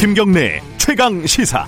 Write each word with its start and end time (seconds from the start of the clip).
김경래 0.00 0.62
최강 0.78 1.26
시사. 1.26 1.66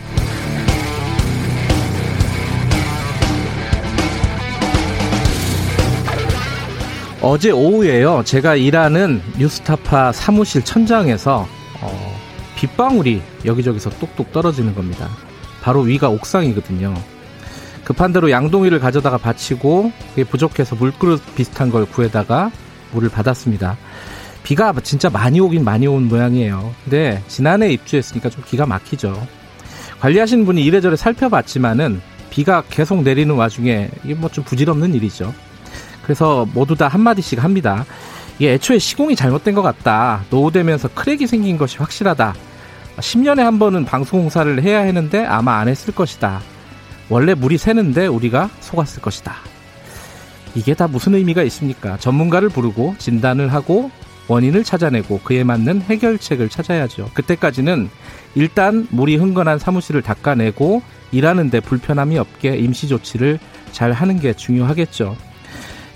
어제 7.20 7.50
오후에요. 7.50 8.22
제가 8.24 8.56
일하는 8.56 9.22
뉴스타파 9.38 10.12
사무실 10.12 10.64
천장에서 10.64 11.46
어, 11.82 12.20
빗방울이 12.56 13.22
여기저기서 13.44 13.90
똑똑 13.90 14.32
떨어지는 14.32 14.74
겁니다. 14.74 15.08
바로 15.60 15.82
위가 15.82 16.08
옥상이거든요. 16.08 16.94
급한 17.84 18.12
대로 18.12 18.30
양동이를 18.30 18.78
가져다가 18.80 19.18
바치고 19.18 19.92
그게 20.10 20.24
부족해서 20.24 20.76
물그릇 20.76 21.34
비슷한 21.34 21.70
걸 21.70 21.84
구해다가 21.86 22.50
물을 22.92 23.08
받았습니다. 23.08 23.76
비가 24.42 24.72
진짜 24.82 25.08
많이 25.10 25.40
오긴 25.40 25.64
많이 25.64 25.86
온 25.86 26.08
모양이에요. 26.08 26.74
근데 26.84 27.22
지난해 27.28 27.70
입주했으니까 27.72 28.28
좀 28.30 28.42
기가 28.46 28.66
막히죠. 28.66 29.26
관리하시는 30.00 30.44
분이 30.44 30.64
이래저래 30.64 30.96
살펴봤지만은 30.96 32.00
비가 32.30 32.62
계속 32.68 33.02
내리는 33.02 33.34
와중에 33.34 33.88
이게 34.04 34.14
뭐 34.14 34.30
좀 34.30 34.42
부질없는 34.44 34.94
일이죠. 34.94 35.32
그래서 36.02 36.46
모두 36.54 36.74
다 36.74 36.88
한마디씩 36.88 37.42
합니다. 37.42 37.84
이게 38.38 38.54
애초에 38.54 38.78
시공이 38.78 39.14
잘못된 39.14 39.54
것 39.54 39.62
같다. 39.62 40.24
노후되면서 40.30 40.88
크랙이 40.94 41.26
생긴 41.26 41.58
것이 41.58 41.78
확실하다. 41.78 42.34
10년에 42.96 43.38
한 43.42 43.58
번은 43.58 43.84
방송공사를 43.84 44.62
해야 44.62 44.80
했는데 44.80 45.24
아마 45.24 45.58
안 45.58 45.68
했을 45.68 45.94
것이다. 45.94 46.40
원래 47.08 47.34
물이 47.34 47.58
새는데 47.58 48.06
우리가 48.06 48.50
속았을 48.60 49.02
것이다. 49.02 49.34
이게 50.54 50.74
다 50.74 50.86
무슨 50.86 51.14
의미가 51.14 51.42
있습니까? 51.44 51.96
전문가를 51.98 52.48
부르고 52.48 52.96
진단을 52.98 53.52
하고 53.52 53.90
원인을 54.28 54.64
찾아내고 54.64 55.20
그에 55.24 55.44
맞는 55.44 55.82
해결책을 55.82 56.48
찾아야죠. 56.48 57.10
그때까지는 57.14 57.88
일단 58.34 58.86
물이 58.90 59.16
흥건한 59.16 59.58
사무실을 59.58 60.02
닦아내고 60.02 60.82
일하는데 61.10 61.60
불편함이 61.60 62.18
없게 62.18 62.56
임시 62.56 62.88
조치를 62.88 63.38
잘 63.72 63.92
하는 63.92 64.18
게 64.20 64.32
중요하겠죠. 64.32 65.16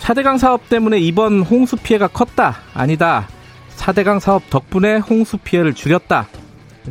4대강 0.00 0.38
사업 0.38 0.68
때문에 0.68 0.98
이번 0.98 1.42
홍수 1.42 1.76
피해가 1.76 2.08
컸다. 2.08 2.58
아니다. 2.74 3.28
4대강 3.76 4.20
사업 4.20 4.48
덕분에 4.50 4.98
홍수 4.98 5.38
피해를 5.38 5.74
줄였다. 5.74 6.28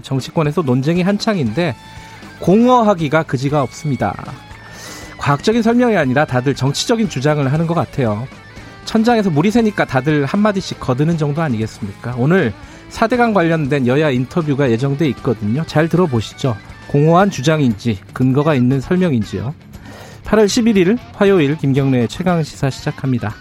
정치권에서 0.02 0.64
논쟁이 0.64 1.02
한창인데 1.02 1.76
공허하기가 2.39 3.23
그지가 3.23 3.61
없습니다. 3.64 4.16
과학적인 5.17 5.61
설명이 5.61 5.97
아니라 5.97 6.25
다들 6.25 6.53
정치적인 6.53 7.09
주장을 7.09 7.52
하는 7.52 7.67
것 7.67 7.73
같아요. 7.73 8.27
천장에서 8.86 9.30
물이 9.30 9.52
새니까 9.52 9.86
다들 9.86 10.25
한마디씩 10.25 10.80
거드는 10.80 11.17
정도 11.17 11.42
아니겠습니까? 11.42 12.16
오늘 12.17 12.53
4대강 12.92 13.33
관련된 13.33 13.88
여야 13.88 14.11
인터뷰가 14.11 14.69
예정돼 14.69 15.08
있거든요. 15.09 15.64
잘 15.66 15.89
들어보시죠. 15.89 16.55
공허한 16.88 17.30
주장인지 17.30 18.00
근거가 18.14 18.55
있는 18.55 18.80
설명인지요. 18.80 19.53
8월 20.25 20.45
11일 20.45 20.97
화요일 21.14 21.58
김경래의 21.58 22.08
최강 22.08 22.44
시사 22.44 22.70
시작합니다. 22.70 23.33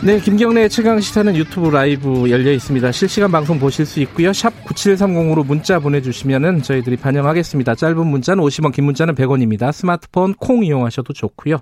네, 0.00 0.20
김경래의 0.20 0.70
최강 0.70 1.00
시사는 1.00 1.34
유튜브 1.34 1.70
라이브 1.70 2.30
열려 2.30 2.52
있습니다. 2.52 2.92
실시간 2.92 3.32
방송 3.32 3.58
보실 3.58 3.84
수 3.84 3.98
있고요. 4.02 4.32
샵 4.32 4.52
9730으로 4.64 5.44
문자 5.44 5.80
보내 5.80 6.00
주시면은 6.00 6.62
저희들이 6.62 6.96
반영하겠습니다. 6.98 7.74
짧은 7.74 8.06
문자는 8.06 8.44
50원, 8.44 8.72
긴 8.72 8.84
문자는 8.84 9.16
100원입니다. 9.16 9.72
스마트폰 9.72 10.34
콩 10.34 10.64
이용하셔도 10.64 11.12
좋고요. 11.12 11.58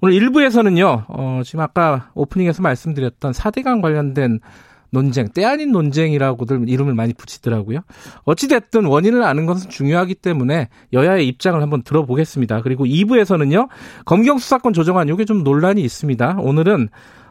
오늘 0.00 0.18
1부에서는요, 0.18 1.04
어, 1.08 1.42
지금 1.44 1.60
아까 1.60 2.10
오프닝에서 2.14 2.62
말씀드렸던 2.62 3.32
4대강 3.32 3.82
관련된 3.82 4.40
논쟁, 4.88 5.28
때 5.28 5.44
아닌 5.44 5.70
논쟁이라고들 5.70 6.66
이름을 6.66 6.94
많이 6.94 7.12
붙이더라고요. 7.12 7.80
어찌됐든 8.24 8.86
원인을 8.86 9.22
아는 9.22 9.44
것은 9.44 9.68
중요하기 9.68 10.16
때문에 10.16 10.70
여야의 10.94 11.28
입장을 11.28 11.60
한번 11.60 11.82
들어보겠습니다. 11.82 12.62
그리고 12.62 12.86
2부에서는요, 12.86 13.68
검경 14.06 14.38
수사권 14.38 14.72
조정안, 14.72 15.10
이게 15.10 15.26
좀 15.26 15.44
논란이 15.44 15.82
있습니다. 15.82 16.36
오늘은 16.40 16.88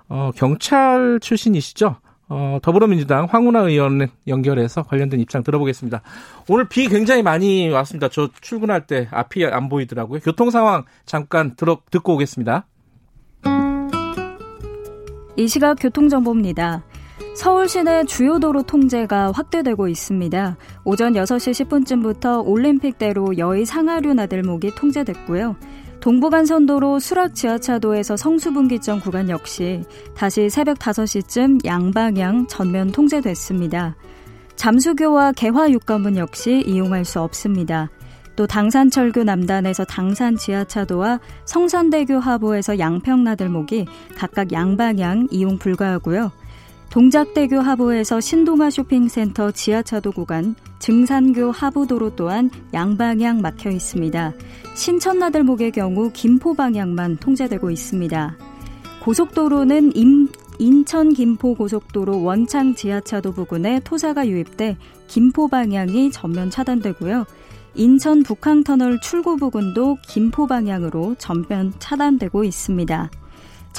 어, 0.10 0.32
경찰 0.36 1.20
출신이시죠? 1.22 1.96
어, 2.30 2.60
더불어민주당 2.62 3.26
황운하 3.26 3.62
의원 3.62 4.08
연결해서 4.28 4.84
관련된 4.84 5.20
입장 5.20 5.44
들어보겠습니다. 5.44 6.02
오늘 6.48 6.68
비 6.68 6.88
굉장히 6.88 7.24
많이 7.24 7.70
왔습니다. 7.70 8.10
저 8.10 8.30
출근할 8.42 8.86
때 8.86 9.08
앞이 9.12 9.46
안 9.46 9.70
보이더라고요. 9.70 10.20
교통 10.20 10.52
상황 10.52 10.84
잠깐 11.06 11.56
들어, 11.56 11.80
듣고 11.90 12.16
오겠습니다. 12.16 12.68
이 15.38 15.48
시각 15.48 15.76
교통정보입니다. 15.76 16.84
서울 17.36 17.70
시내 17.70 18.04
주요 18.04 18.40
도로 18.40 18.64
통제가 18.64 19.32
확대되고 19.32 19.88
있습니다. 19.88 20.58
오전 20.84 21.14
6시 21.14 21.66
10분쯤부터 21.66 22.46
올림픽대로 22.46 23.38
여의 23.38 23.66
상하류 23.66 24.14
나들목이 24.14 24.76
통제됐고요. 24.76 25.56
동부간선도로 26.02 27.00
수락 27.00 27.36
지하차도에서 27.36 28.16
성수분기점 28.16 29.02
구간 29.02 29.30
역시 29.30 29.84
다시 30.16 30.50
새벽 30.50 30.80
5시쯤 30.80 31.66
양방향 31.66 32.48
전면 32.48 32.92
통제됐습니다. 32.92 33.96
잠수교와 34.56 35.34
개화 35.34 35.70
육관문 35.70 36.18
역시 36.18 36.64
이용할 36.66 37.04
수 37.04 37.22
없습니다. 37.22 37.90
또 38.36 38.48
당산철교 38.48 39.26
남단에서 39.26 39.84
당산 39.84 40.38
지하차도와 40.38 41.20
성산대교 41.44 42.20
하부에서 42.20 42.80
양평나들목이 42.80 43.86
각각 44.16 44.54
양방향 44.54 45.28
이용 45.32 45.58
불가하고요. 45.58 46.32
동작대교 46.90 47.60
하부에서 47.60 48.20
신동아 48.20 48.72
쇼핑센터 48.72 49.52
지하차도 49.52 50.12
구간, 50.12 50.56
증산교 50.80 51.52
하부도로 51.52 52.16
또한 52.16 52.50
양방향 52.74 53.42
막혀 53.42 53.70
있습니다. 53.70 54.34
신천나들목의 54.74 55.72
경우 55.72 56.10
김포 56.12 56.56
방향만 56.56 57.18
통제되고 57.18 57.70
있습니다. 57.70 58.38
고속도로는 59.04 59.96
임, 59.96 60.30
인천 60.58 61.14
김포 61.14 61.54
고속도로 61.54 62.24
원창 62.24 62.74
지하차도 62.74 63.34
부근에 63.34 63.82
토사가 63.82 64.28
유입돼 64.28 64.78
김포 65.08 65.48
방향이 65.48 66.12
전면 66.12 66.50
차단되고요. 66.50 67.26
인천 67.76 68.24
북항터널 68.24 69.00
출구 69.00 69.38
부근도 69.38 69.98
김포 70.08 70.48
방향으로 70.48 71.16
전면 71.20 71.72
차단되고 71.78 72.44
있습니다. 72.44 73.12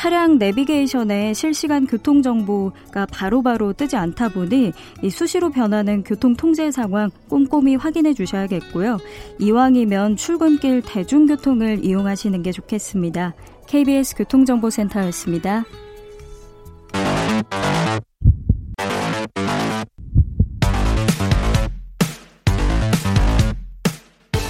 차량 0.00 0.38
내비게이션에 0.38 1.34
실시간 1.34 1.86
교통 1.86 2.22
정보가 2.22 3.04
바로바로 3.12 3.74
뜨지 3.74 3.96
않다 3.96 4.30
보니 4.30 4.72
수시로 5.10 5.50
변하는 5.50 6.02
교통 6.04 6.34
통제 6.34 6.70
상황 6.70 7.10
꼼꼼히 7.28 7.76
확인해 7.76 8.14
주셔야겠고요. 8.14 8.96
이왕이면 9.38 10.16
출근길 10.16 10.80
대중교통을 10.80 11.84
이용하시는 11.84 12.42
게 12.42 12.50
좋겠습니다. 12.50 13.34
KBS 13.66 14.16
교통정보센터였습니다. 14.16 15.66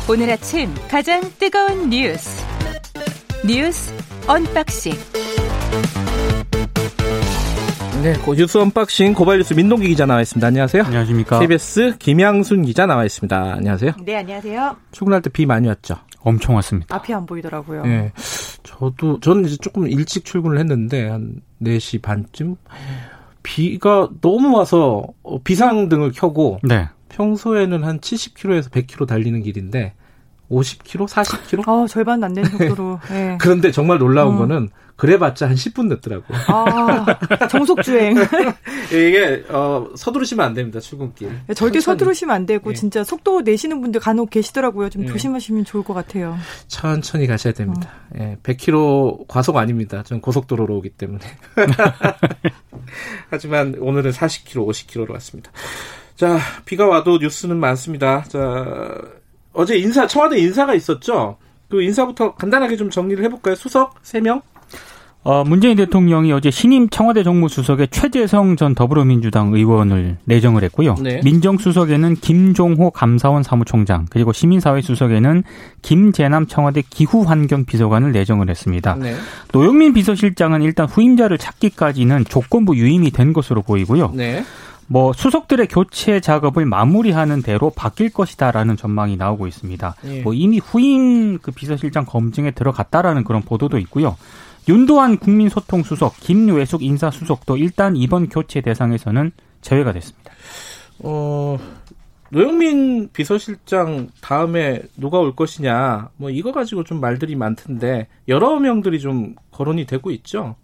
오늘 0.09 0.31
아침 0.31 0.73
가장 0.89 1.21
뜨거운 1.41 1.91
뉴스 1.91 2.41
뉴스 3.45 3.93
언박싱 4.29 4.93
네, 8.03 8.15
뉴스 8.35 8.57
언박싱 8.57 9.13
고발 9.13 9.39
뉴스 9.39 9.53
민동기 9.53 9.89
기자 9.89 10.07
나와 10.07 10.23
있습니다. 10.23 10.47
안녕하세요. 10.47 10.85
안녕하십니까. 10.85 11.39
KBS 11.39 11.97
김양순 11.99 12.63
기자 12.63 12.87
나와 12.87 13.05
있습니다. 13.05 13.53
안녕하세요. 13.59 13.93
네, 14.05 14.17
안녕하세요. 14.17 14.77
출근할 14.93 15.21
때 15.21 15.29
비 15.31 15.45
많이 15.45 15.69
왔죠? 15.69 15.97
엄청 16.23 16.55
왔습니다. 16.57 16.95
앞이 16.97 17.13
안 17.13 17.27
보이더라고요. 17.27 17.85
네. 17.85 18.13
저도, 18.63 19.21
저는 19.21 19.45
이제 19.47 19.57
조금 19.59 19.87
일찍 19.87 20.25
출근을 20.25 20.59
했는데, 20.59 21.09
한 21.09 21.41
4시 21.63 22.01
반쯤? 22.01 22.57
비가 23.43 24.09
너무 24.23 24.57
와서 24.57 25.05
비상등을 25.45 26.13
켜고, 26.13 26.59
네. 26.63 26.89
평소에는 27.11 27.85
한 27.85 28.01
70km에서 28.01 28.71
100km 28.71 29.07
달리는 29.07 29.43
길인데, 29.43 29.93
50km, 30.51 31.07
40km? 31.07 31.69
어, 31.69 31.87
절반 31.87 32.23
안 32.25 32.33
되는 32.35 32.49
속도로. 32.51 32.99
네. 33.11 33.37
그런데 33.41 33.71
정말 33.71 33.99
놀라운 33.99 34.35
음. 34.35 34.39
거는 34.39 34.69
그래봤자 35.01 35.49
한 35.49 35.55
10분 35.55 35.89
늦더라고. 35.89 36.25
아, 36.49 37.47
정속 37.49 37.83
주행. 37.83 38.15
이게 38.93 39.43
어, 39.49 39.89
서두르시면 39.97 40.45
안 40.45 40.53
됩니다 40.53 40.79
출근길. 40.79 41.29
절대 41.29 41.55
천천히, 41.55 41.81
서두르시면 41.81 42.37
안 42.37 42.45
되고 42.45 42.71
예. 42.71 42.75
진짜 42.75 43.03
속도 43.03 43.41
내시는 43.41 43.81
분들 43.81 43.99
간혹 43.99 44.29
계시더라고요. 44.29 44.91
좀 44.91 45.05
예. 45.05 45.07
조심하시면 45.07 45.65
좋을 45.65 45.85
것 45.85 45.95
같아요. 45.95 46.37
천천히 46.69 47.27
가셔야 47.27 47.55
됩니다. 47.55 47.91
예, 48.19 48.37
100km 48.43 49.25
과속 49.27 49.57
아닙니다. 49.57 50.03
전 50.03 50.21
고속도로로 50.21 50.77
오기 50.77 50.91
때문에. 50.91 51.25
하지만 53.31 53.77
오늘은 53.79 54.11
40km, 54.11 54.69
50km로 54.69 55.13
갔습니다. 55.15 55.51
자, 56.15 56.39
비가 56.67 56.87
와도 56.87 57.17
뉴스는 57.17 57.57
많습니다. 57.59 58.23
자, 58.25 59.01
어제 59.55 59.79
인사, 59.79 60.07
청와대 60.07 60.39
인사가 60.39 60.75
있었죠? 60.75 61.39
그 61.71 61.81
인사부터 61.81 62.35
간단하게 62.35 62.77
좀 62.77 62.91
정리를 62.91 63.25
해볼까요? 63.25 63.55
수석 63.55 64.03
3명? 64.03 64.43
어, 65.23 65.45
문재인 65.45 65.77
대통령이 65.77 66.33
어제 66.33 66.51
신임 66.51 66.89
청와대 66.89 67.23
정무수석에 67.23 67.89
최재성 67.89 68.57
전 68.57 68.75
더불어민주당 68.75 69.53
의원을 69.53 70.17
내정을 70.25 70.65
했고요. 70.65 70.95
네. 70.95 71.21
민정수석에는 71.23 72.15
김종호 72.17 72.91
감사원 72.91 73.43
사무총장, 73.43 74.07
그리고 74.09 74.33
시민사회 74.33 74.81
수석에는 74.81 75.43
김재남 75.83 76.47
청와대 76.47 76.83
기후환경 76.89 77.67
비서관을 77.67 78.13
내정을 78.13 78.49
했습니다. 78.49 78.95
네. 78.95 79.15
노영민 79.53 79.93
비서실장은 79.93 80.63
일단 80.63 80.87
후임자를 80.87 81.37
찾기까지는 81.37 82.25
조건부 82.25 82.75
유임이 82.77 83.11
된 83.11 83.35
것으로 83.35 83.61
보이고요. 83.61 84.13
네. 84.15 84.43
뭐 84.87 85.13
수석들의 85.13 85.69
교체 85.69 86.19
작업을 86.19 86.65
마무리하는 86.65 87.43
대로 87.43 87.71
바뀔 87.71 88.11
것이다라는 88.11 88.77
전망이 88.77 89.17
나오고 89.17 89.47
있습니다. 89.47 89.95
예. 90.07 90.23
뭐 90.23 90.35
이미 90.35 90.59
후임 90.59 91.39
그 91.39 91.53
비서실장 91.53 92.07
검증에 92.07 92.51
들어갔다라는 92.51 93.23
그런 93.23 93.43
보도도 93.43 93.79
있고요. 93.79 94.17
윤도한 94.71 95.19
국민소통수석, 95.19 96.15
김외숙 96.21 96.85
인사수석도 96.85 97.57
일단 97.57 97.97
이번 97.97 98.29
교체 98.29 98.61
대상에서는 98.61 99.33
제외가 99.63 99.93
됐습니다. 99.93 100.31
어, 101.01 101.59
노영민 102.31 103.11
비서실장 103.13 104.11
다음에 104.21 104.81
누가 104.97 105.19
올 105.19 105.35
것이냐, 105.35 106.11
뭐 106.17 106.31
이거 106.31 106.53
가지고 106.53 106.85
좀 106.85 107.01
말들이 107.01 107.35
많던데 107.35 108.07
여러 108.29 108.61
명들이 108.61 109.01
좀 109.01 109.35
거론이 109.51 109.87
되고 109.87 110.13
있죠. 110.13 110.55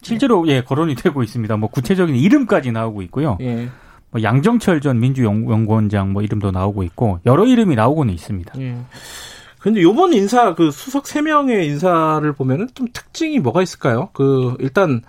실제로 0.00 0.48
예 0.48 0.62
거론이 0.62 0.94
되고 0.94 1.22
있습니다. 1.22 1.54
뭐 1.58 1.68
구체적인 1.68 2.16
이름까지 2.16 2.72
나오고 2.72 3.02
있고요. 3.02 3.36
예. 3.42 3.68
뭐 4.10 4.22
양정철 4.22 4.80
전 4.80 4.98
민주연구원장 4.98 6.12
뭐 6.12 6.22
이름도 6.22 6.50
나오고 6.52 6.82
있고 6.84 7.20
여러 7.26 7.46
이름이 7.46 7.74
나오고는 7.74 8.14
있습니다. 8.14 8.60
예. 8.60 8.78
근데 9.62 9.80
요번 9.80 10.12
인사 10.12 10.54
그 10.54 10.72
수석 10.72 11.04
3명의 11.04 11.64
인사를 11.66 12.30
보면은 12.32 12.68
좀 12.74 12.88
특징이 12.92 13.38
뭐가 13.38 13.62
있을까요? 13.62 14.10
그 14.12 14.56
일단 14.58 15.02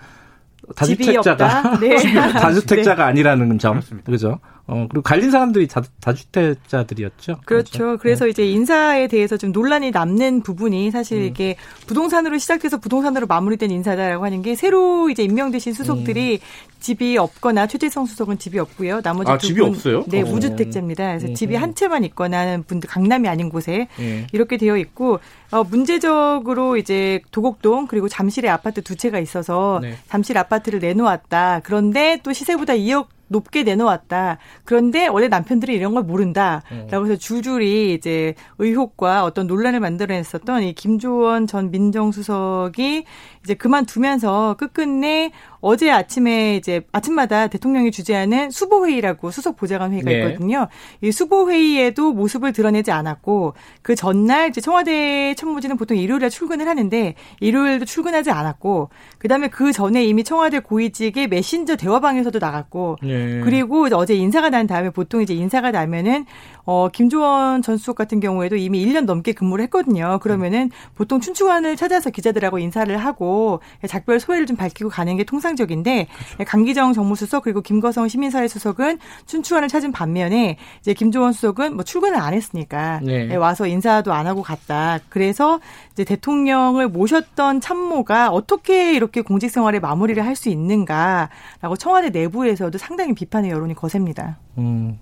다주택자가 0.76 1.78
네. 1.80 1.96
다주택자가 2.32 3.04
네. 3.04 3.10
아니라는 3.10 3.58
점. 3.58 3.74
그렇습니다. 3.74 4.12
그죠? 4.12 4.38
어, 4.66 4.86
그리고 4.88 5.02
갈린 5.02 5.30
사람들이 5.30 5.68
다, 5.68 5.82
다주택자들이었죠. 6.00 7.40
그렇죠. 7.44 7.78
그렇죠? 7.78 7.98
그래서 8.00 8.24
네. 8.24 8.30
이제 8.30 8.46
인사에 8.46 9.08
대해서 9.08 9.36
좀 9.36 9.52
논란이 9.52 9.90
남는 9.90 10.42
부분이 10.42 10.90
사실 10.90 11.18
음. 11.18 11.24
이게 11.24 11.56
부동산으로 11.86 12.38
시작돼서 12.38 12.78
부동산으로 12.78 13.26
마무리된 13.26 13.70
인사다라고 13.70 14.24
하는 14.24 14.40
게 14.40 14.54
새로 14.54 15.10
이제 15.10 15.22
임명되신 15.22 15.74
수석들이 15.74 16.40
음. 16.42 16.74
집이 16.80 17.18
없거나 17.18 17.66
최재성 17.66 18.06
수석은 18.06 18.38
집이 18.38 18.58
없고요. 18.58 19.02
나머지 19.02 19.30
아, 19.30 19.38
집이 19.38 19.60
분, 19.60 19.70
없어요? 19.70 20.04
네, 20.06 20.22
오. 20.22 20.26
어. 20.26 20.30
무주택자입니다. 20.30 21.08
그래서 21.08 21.28
음. 21.28 21.34
집이 21.34 21.56
한 21.56 21.74
채만 21.74 22.04
있거나 22.04 22.38
하는 22.40 22.62
분들 22.62 22.88
강남이 22.88 23.28
아닌 23.28 23.50
곳에 23.50 23.88
예. 24.00 24.26
이렇게 24.32 24.56
되어 24.56 24.78
있고 24.78 25.20
어, 25.50 25.62
문제적으로 25.64 26.76
이제 26.76 27.20
도곡동 27.30 27.86
그리고 27.86 28.08
잠실에 28.08 28.48
아파트 28.48 28.82
두 28.82 28.96
채가 28.96 29.18
있어서 29.18 29.80
네. 29.82 29.96
잠실 30.08 30.38
아파트를 30.38 30.80
내놓았다. 30.80 31.60
그런데 31.64 32.18
또 32.22 32.32
시세보다 32.32 32.74
2억 32.74 33.13
높게 33.28 33.62
내놓았다. 33.62 34.38
그런데 34.64 35.06
원래 35.06 35.28
남편들이 35.28 35.74
이런 35.74 35.94
걸 35.94 36.04
모른다라고 36.04 37.06
해서 37.06 37.16
줄줄이 37.16 37.94
이제 37.94 38.34
의혹과 38.58 39.24
어떤 39.24 39.46
논란을 39.46 39.80
만들어냈었던 39.80 40.62
이 40.62 40.72
김조원 40.74 41.46
전 41.46 41.70
민정수석이 41.70 43.04
이제 43.44 43.54
그만두면서 43.54 44.56
끝끝내 44.58 45.32
어제 45.66 45.90
아침에 45.90 46.56
이제 46.56 46.82
아침마다 46.92 47.46
대통령이 47.46 47.90
주재하는 47.90 48.50
수보회의라고 48.50 49.30
수석 49.30 49.56
보좌관 49.56 49.92
회의가 49.92 50.10
네. 50.10 50.18
있거든요. 50.18 50.68
이 51.00 51.10
수보회의에도 51.10 52.12
모습을 52.12 52.52
드러내지 52.52 52.90
않았고 52.90 53.54
그 53.80 53.94
전날 53.94 54.50
이제 54.50 54.60
청와대 54.60 55.34
참모진은 55.34 55.78
보통 55.78 55.96
일요일에 55.96 56.28
출근을 56.28 56.68
하는데 56.68 57.14
일요일도 57.40 57.86
출근하지 57.86 58.30
않았고 58.30 58.90
그다음에 59.16 59.48
그 59.48 59.72
전에 59.72 60.04
이미 60.04 60.22
청와대 60.22 60.58
고위직의 60.58 61.28
메신저 61.28 61.76
대화방에서도 61.76 62.38
나갔고 62.38 62.98
네. 63.02 63.40
그리고 63.40 63.88
어제 63.94 64.14
인사가 64.14 64.50
난 64.50 64.66
다음에 64.66 64.90
보통 64.90 65.22
이제 65.22 65.32
인사가 65.32 65.70
나면은 65.70 66.26
어 66.66 66.88
김조원 66.90 67.62
전 67.62 67.78
수석 67.78 67.96
같은 67.96 68.20
경우에도 68.20 68.56
이미 68.56 68.84
1년 68.84 69.06
넘게 69.06 69.32
근무를 69.32 69.62
했거든요. 69.64 70.18
그러면은 70.20 70.70
보통 70.94 71.20
춘추관을 71.20 71.76
찾아서 71.76 72.10
기자들하고 72.10 72.58
인사를 72.58 72.94
하고 72.98 73.60
작별 73.88 74.20
소회를 74.20 74.44
좀 74.44 74.58
밝히고 74.58 74.90
가는 74.90 75.16
게 75.16 75.24
통상 75.24 75.53
적인데 75.56 76.06
그렇죠. 76.34 76.50
강기정 76.50 76.92
정무수석 76.92 77.44
그리고 77.44 77.60
김거성 77.60 78.08
시민사회 78.08 78.46
수석은 78.48 78.98
춘추관을 79.26 79.68
찾은 79.68 79.92
반면에 79.92 80.58
이제 80.80 80.92
김조원 80.94 81.32
수석은 81.32 81.74
뭐 81.74 81.84
출근을 81.84 82.16
안 82.16 82.34
했으니까 82.34 83.00
네. 83.02 83.34
와서 83.36 83.66
인사도 83.66 84.12
안 84.12 84.26
하고 84.26 84.42
갔다. 84.42 84.98
그래서 85.08 85.60
이제 85.92 86.04
대통령을 86.04 86.88
모셨던 86.88 87.60
참모가 87.60 88.30
어떻게 88.30 88.94
이렇게 88.94 89.20
공직 89.22 89.48
생활에 89.50 89.78
마무리를 89.80 90.22
할 90.24 90.34
수 90.34 90.48
있는가라고 90.48 91.76
청와대 91.78 92.10
내부에서도 92.10 92.76
상당히 92.76 93.14
비판의 93.14 93.50
여론이 93.50 93.74
거셉니다. 93.74 94.38
음. 94.58 94.98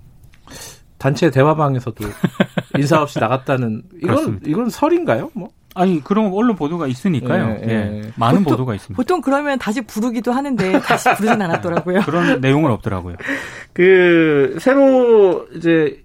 단체 0.97 1.29
대화방에서도 1.31 2.05
인사 2.77 3.01
없이 3.01 3.19
나갔다는 3.19 3.83
이건 4.01 4.39
이건 4.45 4.69
설인가요? 4.69 5.31
뭐? 5.33 5.49
아니 5.75 6.03
그런 6.03 6.31
언론 6.33 6.55
보도가 6.55 6.87
있으니까요. 6.87 7.57
예, 7.63 7.67
예. 7.67 7.73
예. 7.73 8.11
많은 8.15 8.43
보통, 8.43 8.53
보도가 8.53 8.75
있습니다. 8.75 8.95
보통 8.95 9.21
그러면 9.21 9.57
다시 9.59 9.81
부르기도 9.81 10.31
하는데 10.31 10.79
다시 10.79 11.09
부르진 11.15 11.41
않았더라고요. 11.41 12.01
그런 12.05 12.41
내용은 12.41 12.71
없더라고요. 12.71 13.15
그 13.73 14.57
새로 14.59 15.47
이제 15.55 16.03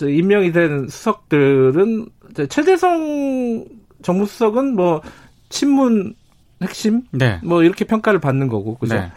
임명이 0.00 0.52
된 0.52 0.88
수석들은 0.88 2.06
최대성 2.48 3.64
정무수석은 4.02 4.74
뭐 4.74 5.00
친문 5.48 6.14
핵심 6.62 7.02
네. 7.10 7.40
뭐 7.42 7.62
이렇게 7.62 7.84
평가를 7.84 8.20
받는 8.20 8.48
거고 8.48 8.76
그죠. 8.76 8.94
네. 8.94 9.10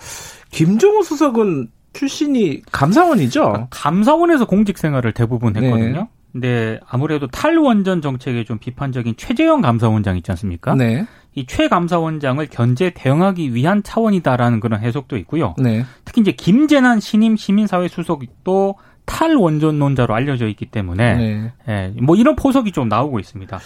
김종호 0.51 1.03
수석은 1.03 1.69
출신이 1.93 2.61
감사원이죠. 2.71 3.41
그러니까 3.41 3.67
감사원에서 3.71 4.45
공직 4.45 4.77
생활을 4.77 5.13
대부분 5.13 5.55
했거든요. 5.55 6.01
네. 6.01 6.07
근데 6.31 6.79
아무래도 6.87 7.27
탈원전 7.27 8.01
정책에 8.01 8.43
좀 8.43 8.59
비판적인 8.59 9.15
최재형 9.17 9.61
감사원장 9.61 10.17
있지 10.17 10.31
않습니까? 10.31 10.75
네. 10.75 11.05
이 11.35 11.45
최 11.45 11.67
감사원장을 11.67 12.45
견제 12.47 12.91
대응하기 12.93 13.53
위한 13.53 13.81
차원이다라는 13.83 14.59
그런 14.59 14.81
해석도 14.81 15.15
있고요. 15.17 15.55
네. 15.57 15.85
특히 16.03 16.21
이제 16.21 16.31
김재난 16.31 16.99
신임 16.99 17.35
시민사회 17.37 17.87
수석도 17.87 18.75
탈원전론자로 19.05 20.13
알려져 20.13 20.47
있기 20.47 20.67
때문에 20.67 21.15
네. 21.15 21.53
예, 21.67 21.93
뭐 22.01 22.15
이런 22.15 22.35
포석이 22.35 22.71
좀 22.71 22.89
나오고 22.89 23.19
있습니다. 23.19 23.59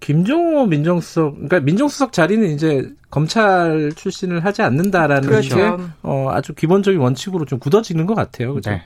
김종호 0.00 0.66
민정수석, 0.66 1.34
그러니까 1.34 1.60
민정수석 1.60 2.12
자리는 2.12 2.48
이제 2.48 2.88
검찰 3.10 3.92
출신을 3.94 4.44
하지 4.44 4.62
않는다라는 4.62 5.28
그렇죠. 5.28 5.56
게 5.56 5.62
어, 6.02 6.28
아주 6.30 6.54
기본적인 6.54 6.98
원칙으로 6.98 7.44
좀 7.44 7.58
굳어지는 7.58 8.06
것 8.06 8.14
같아요. 8.14 8.54
그죠? 8.54 8.70
네. 8.70 8.82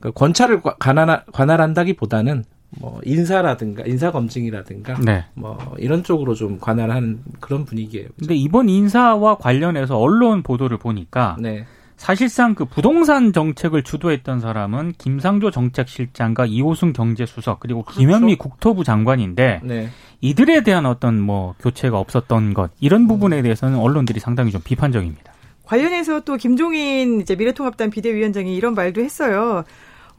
그러니까 0.00 0.18
권찰을 0.18 0.60
관할, 0.78 1.22
관할한다기보다는 1.32 2.44
뭐 2.80 3.00
인사라든가 3.04 3.82
인사 3.86 4.10
검증이라든가 4.10 4.94
네. 5.00 5.24
뭐 5.34 5.58
이런 5.78 6.04
쪽으로 6.04 6.34
좀 6.34 6.58
관할하는 6.58 7.20
그런 7.40 7.64
분위기예요. 7.64 8.08
그죠? 8.08 8.16
근데 8.20 8.34
이번 8.36 8.68
인사와 8.68 9.38
관련해서 9.38 9.98
언론 9.98 10.42
보도를 10.42 10.78
보니까 10.78 11.36
네. 11.40 11.64
사실상 11.96 12.54
그 12.54 12.64
부동산 12.64 13.32
정책을 13.32 13.82
주도했던 13.82 14.40
사람은 14.40 14.94
김상조 14.96 15.50
정책실장과 15.50 16.46
이호승 16.46 16.94
경제수석 16.94 17.60
그리고 17.60 17.82
그렇죠. 17.82 18.00
김현미 18.00 18.36
국토부 18.36 18.84
장관인데 18.84 19.60
네. 19.64 19.88
이들에 20.22 20.62
대한 20.62 20.86
어떤 20.86 21.20
뭐 21.20 21.54
교체가 21.60 21.98
없었던 21.98 22.54
것 22.54 22.70
이런 22.80 23.06
부분에 23.06 23.42
대해서는 23.42 23.78
언론들이 23.78 24.18
상당히 24.20 24.50
좀 24.50 24.62
비판적입니다. 24.64 25.32
관련해서 25.64 26.20
또 26.20 26.36
김종인 26.36 27.20
이제 27.20 27.36
미래통합당 27.36 27.90
비대위원장이 27.90 28.56
이런 28.56 28.74
말도 28.74 29.02
했어요. 29.02 29.64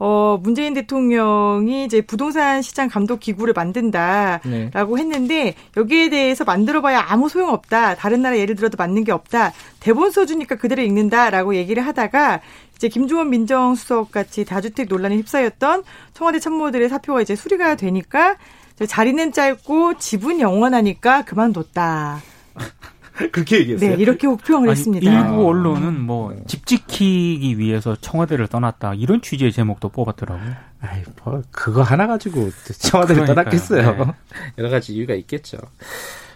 어, 0.04 0.36
문재인 0.42 0.74
대통령이 0.74 1.84
이제 1.84 2.00
부동산 2.00 2.60
시장 2.60 2.88
감독 2.88 3.20
기구를 3.20 3.54
만든다라고 3.54 4.96
네. 4.96 5.00
했는데 5.00 5.54
여기에 5.76 6.08
대해서 6.08 6.42
만들어봐야 6.42 7.06
아무 7.08 7.28
소용 7.28 7.50
없다. 7.50 7.94
다른 7.94 8.20
나라 8.20 8.36
예를 8.36 8.56
들어도 8.56 8.76
맞는 8.76 9.04
게 9.04 9.12
없다. 9.12 9.52
대본 9.78 10.10
써주니까 10.10 10.56
그대로 10.56 10.82
읽는다라고 10.82 11.54
얘기를 11.54 11.86
하다가 11.86 12.40
이제 12.74 12.88
김주원 12.88 13.30
민정수석 13.30 14.10
같이 14.10 14.44
다주택 14.44 14.88
논란에 14.88 15.14
휩싸였던 15.18 15.84
청와대 16.14 16.40
참모들의 16.40 16.88
사표가 16.88 17.22
이제 17.22 17.36
수리가 17.36 17.76
되니까 17.76 18.38
자리는 18.84 19.30
짧고 19.30 19.98
집은 19.98 20.40
영원하니까 20.40 21.24
그만뒀다. 21.24 22.20
그렇게 23.32 23.60
얘기했어요. 23.60 23.90
네, 23.90 23.96
이렇게 24.02 24.26
혹평을 24.26 24.68
아니, 24.68 24.78
했습니다. 24.78 25.10
일부 25.10 25.46
언론은 25.46 26.00
뭐집 26.00 26.64
네. 26.64 26.64
지키기 26.64 27.58
위해서 27.58 27.94
청와대를 27.96 28.46
떠났다 28.48 28.94
이런 28.94 29.20
취지의 29.20 29.52
제목도 29.52 29.90
뽑았더라고요. 29.90 30.52
아이, 30.80 31.02
뭐 31.22 31.42
그거 31.50 31.82
하나 31.82 32.06
가지고 32.06 32.50
청와대를 32.78 33.24
그러니까요. 33.24 33.34
떠났겠어요. 33.34 34.04
네. 34.06 34.12
여러 34.58 34.70
가지 34.70 34.94
이유가 34.94 35.14
있겠죠. 35.14 35.58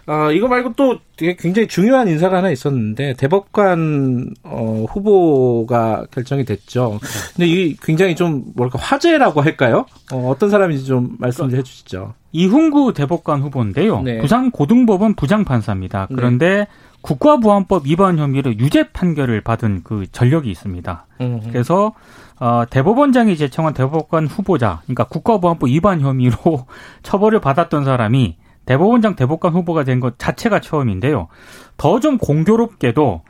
어, 0.07 0.31
이거 0.31 0.47
말고 0.47 0.73
또 0.77 0.99
되게 1.17 1.35
굉장히 1.35 1.67
중요한 1.67 2.07
인사가 2.07 2.37
하나 2.37 2.49
있었는데 2.49 3.13
대법관 3.15 4.35
어, 4.43 4.85
후보가 4.89 6.05
결정이 6.11 6.45
됐죠. 6.45 6.99
근데 7.35 7.45
이게 7.45 7.75
굉장히 7.83 8.15
좀 8.15 8.45
뭐랄까 8.55 8.79
화제라고 8.79 9.41
할까요? 9.41 9.85
어, 10.13 10.29
어떤 10.29 10.49
사람인지 10.49 10.85
좀 10.85 11.17
말씀 11.19 11.49
좀 11.49 11.59
해주시죠. 11.59 12.13
이훈구 12.31 12.93
대법관 12.93 13.41
후보인데요. 13.41 14.01
네. 14.01 14.19
부산 14.19 14.49
고등법원 14.49 15.15
부장 15.15 15.43
판사입니다. 15.43 16.07
네. 16.09 16.15
그런데 16.15 16.49
네. 16.49 16.67
국가보안법 17.01 17.85
위반 17.85 18.17
혐의로 18.17 18.53
유죄 18.57 18.89
판결을 18.89 19.41
받은 19.41 19.81
그 19.83 20.05
전력이 20.11 20.49
있습니다. 20.49 21.05
음흠. 21.19 21.49
그래서 21.51 21.93
어, 22.39 22.63
대법원장이 22.69 23.35
제청한 23.35 23.73
대법관 23.73 24.27
후보자, 24.27 24.81
그러니까 24.83 25.05
국가보안법 25.05 25.69
위반 25.69 25.99
혐의로 25.99 26.65
처벌을 27.03 27.41
받았던 27.41 27.83
사람이 27.83 28.37
대법원장 28.67 29.15
대법관 29.15 29.53
후보가 29.53 29.83
된 29.83 29.99
것 29.99 30.19
자체가 30.19 30.59
처음인데요. 30.61 31.27
더 31.77 31.99
좀 31.99 32.19
공교롭게도 32.19 33.21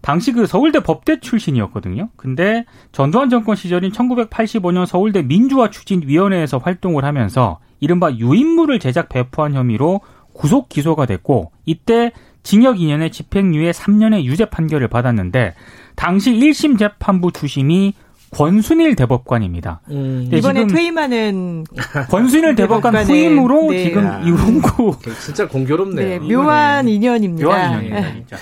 당시 0.00 0.32
그 0.32 0.46
서울대 0.46 0.80
법대 0.80 1.20
출신이었거든요. 1.20 2.08
근데 2.16 2.64
전두환 2.92 3.28
정권 3.30 3.56
시절인 3.56 3.92
1985년 3.92 4.86
서울대 4.86 5.22
민주화 5.22 5.70
추진위원회에서 5.70 6.58
활동을 6.58 7.04
하면서 7.04 7.58
이른바 7.80 8.10
유인물을 8.12 8.78
제작 8.78 9.08
배포한 9.08 9.54
혐의로 9.54 10.00
구속 10.32 10.68
기소가 10.68 11.06
됐고 11.06 11.50
이때 11.64 12.12
징역 12.42 12.76
2년에 12.76 13.10
집행유예 13.10 13.72
3년의 13.72 14.22
유죄 14.24 14.44
판결을 14.44 14.86
받았는데 14.88 15.54
당시 15.96 16.32
1심 16.32 16.78
재판부 16.78 17.32
주심이 17.32 17.94
권순일 18.36 18.96
대법관입니다. 18.96 19.80
음. 19.90 20.28
이번에 20.30 20.66
퇴임하는 20.66 21.64
권순일 22.10 22.54
대법관 22.54 22.94
후임으로 22.94 23.70
네. 23.70 23.84
지금 23.84 24.06
아. 24.06 24.20
이훈구 24.20 24.96
진짜 25.24 25.48
공교롭네요. 25.48 26.06
네, 26.06 26.18
묘한 26.18 26.86
인연입니다. 26.86 27.48
묘한 27.48 27.84
인연입니다. 27.84 28.12
진짜. 28.12 28.36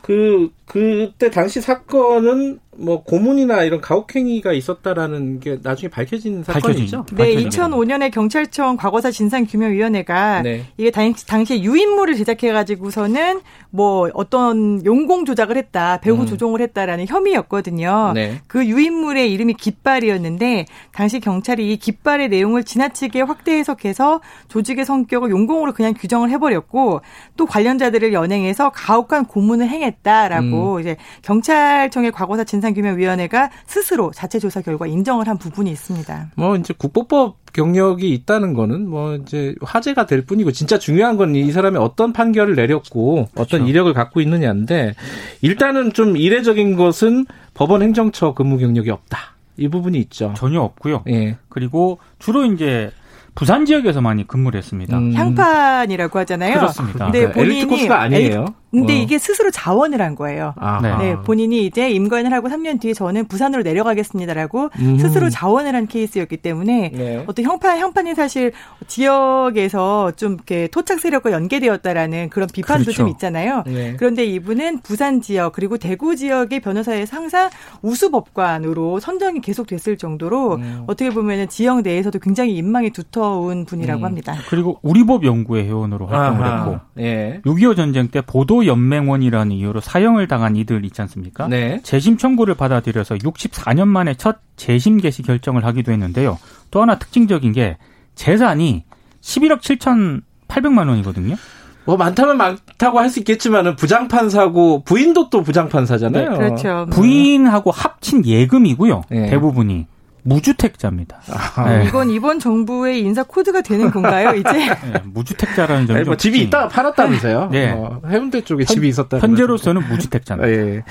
그 0.00 0.50
그때 0.64 1.28
당시 1.30 1.60
사건은 1.60 2.60
뭐 2.78 3.02
고문이나 3.02 3.64
이런 3.64 3.82
가혹행위가 3.82 4.52
있었다라는 4.52 5.40
게 5.40 5.58
나중에 5.62 5.90
밝혀진 5.90 6.42
사건이죠. 6.42 7.04
네, 7.12 7.36
2005년에 7.36 8.10
경찰청 8.10 8.78
과거사 8.78 9.10
진상규명위원회가 9.10 10.40
네. 10.40 10.64
이게 10.78 10.90
당시, 10.90 11.26
당시 11.26 11.54
에 11.54 11.62
유인물을 11.62 12.14
제작해가지고서는 12.16 13.42
뭐 13.68 14.08
어떤 14.14 14.82
용공 14.86 15.26
조작을 15.26 15.58
했다, 15.58 15.98
배후 16.00 16.22
음. 16.22 16.26
조종을 16.26 16.62
했다라는 16.62 17.06
혐의였거든요. 17.06 18.12
네. 18.14 18.40
그 18.46 18.66
유인물의 18.66 19.30
이름이 19.30 19.54
깃발이었는데 19.54 20.64
당시 20.92 21.20
경찰이 21.20 21.72
이 21.72 21.76
깃발의 21.76 22.30
내용을 22.30 22.64
지나치게 22.64 23.20
확대 23.20 23.52
해석해서 23.52 24.22
조직의 24.48 24.86
성격을 24.86 25.30
용공으로 25.30 25.74
그냥 25.74 25.92
규정을 25.92 26.30
해버렸고 26.30 27.02
또 27.36 27.44
관련자들을 27.44 28.14
연행해서 28.14 28.70
가혹한 28.70 29.26
고문을 29.26 29.68
행했다라고 29.68 30.76
음. 30.76 30.80
이제 30.80 30.96
경찰청의 31.20 32.12
과거사 32.12 32.44
진 32.44 32.61
진상규명위원회가 32.66 33.50
스스로 33.66 34.10
자체 34.14 34.38
조사 34.38 34.60
결과 34.62 34.86
인정을 34.86 35.26
한 35.28 35.36
부분이 35.38 35.70
있습니다. 35.70 36.30
뭐 36.36 36.56
이제 36.56 36.72
국보법 36.76 37.36
경력이 37.52 38.10
있다는 38.10 38.54
거는 38.54 38.88
뭐 38.88 39.16
이제 39.16 39.54
화제가 39.60 40.06
될 40.06 40.24
뿐이고 40.24 40.52
진짜 40.52 40.78
중요한 40.78 41.16
건 41.16 41.32
이 41.32 41.50
사람이 41.50 41.78
어떤 41.78 42.12
판결을 42.12 42.54
내렸고 42.56 43.26
어떤 43.34 43.46
그렇죠. 43.60 43.66
이력을 43.66 43.90
갖고 43.94 44.20
있느냐인데 44.20 44.94
일단은 45.40 45.94
좀 45.94 46.16
이례적인 46.18 46.76
것은 46.76 47.24
법원 47.54 47.80
행정처 47.82 48.34
근무 48.34 48.58
경력이 48.58 48.90
없다. 48.90 49.18
이 49.56 49.68
부분이 49.68 49.98
있죠. 50.00 50.34
전혀 50.36 50.60
없고요. 50.60 51.04
예. 51.08 51.38
그리고 51.48 51.98
주로 52.18 52.44
이제 52.44 52.90
부산 53.34 53.64
지역에서 53.64 54.02
많이 54.02 54.26
근무를 54.26 54.58
했습니다. 54.58 54.98
음. 54.98 55.14
향판이라고 55.14 56.18
하잖아요. 56.20 56.54
그렇습니다. 56.54 57.10
네, 57.10 57.32
본인이 57.32 57.64
코스가 57.64 58.00
아니에요. 58.02 58.44
근데 58.72 58.94
어. 58.94 58.96
이게 58.96 59.18
스스로 59.18 59.50
자원을 59.50 60.00
한 60.00 60.14
거예요. 60.14 60.54
네. 60.80 60.96
네. 60.96 61.16
본인이 61.22 61.66
이제 61.66 61.90
임관을 61.90 62.32
하고 62.32 62.48
3년 62.48 62.80
뒤에 62.80 62.94
저는 62.94 63.26
부산으로 63.26 63.62
내려가겠습니다라고 63.62 64.70
음. 64.80 64.98
스스로 64.98 65.28
자원을 65.28 65.74
한 65.76 65.86
케이스였기 65.86 66.38
때문에 66.38 66.90
네. 66.94 67.24
어떤 67.26 67.44
형판 67.44 67.78
형판이 67.78 68.14
사실 68.14 68.52
지역에서 68.86 70.12
좀 70.12 70.34
이렇게 70.34 70.68
토착 70.68 71.00
세력과 71.00 71.32
연계되었다라는 71.32 72.30
그런 72.30 72.48
비판도 72.50 72.84
그렇죠. 72.84 72.96
좀 72.96 73.08
있잖아요. 73.08 73.62
네. 73.66 73.94
그런데 73.98 74.24
이분은 74.24 74.80
부산 74.80 75.20
지역 75.20 75.52
그리고 75.52 75.76
대구 75.76 76.16
지역의 76.16 76.60
변호사에서 76.60 77.14
항상 77.14 77.50
우수 77.82 78.10
법관으로 78.10 79.00
선정이 79.00 79.42
계속 79.42 79.66
됐을 79.66 79.98
정도로 79.98 80.54
음. 80.54 80.84
어떻게 80.86 81.10
보면은 81.10 81.48
지역 81.50 81.82
내에서도 81.82 82.18
굉장히 82.20 82.56
인망이 82.56 82.88
두터운 82.90 83.66
분이라고 83.66 84.00
음. 84.00 84.04
합니다. 84.06 84.34
그리고 84.48 84.78
우리법 84.80 85.24
연구회 85.24 85.64
회원으로 85.64 86.06
활동을 86.06 86.44
아하. 86.44 86.64
했고 86.64 86.80
예. 86.98 87.42
6.25 87.44 87.76
전쟁 87.76 88.08
때 88.08 88.22
보도 88.22 88.61
연맹원이라는 88.66 89.52
이유로 89.52 89.80
사형을 89.80 90.28
당한 90.28 90.56
이들 90.56 90.84
있지 90.84 91.00
않습니까? 91.02 91.48
네. 91.48 91.80
재심 91.82 92.16
청구를 92.16 92.54
받아들여서 92.54 93.16
64년 93.16 93.88
만에 93.88 94.14
첫 94.14 94.38
재심 94.56 94.98
개시 94.98 95.22
결정을 95.22 95.64
하기도 95.64 95.92
했는데요. 95.92 96.38
또 96.70 96.82
하나 96.82 96.98
특징적인 96.98 97.52
게 97.52 97.76
재산이 98.14 98.84
11억 99.20 99.60
7천8백만 99.60 100.88
원이거든요. 100.88 101.36
뭐 101.84 101.96
많다면 101.96 102.36
많다고 102.36 103.00
할 103.00 103.10
수 103.10 103.18
있겠지만은 103.18 103.74
부장판사고 103.76 104.84
부인도 104.84 105.30
또 105.30 105.42
부장판사잖아요. 105.42 106.30
네, 106.30 106.36
그렇죠. 106.36 106.86
부인하고 106.90 107.70
합친 107.70 108.24
예금이고요. 108.24 109.02
네. 109.10 109.30
대부분이. 109.30 109.86
무주택자입니다. 110.22 111.20
아, 111.56 111.68
네. 111.68 111.86
이건 111.86 112.10
이번 112.10 112.38
정부의 112.38 113.00
인사 113.00 113.22
코드가 113.22 113.60
되는 113.62 113.90
건가요, 113.90 114.34
이제? 114.38 114.52
네, 114.52 115.02
무주택자라는 115.04 115.86
점이 115.86 116.04
뭐 116.04 116.16
집이 116.16 116.40
있다가 116.42 116.68
팔았다면서요? 116.68 117.48
네. 117.50 117.72
어, 117.72 118.00
해운대 118.06 118.42
쪽에 118.42 118.64
현, 118.64 118.66
집이 118.74 118.88
있었다. 118.88 119.18
현재로서는 119.18 119.86
무주택자입니다. 119.88 120.46
네. 120.48 120.82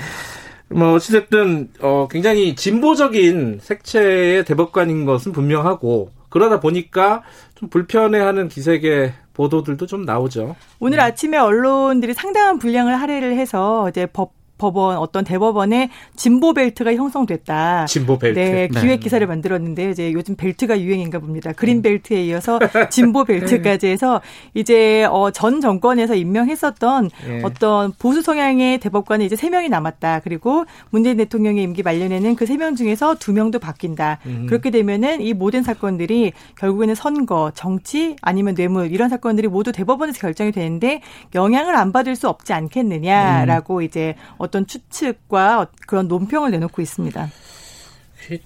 뭐 0.68 0.94
어찌됐든 0.94 1.68
어, 1.80 2.08
굉장히 2.10 2.54
진보적인 2.56 3.60
색채의 3.62 4.44
대법관인 4.44 5.04
것은 5.04 5.32
분명하고 5.32 6.10
그러다 6.30 6.60
보니까 6.60 7.22
좀 7.54 7.68
불편해하는 7.68 8.48
기색의 8.48 9.12
보도들도 9.34 9.86
좀 9.86 10.04
나오죠. 10.04 10.56
오늘 10.80 10.98
네. 10.98 11.04
아침에 11.04 11.36
언론들이 11.38 12.14
상당한 12.14 12.58
분량을 12.58 13.00
할애를 13.00 13.36
해서 13.36 13.88
이제 13.88 14.06
법 14.06 14.32
법원 14.62 14.96
어떤 14.96 15.24
대법원의 15.24 15.90
진보 16.14 16.54
벨트가 16.54 16.94
형성됐다. 16.94 17.86
진보 17.86 18.16
벨트. 18.16 18.38
네, 18.38 18.68
네. 18.68 18.80
기획 18.80 19.00
기사를 19.00 19.26
만들었는데요. 19.26 19.90
이제 19.90 20.12
요즘 20.12 20.36
벨트가 20.36 20.80
유행인가 20.80 21.18
봅니다. 21.18 21.52
그린 21.52 21.78
음. 21.78 21.82
벨트에 21.82 22.22
이어서 22.26 22.60
진보 22.90 23.24
벨트까지 23.24 23.88
해서 23.88 24.20
이제 24.54 25.04
어, 25.10 25.32
전 25.32 25.60
정권에서 25.60 26.14
임명했었던 26.14 27.10
네. 27.26 27.40
어떤 27.42 27.92
보수 27.98 28.22
성향의 28.22 28.78
대법관이 28.78 29.26
이제 29.26 29.34
세 29.34 29.50
명이 29.50 29.68
남았다. 29.68 30.20
그리고 30.20 30.64
문재인 30.90 31.16
대통령의 31.16 31.64
임기 31.64 31.82
말년에는 31.82 32.36
그세명 32.36 32.76
중에서 32.76 33.16
두 33.16 33.32
명도 33.32 33.58
바뀐다. 33.58 34.20
음. 34.26 34.46
그렇게 34.48 34.70
되면은 34.70 35.22
이 35.22 35.34
모든 35.34 35.64
사건들이 35.64 36.32
결국에는 36.56 36.94
선거, 36.94 37.50
정치 37.56 38.14
아니면 38.22 38.54
뇌물 38.54 38.92
이런 38.92 39.08
사건들이 39.08 39.48
모두 39.48 39.72
대법원에서 39.72 40.20
결정이 40.20 40.52
되는데 40.52 41.00
영향을 41.34 41.74
안 41.74 41.90
받을 41.90 42.14
수 42.14 42.28
없지 42.28 42.52
않겠느냐라고 42.52 43.78
음. 43.78 43.82
이제 43.82 44.14
어떤 44.38 44.51
추측과 44.66 45.68
그런 45.86 46.08
논평을 46.08 46.50
내놓고 46.50 46.82
있습니다. 46.82 47.28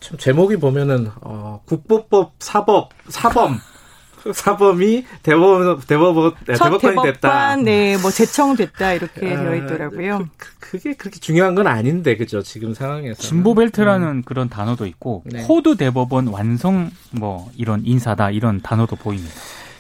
참 0.01 0.19
제목이 0.19 0.57
보면은 0.57 1.11
어, 1.21 1.61
국보법 1.67 2.35
사법 2.39 2.91
사범 3.09 3.61
사범이 4.35 5.05
대법원 5.23 5.81
대법원 5.87 6.35
네, 6.47 6.55
대법관이 6.55 7.13
됐다. 7.13 7.57
네, 7.57 7.97
뭐 7.99 8.11
제청됐다 8.11 8.95
이렇게 8.95 9.35
아, 9.35 9.43
되어 9.43 9.55
있더라고요. 9.57 10.29
그, 10.37 10.51
그게 10.59 10.95
그렇게 10.95 11.21
중요한 11.21 11.55
건 11.55 11.67
아닌데 11.67 12.17
그죠 12.17 12.43
지금 12.43 12.75
상황에서. 12.75 13.23
진보 13.23 13.55
벨트라는 13.55 14.09
음. 14.09 14.23
그런 14.25 14.49
단어도 14.49 14.87
있고 14.87 15.23
네. 15.27 15.43
코드 15.43 15.77
대법원 15.77 16.29
완성 16.29 16.91
뭐 17.13 17.51
이런 17.57 17.83
인사다 17.85 18.31
이런 18.31 18.61
단어도 18.61 18.97
보입니다. 18.97 19.35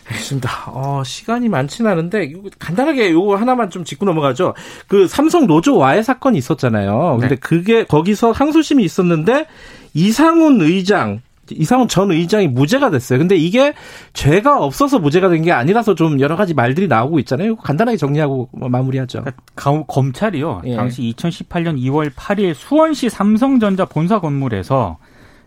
알겠습니다. 0.09 0.49
어, 0.69 1.03
시간이 1.05 1.49
많지는 1.49 1.91
않은데 1.91 2.33
간단하게 2.59 3.11
요거 3.13 3.37
하나만 3.37 3.71
좀 3.71 3.85
짚고 3.85 4.05
넘어가죠. 4.07 4.55
그 4.87 5.09
삼성 5.09 5.47
노조 5.47 5.77
와해 5.77 6.03
사건이 6.03 6.39
있었잖아요. 6.39 7.19
근데 7.21 7.35
네. 7.35 7.41
그게 7.41 7.85
거기서 7.85 8.31
항소심이 8.33 8.85
있었는데 8.85 9.47
이상훈 9.95 10.61
의장 10.61 11.21
이상훈 11.51 11.87
전 11.87 12.11
의장이 12.11 12.49
무죄가 12.49 12.91
됐어요. 12.91 13.19
근데 13.21 13.37
이게 13.37 13.73
죄가 14.15 14.59
없어서 14.65 14.99
무죄가 14.99 15.29
된 15.29 15.43
게 15.45 15.53
아니라서 15.53 15.95
좀 15.95 16.19
여러 16.19 16.35
가지 16.35 16.55
말들이 16.55 16.89
나오고 16.89 17.21
있잖아요. 17.21 17.55
간단하게 17.57 17.97
정리하고 17.97 18.49
뭐 18.53 18.69
마무리하죠. 18.69 19.21
그러니까 19.21 19.85
검찰이요. 19.87 20.63
예. 20.67 20.75
당시 20.77 21.03
2018년 21.17 21.79
2월 21.81 22.11
8일 22.13 22.55
수원시 22.55 23.09
삼성전자 23.09 23.85
본사 23.85 24.19
건물에서 24.21 24.99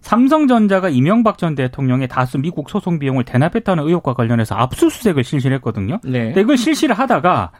삼성전자가 0.02 0.90
이명박 0.90 1.38
전 1.38 1.56
대통령의 1.56 2.08
다수 2.08 2.38
미국 2.38 2.70
소송 2.70 3.00
비용을 3.00 3.26
대납했다는 3.26 3.86
의혹과 3.86 4.14
관련해서 4.14 4.56
압수수색을 4.56 5.24
실시했거든요. 5.24 6.00
네. 6.04 6.26
근데 6.26 6.42
이걸 6.42 6.58
실시를 6.58 6.98
하다가 6.98 7.52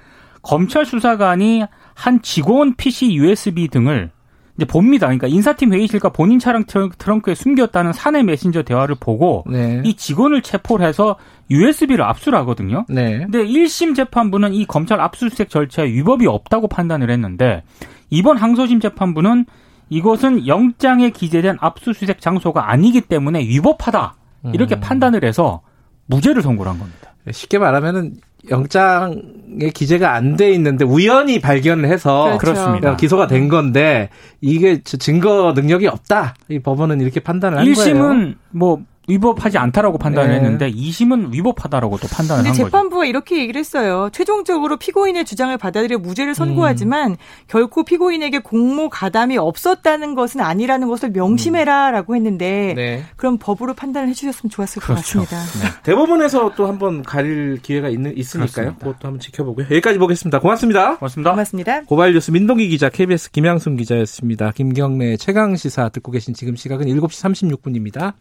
검찰 0.42 0.86
수사관이 0.86 1.64
한 1.94 2.22
직원 2.22 2.76
PC 2.76 3.14
USB 3.14 3.68
등을 3.68 4.12
이제 4.60 4.66
봅니다. 4.66 5.08
그러니까 5.08 5.28
인사팀 5.28 5.74
회의실과 5.74 6.10
본인 6.10 6.38
차량 6.38 6.66
트렁크에 6.66 7.34
숨겼다는 7.34 7.94
사내 7.94 8.24
메신저 8.24 8.64
대화를 8.64 8.96
보고 9.00 9.46
네. 9.50 9.82
이 9.86 9.96
직원을 9.96 10.42
체포를 10.42 10.86
해서 10.86 11.16
USB를 11.50 12.04
압수를 12.04 12.38
하거든요. 12.40 12.86
네. 12.90 13.20
근데 13.20 13.46
1심 13.46 13.96
재판부는 13.96 14.54
이 14.54 14.66
검찰 14.66 15.00
압수수색 15.00 15.50
절차에 15.50 15.88
위법이 15.88 16.28
없다고 16.28 16.68
판단을 16.68 17.10
했는데 17.10 17.64
이번 18.10 18.38
항소심 18.38 18.82
재판부는 18.82 19.46
이것은 19.90 20.48
영장에 20.48 21.10
기재된 21.10 21.58
압수수색 21.60 22.22
장소가 22.22 22.72
아니기 22.72 23.02
때문에 23.02 23.40
위법하다. 23.42 24.16
이렇게 24.54 24.76
음. 24.76 24.80
판단을 24.80 25.24
해서 25.24 25.62
무죄를 26.06 26.42
선고를 26.42 26.72
한 26.72 26.80
겁니다. 26.80 27.14
쉽게 27.32 27.58
말하면은 27.58 28.16
영장에 28.50 29.70
기재가 29.74 30.14
안 30.14 30.38
돼 30.38 30.52
있는데 30.54 30.86
우연히 30.86 31.42
발견을 31.42 31.90
해서 31.90 32.38
그렇죠. 32.38 32.54
그렇습니다. 32.62 32.96
기소가 32.96 33.28
된 33.28 33.50
건데 33.50 34.10
이게 34.40 34.82
증거 34.84 35.52
능력이 35.54 35.88
없다. 35.88 36.36
이 36.48 36.60
법원은 36.60 37.02
이렇게 37.02 37.20
판단을 37.20 37.58
한 37.58 37.66
1심은 37.66 37.76
거예요. 37.76 38.04
1심은 38.04 38.36
뭐 38.52 38.82
위법하지 39.10 39.58
않다라고 39.58 39.98
판단을 39.98 40.30
네. 40.30 40.36
했는데 40.36 40.72
2심은 40.72 41.34
위법하다라고 41.34 41.98
또 41.98 42.08
판단을 42.08 42.46
한 42.46 42.52
거죠. 42.52 42.64
근데 42.64 42.70
재판부가 42.70 43.06
이렇게 43.06 43.40
얘기를 43.40 43.60
했어요. 43.60 44.10
최종적으로 44.14 44.78
피고인의 44.78 45.26
주장을 45.26 45.56
받아들여 45.58 45.98
무죄를 45.98 46.36
선고하지만 46.36 47.12
음. 47.12 47.18
결코 47.48 47.84
피고인에게 47.84 48.40
공모 48.40 48.90
가담이 48.90 49.38
없었다는 49.38 50.16
것은 50.16 50.42
아니라는 50.42 50.88
것을 50.88 51.10
명심해라라고 51.10 52.16
했는데 52.16 52.74
네. 52.76 53.04
그럼 53.16 53.38
법으로 53.40 53.74
판단을 53.74 54.10
해주셨으면 54.10 54.50
좋았을 54.50 54.82
그렇죠. 54.82 55.20
것 55.20 55.30
같습니다. 55.30 55.68
네. 55.68 55.74
대법원에서 55.84 56.54
또 56.56 56.68
한번 56.68 57.04
가릴 57.04 57.60
기회가 57.62 57.90
있는 57.90 58.16
있으니까요. 58.16 58.52
그렇습니다. 58.52 58.86
그것도 58.86 59.08
한번 59.08 59.20
지켜보고요. 59.20 59.66
여기까지 59.66 59.98
보겠습니다. 59.98 60.40
고맙습니다. 60.40 60.98
고맙습니다. 60.98 61.32
고맙습니다. 61.32 61.82
고발뉴스 61.82 62.32
민동기 62.32 62.70
기자, 62.70 62.90
KBS 62.90 63.32
김양순 63.32 63.78
기자였습니다. 63.78 64.52
김경래 64.52 65.18
최강 65.18 65.56
시사 65.56 65.90
듣고 65.90 66.12
계신 66.12 66.34
지금 66.34 66.56
시각은 66.56 66.86
7시 66.86 67.60
36분입니다. 67.60 68.14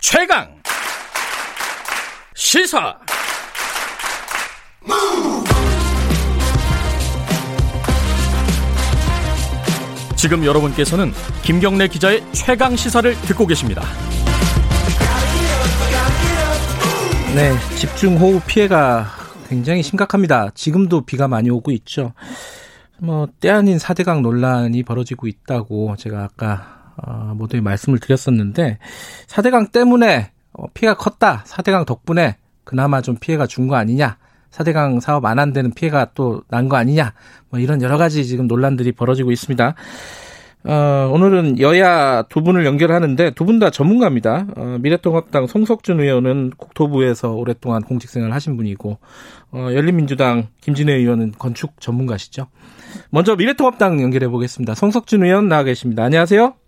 최강 0.00 0.48
시사 2.34 2.98
지금 10.16 10.44
여러분께서는 10.44 11.12
김경래 11.42 11.88
기자의 11.88 12.24
최강 12.32 12.76
시사를 12.76 13.14
듣고 13.22 13.46
계십니다. 13.46 13.82
네, 17.34 17.52
집중호우 17.76 18.40
피해가 18.46 19.06
굉장히 19.48 19.82
심각합니다. 19.82 20.50
지금도 20.54 21.02
비가 21.04 21.28
많이 21.28 21.50
오고 21.50 21.72
있죠. 21.72 22.14
뭐, 22.98 23.28
때 23.40 23.50
아닌 23.50 23.76
4대강 23.76 24.22
논란이 24.22 24.82
벌어지고 24.82 25.26
있다고 25.26 25.96
제가 25.96 26.24
아까 26.24 26.79
어, 26.79 26.79
모두에 27.34 27.60
말씀을 27.60 27.98
드렸었는데 27.98 28.78
4대강 29.26 29.72
때문에 29.72 30.30
어, 30.52 30.64
피해가 30.74 30.96
컸다. 30.96 31.44
4대강 31.46 31.86
덕분에 31.86 32.36
그나마 32.64 33.00
좀 33.02 33.16
피해가 33.16 33.46
준 33.46 33.68
거 33.68 33.76
아니냐. 33.76 34.16
4대강 34.50 35.00
사업 35.00 35.24
안 35.26 35.38
한다는 35.38 35.70
피해가 35.72 36.10
또 36.14 36.42
난 36.50 36.68
거 36.68 36.76
아니냐. 36.76 37.14
뭐 37.50 37.60
이런 37.60 37.82
여러 37.82 37.96
가지 37.98 38.24
지금 38.26 38.46
논란들이 38.48 38.92
벌어지고 38.92 39.30
있습니다. 39.32 39.74
어, 40.62 41.08
오늘은 41.10 41.58
여야 41.58 42.22
두 42.28 42.42
분을 42.42 42.66
연결하는데 42.66 43.30
두 43.30 43.46
분 43.46 43.58
다 43.60 43.70
전문가입니다. 43.70 44.46
어, 44.56 44.76
미래통합당 44.80 45.46
송석준 45.46 46.00
의원은 46.00 46.50
국토부에서 46.58 47.30
오랫동안 47.32 47.80
공직생활을 47.82 48.34
하신 48.34 48.56
분이고 48.58 48.98
어, 49.52 49.68
열린민주당 49.72 50.48
김진애 50.60 50.92
의원은 50.92 51.32
건축 51.38 51.80
전문가시죠. 51.80 52.48
먼저 53.10 53.36
미래통합당 53.36 54.02
연결해 54.02 54.28
보겠습니다. 54.28 54.74
송석준 54.74 55.24
의원 55.24 55.48
나와 55.48 55.62
계십니다. 55.62 56.04
안녕하세요. 56.04 56.59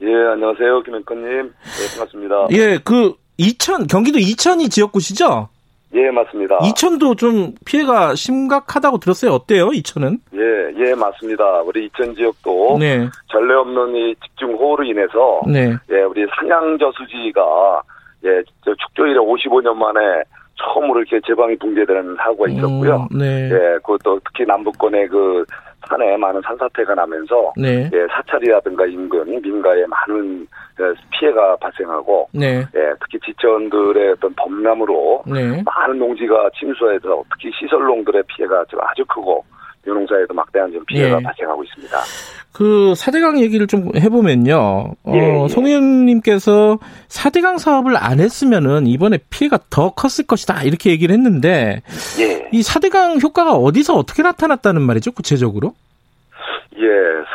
예, 0.00 0.14
안녕하세요. 0.32 0.82
김현권님. 0.82 1.26
네, 1.26 1.96
반갑습니다. 1.96 2.48
예, 2.52 2.78
그, 2.84 3.14
이천, 3.36 3.86
경기도 3.86 4.18
이천이 4.18 4.68
지역구시죠? 4.68 5.48
예, 5.94 6.10
맞습니다. 6.10 6.58
이천도 6.64 7.14
좀 7.16 7.54
피해가 7.64 8.14
심각하다고 8.14 8.98
들었어요. 8.98 9.32
어때요, 9.32 9.70
이천은? 9.72 10.18
예, 10.34 10.84
예, 10.84 10.94
맞습니다. 10.94 11.44
우리 11.62 11.86
이천 11.86 12.14
지역도 12.14 12.76
네. 12.78 13.08
전례 13.32 13.54
없는 13.54 13.96
이 13.96 14.14
집중 14.22 14.52
호우로 14.54 14.84
인해서 14.84 15.40
네. 15.46 15.74
예, 15.90 16.02
우리 16.02 16.26
산양저수지가 16.38 17.82
예, 18.24 18.42
축조 18.64 19.06
이래 19.06 19.18
55년 19.18 19.74
만에 19.74 20.00
처음으로 20.62 21.00
이렇게 21.00 21.20
제방이 21.26 21.56
붕괴되는 21.56 22.16
사고가 22.16 22.48
있었고요. 22.50 23.08
음, 23.12 23.18
네. 23.18 23.50
예, 23.50 23.78
그것도 23.78 24.20
특히 24.24 24.44
남북권의 24.46 25.08
그 25.08 25.44
산에 25.88 26.16
많은 26.16 26.40
산사태가 26.42 26.94
나면서 26.94 27.52
네. 27.56 27.88
예, 27.92 28.06
사찰이라든가 28.10 28.86
인근 28.86 29.40
민가에 29.40 29.84
많은 29.86 30.46
예, 30.80 30.94
피해가 31.10 31.56
발생하고 31.56 32.28
네. 32.32 32.58
예, 32.74 32.92
특히 33.00 33.18
지천들의 33.24 34.12
어떤 34.12 34.34
범람으로 34.34 35.22
네. 35.26 35.62
많은 35.64 35.98
농지가 35.98 36.50
침수해서 36.58 37.22
특히 37.30 37.50
시설농들의 37.58 38.22
피해가 38.26 38.64
아주 38.80 39.04
크고 39.06 39.44
유농사에도 39.88 40.34
막대한 40.34 40.72
좀 40.72 40.84
피해가 40.86 41.18
예. 41.18 41.22
발생하고 41.22 41.64
있습니다. 41.64 41.98
그 42.52 42.92
4대강 42.96 43.40
얘기를 43.40 43.66
좀 43.66 43.90
해보면요. 43.96 44.56
어, 45.04 45.12
예, 45.14 45.44
예. 45.44 45.48
송 45.48 45.66
의원님께서 45.66 46.78
4대강 47.08 47.58
사업을 47.58 47.96
안 47.96 48.20
했으면은 48.20 48.86
이번에 48.86 49.18
피해가 49.30 49.58
더 49.70 49.90
컸을 49.90 50.26
것이다. 50.26 50.62
이렇게 50.64 50.90
얘기를 50.90 51.14
했는데 51.14 51.82
예. 52.20 52.48
이 52.52 52.60
4대강 52.60 53.22
효과가 53.22 53.52
어디서 53.52 53.94
어떻게 53.94 54.22
나타났다는 54.22 54.82
말이죠, 54.82 55.12
구체적으로? 55.12 55.74
예, 56.76 56.84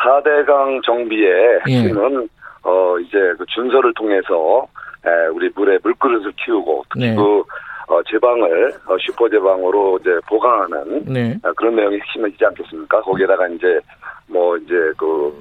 4대강 0.03 0.83
정비의 0.83 1.59
핵심은 1.67 2.23
예. 2.23 2.27
어, 2.63 2.97
이제 2.99 3.17
그 3.37 3.45
준서를 3.47 3.93
통해서 3.95 4.67
에, 5.05 5.27
우리 5.33 5.49
물에 5.53 5.79
물그릇을 5.83 6.33
키우고 6.43 6.85
특히 6.93 7.09
네. 7.09 7.15
그 7.15 7.43
어, 7.87 8.01
제방을 8.03 8.73
어, 8.87 8.97
슈퍼 8.99 9.29
제방으로 9.29 9.97
이제 10.01 10.11
보강하는 10.27 11.05
네. 11.05 11.37
어, 11.43 11.51
그런 11.53 11.75
내용이 11.75 11.99
핵심이지 11.99 12.45
않겠습니까? 12.45 13.01
거기에다가 13.01 13.47
이제 13.49 13.79
뭐 14.27 14.57
이제 14.57 14.73
그 14.97 15.33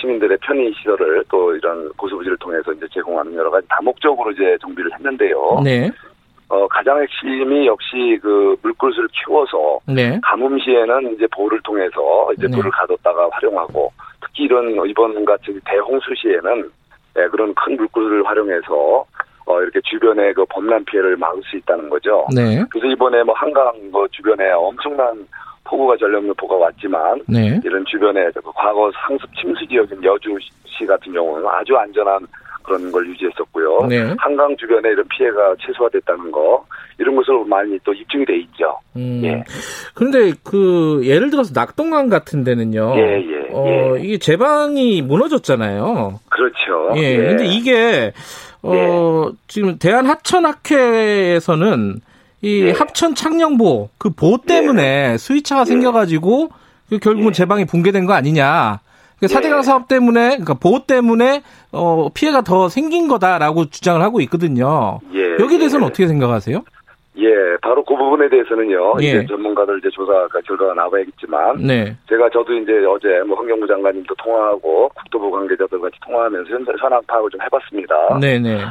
시민들의 0.00 0.38
편의 0.42 0.72
시설을 0.74 1.24
또 1.28 1.54
이런 1.56 1.88
고수부지를 1.96 2.36
통해서 2.38 2.72
이제 2.72 2.86
제공하는 2.92 3.34
여러 3.34 3.50
가지 3.50 3.66
다목적으로 3.68 4.30
이제 4.30 4.56
정비를 4.60 4.92
했는데요. 4.94 5.60
네. 5.64 5.90
어, 6.48 6.66
가장 6.68 7.02
핵심이 7.02 7.66
역시 7.66 8.18
그 8.22 8.56
물그릇을 8.62 9.08
키워서 9.08 9.80
네. 9.86 10.18
가뭄 10.22 10.58
시에는 10.58 11.14
이제 11.14 11.26
보를 11.34 11.60
통해서 11.62 12.32
이제 12.32 12.46
네. 12.46 12.56
물을 12.56 12.70
가뒀다가 12.70 13.28
활용하고 13.32 13.92
특히 14.22 14.44
이런 14.44 14.70
이번 14.86 15.24
같은 15.24 15.60
대홍수 15.64 16.14
시에는 16.16 16.70
네, 17.14 17.28
그런 17.28 17.52
큰 17.54 17.76
물그릇을 17.76 18.24
활용해서 18.24 19.04
어, 19.48 19.62
이렇게 19.62 19.80
주변에 19.80 20.32
그 20.34 20.44
범람 20.44 20.84
피해를 20.84 21.16
막을 21.16 21.42
수 21.42 21.56
있다는 21.56 21.88
거죠. 21.88 22.26
네. 22.34 22.62
그래서 22.70 22.86
이번에 22.86 23.22
뭐 23.22 23.34
한강 23.34 23.72
뭐 23.90 24.06
주변에 24.08 24.50
엄청난 24.50 25.26
폭우가 25.64 25.96
전력물포가 25.96 26.54
왔지만 26.56 27.22
네. 27.26 27.58
이런 27.64 27.82
주변에 27.86 28.30
그 28.34 28.42
과거 28.54 28.92
상습 29.06 29.34
침수 29.34 29.66
지역인 29.66 30.04
여주시 30.04 30.86
같은 30.86 31.12
경우는 31.14 31.48
아주 31.48 31.74
안전한 31.76 32.26
그런 32.68 32.92
걸 32.92 33.08
유지했었고요. 33.08 33.86
네. 33.88 34.14
한강 34.18 34.54
주변에 34.56 34.90
이런 34.90 35.04
피해가 35.08 35.56
최소화됐다는 35.66 36.30
거 36.30 36.64
이런 36.98 37.16
것으로 37.16 37.44
많이 37.44 37.78
또 37.84 37.92
입증이 37.94 38.24
돼 38.26 38.36
있죠. 38.40 38.76
음. 38.96 39.22
예. 39.24 39.42
그런데 39.94 40.32
그 40.44 41.00
예를 41.04 41.30
들어서 41.30 41.52
낙동강 41.54 42.08
같은 42.08 42.44
데는요. 42.44 42.94
예, 42.96 43.22
예, 43.22 43.48
어, 43.52 43.94
예. 43.96 44.00
이게 44.02 44.18
제방이 44.18 45.00
무너졌잖아요. 45.02 46.20
그렇죠. 46.28 46.92
예. 46.96 47.02
예. 47.02 47.16
근데 47.28 47.46
이게 47.46 48.12
어, 48.62 48.72
네. 48.72 49.32
지금 49.46 49.78
대한하천학회에서는 49.78 52.00
이 52.40 52.62
네. 52.64 52.70
합천 52.72 53.14
창녕보 53.14 53.90
그 53.98 54.10
보 54.10 54.38
때문에 54.38 55.12
네. 55.12 55.18
스위차가 55.18 55.64
네. 55.64 55.70
생겨가지고 55.70 56.48
그 56.88 56.98
결국은 56.98 57.32
네. 57.32 57.36
제방이 57.36 57.64
붕괴된 57.64 58.06
거 58.06 58.14
아니냐. 58.14 58.80
그러니까 59.18 59.28
사대강 59.28 59.62
사업 59.62 59.88
때문에 59.88 60.30
그러니까 60.30 60.54
보호 60.54 60.80
때문에 60.86 61.42
어 61.72 62.08
피해가 62.14 62.42
더 62.42 62.68
생긴 62.68 63.08
거다라고 63.08 63.66
주장을 63.66 64.00
하고 64.00 64.20
있거든요. 64.22 65.00
예, 65.12 65.32
여기에 65.38 65.58
대해서는 65.58 65.84
예. 65.84 65.88
어떻게 65.88 66.06
생각하세요? 66.06 66.62
예, 67.18 67.56
바로 67.60 67.84
그 67.84 67.96
부분에 67.96 68.28
대해서는요. 68.28 68.94
예. 69.02 69.06
이제 69.06 69.26
전문가들 69.26 69.78
이제 69.78 69.88
조사가 69.90 70.40
결과가 70.46 70.74
나와야겠지만, 70.74 71.56
네. 71.66 71.96
제가 72.08 72.30
저도 72.30 72.54
이제 72.54 72.72
어제 72.86 73.08
뭐 73.26 73.36
환경부 73.38 73.66
장관님도 73.66 74.14
통화하고 74.14 74.88
국토부 74.94 75.28
관계자들 75.32 75.80
같이 75.80 75.96
통화하면서 76.06 76.48
현황 76.78 77.02
파악을 77.08 77.30
좀 77.30 77.40
해봤습니다. 77.42 78.20
네네. 78.20 78.54
네. 78.58 78.64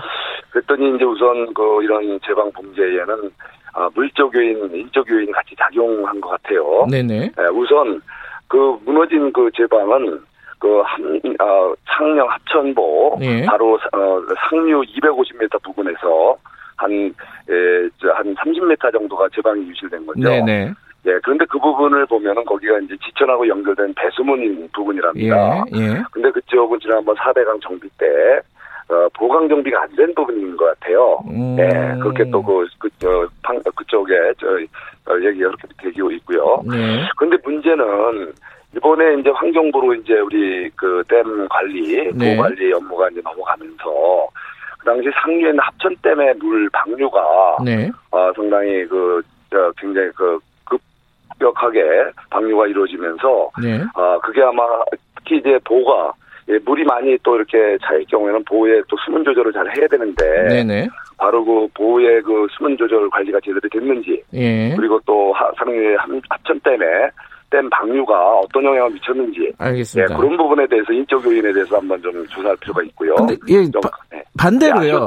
그랬더니 0.51 0.95
이제 0.95 1.03
우선 1.03 1.53
그 1.53 1.83
이런 1.83 2.17
제방 2.25 2.49
범죄에는 2.53 3.31
아, 3.73 3.89
물적 3.93 4.33
요인, 4.33 4.73
인적 4.73 5.09
요인 5.11 5.29
같이 5.33 5.53
작용한 5.59 6.21
것 6.21 6.29
같아요. 6.29 6.87
네네. 6.89 7.19
네. 7.19 7.31
예, 7.37 7.43
우선 7.53 8.01
그 8.47 8.79
무너진 8.85 9.31
그 9.33 9.51
제방은 9.55 10.21
그 10.59 10.81
함, 10.85 11.19
어, 11.39 11.73
창녕 11.87 12.27
합천보 12.29 13.17
네. 13.19 13.45
바로 13.45 13.75
어, 13.75 14.21
상류 14.49 14.81
250m 14.81 15.61
부근에서 15.63 16.35
한, 16.77 16.91
에, 16.91 17.89
한 18.13 18.35
30m 18.35 18.91
정도가 18.91 19.27
제방이 19.33 19.67
유실된 19.69 20.05
거죠. 20.05 20.19
네네. 20.21 20.73
예, 21.05 21.19
그런데 21.23 21.45
그 21.45 21.57
부분을 21.59 22.05
보면은 22.07 22.43
거기가 22.43 22.79
이제 22.79 22.95
지천하고 23.05 23.47
연결된 23.47 23.93
배수문 23.95 24.67
부분이랍니다. 24.73 25.63
예, 25.75 25.79
예. 25.79 26.03
근데 26.11 26.29
그쪽은 26.31 26.79
지난번 26.81 27.15
4대강 27.15 27.61
정비 27.61 27.87
때 27.97 28.05
어, 28.89 29.07
보강 29.13 29.47
정비가 29.47 29.81
안 29.83 29.89
된 29.95 30.13
부분인 30.15 30.55
것 30.57 30.65
같아요. 30.65 31.19
음. 31.29 31.57
예, 31.59 31.99
그렇게 32.01 32.29
또 32.29 32.41
그, 32.43 32.65
그, 32.79 32.89
저, 32.99 33.27
방, 33.43 33.59
그쪽에, 33.75 34.13
저, 34.39 34.47
어, 35.11 35.17
얘기가 35.23 35.49
그렇게 35.51 35.91
되고 35.91 36.11
있고요. 36.11 36.61
네. 36.65 37.07
근데 37.17 37.37
문제는, 37.43 38.33
이번에 38.75 39.19
이제 39.19 39.29
환경부로 39.29 39.93
이제 39.95 40.19
우리 40.19 40.69
그 40.71 41.03
댐 41.07 41.47
관리, 41.47 42.11
네. 42.13 42.35
보호 42.35 42.43
관리 42.43 42.73
업무가 42.73 43.09
이제 43.09 43.21
넘어가면서, 43.23 44.27
그 44.79 44.85
당시 44.85 45.09
상류에는 45.23 45.59
합천댐의 45.59 46.35
물 46.35 46.69
방류가, 46.71 47.57
네. 47.63 47.89
어, 48.11 48.31
상당히 48.35 48.85
그, 48.85 49.21
저, 49.49 49.71
굉장히 49.77 50.09
그, 50.15 50.37
급격하게 50.65 51.81
방류가 52.29 52.67
이루어지면서, 52.67 53.49
네. 53.63 53.81
어, 53.95 54.19
그게 54.19 54.43
아마 54.43 54.63
특히 55.15 55.37
이제 55.37 55.57
보가, 55.63 56.13
예, 56.49 56.57
물이 56.59 56.85
많이 56.85 57.17
또 57.23 57.35
이렇게 57.35 57.77
차일 57.83 58.05
경우에는 58.05 58.43
보호에 58.45 58.81
또 58.87 58.95
수문 59.05 59.23
조절을 59.25 59.51
잘 59.51 59.65
해야 59.77 59.85
되는데 59.85 60.47
네네. 60.47 60.87
바로 61.17 61.43
그 61.43 61.67
보호의 61.73 62.21
그 62.21 62.47
수문 62.51 62.77
조절 62.77 63.09
관리가 63.09 63.37
제대로 63.43 63.59
됐는지 63.69 64.23
예. 64.33 64.73
그리고 64.77 64.97
또 65.05 65.35
상류의 65.57 65.97
합천댐에 66.29 67.09
댐 67.49 67.69
방류가 67.69 68.13
어떤 68.39 68.65
영향을 68.65 68.91
미쳤는지 68.91 69.53
알겠습니다. 69.57 70.13
예, 70.13 70.17
그런 70.17 70.35
부분에 70.35 70.67
대해서 70.67 70.91
인적 70.91 71.23
요인에 71.25 71.53
대해서 71.53 71.77
한번 71.77 72.01
좀 72.01 72.25
조사할 72.27 72.57
필요가 72.57 72.83
있고요. 72.83 73.15
근데 73.15 73.37
예, 73.47 73.63
좀, 73.71 73.81
바, 73.81 73.89
예. 74.13 74.21
반대로요. 74.37 75.05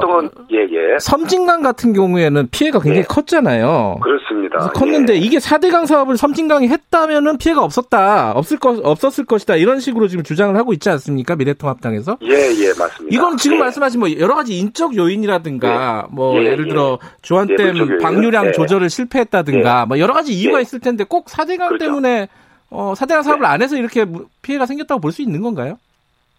예, 0.51 0.57
예. 0.57 0.97
섬진강 0.99 1.61
같은 1.61 1.93
경우에는 1.93 2.47
피해가 2.49 2.79
굉장히 2.79 3.01
예. 3.01 3.03
컸잖아요. 3.03 3.99
그렇습니다. 4.01 4.71
컸는데 4.71 5.13
예. 5.13 5.17
이게 5.17 5.37
4대강 5.37 5.85
사업을 5.85 6.17
섬진강이 6.17 6.67
했다면은 6.67 7.37
피해가 7.37 7.63
없었다. 7.63 8.31
없을 8.31 8.57
것 8.57 8.83
없었을 8.83 9.25
것이다. 9.25 9.55
이런 9.57 9.79
식으로 9.79 10.07
지금 10.07 10.23
주장을 10.23 10.55
하고 10.55 10.73
있지 10.73 10.89
않습니까? 10.89 11.35
미래통합당에서? 11.35 12.17
예, 12.23 12.29
예, 12.29 12.67
맞습니다. 12.69 13.15
이건 13.15 13.37
지금 13.37 13.57
예. 13.57 13.59
말씀하신 13.61 13.99
뭐 13.99 14.09
여러 14.17 14.33
가지 14.33 14.57
인적 14.57 14.95
요인이라든가 14.97 16.07
뭐 16.11 16.43
예를 16.43 16.67
들어 16.67 16.97
주한댐 17.21 17.99
방류량 17.99 18.53
조절을 18.53 18.89
실패했다든가 18.89 19.85
뭐 19.85 19.99
여러 19.99 20.13
가지 20.15 20.33
이유가 20.33 20.59
있을 20.59 20.79
텐데 20.79 21.03
꼭 21.03 21.27
4대강 21.27 21.67
그렇죠. 21.67 21.77
때문에 21.77 22.27
어, 22.71 22.93
4대강 22.93 23.21
사업을 23.23 23.45
안 23.45 23.61
해서 23.61 23.75
이렇게 23.75 24.05
피해가 24.41 24.65
생겼다고 24.65 24.99
볼 25.01 25.11
수 25.11 25.21
있는 25.21 25.41
건가요? 25.41 25.75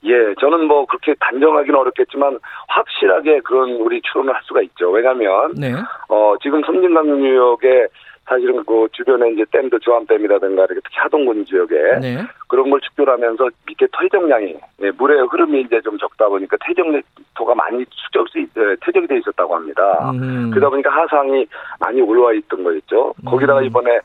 예, 0.05 0.35
저는 0.41 0.67
뭐 0.67 0.85
그렇게 0.87 1.15
단정하기는 1.21 1.79
어렵겠지만 1.79 2.39
확실하게 2.69 3.41
그런 3.45 3.71
우리 3.77 4.01
추론을 4.03 4.35
할 4.35 4.41
수가 4.45 4.61
있죠. 4.63 4.91
왜냐하면 4.91 5.55
네. 5.57 5.73
어 6.09 6.35
지금 6.43 6.61
섬진강유역에 6.65 7.87
사실은 8.25 8.65
그 8.65 8.89
주변에 8.93 9.31
이제 9.31 9.45
댐도 9.53 9.79
조암댐이라든가 9.81 10.65
이렇게 10.65 10.81
특히 10.83 10.97
하동군 10.97 11.45
지역에 11.45 11.75
네. 12.01 12.19
그런 12.49 12.71
걸 12.71 12.81
축조하면서 12.81 13.49
밑에 13.67 13.87
퇴적량이 14.01 14.57
예, 14.83 14.91
물의 14.91 15.27
흐름이 15.31 15.61
이제 15.63 15.81
좀 15.83 15.97
적다 15.99 16.29
보니까 16.29 16.57
퇴적토가 16.65 17.55
많이 17.55 17.85
축적 17.87 18.29
수 18.29 18.39
예, 18.41 18.47
퇴적이 18.81 19.07
돼 19.07 19.19
있었다고 19.19 19.55
합니다. 19.55 20.11
음. 20.15 20.51
그러다 20.51 20.71
보니까 20.71 20.91
하상이 20.91 21.47
많이 21.79 22.01
올라와 22.01 22.33
있던 22.33 22.65
거였죠. 22.65 23.15
거기다가 23.25 23.61
음. 23.61 23.65
이번에 23.67 23.91
어, 23.97 24.01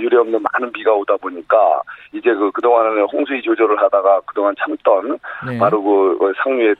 유례 0.00 0.16
없는 0.18 0.42
많은 0.42 0.72
비가 0.72 0.92
오다 0.92 1.16
보니까 1.18 1.80
이제 2.12 2.34
그 2.34 2.50
그동안은 2.50 3.02
홍수위 3.12 3.40
조절을 3.42 3.80
하다가 3.80 4.20
그동안 4.26 4.54
참던 4.58 5.18
네. 5.46 5.58
바로 5.58 5.82
그, 5.82 6.18
그 6.18 6.32
상류의 6.42 6.74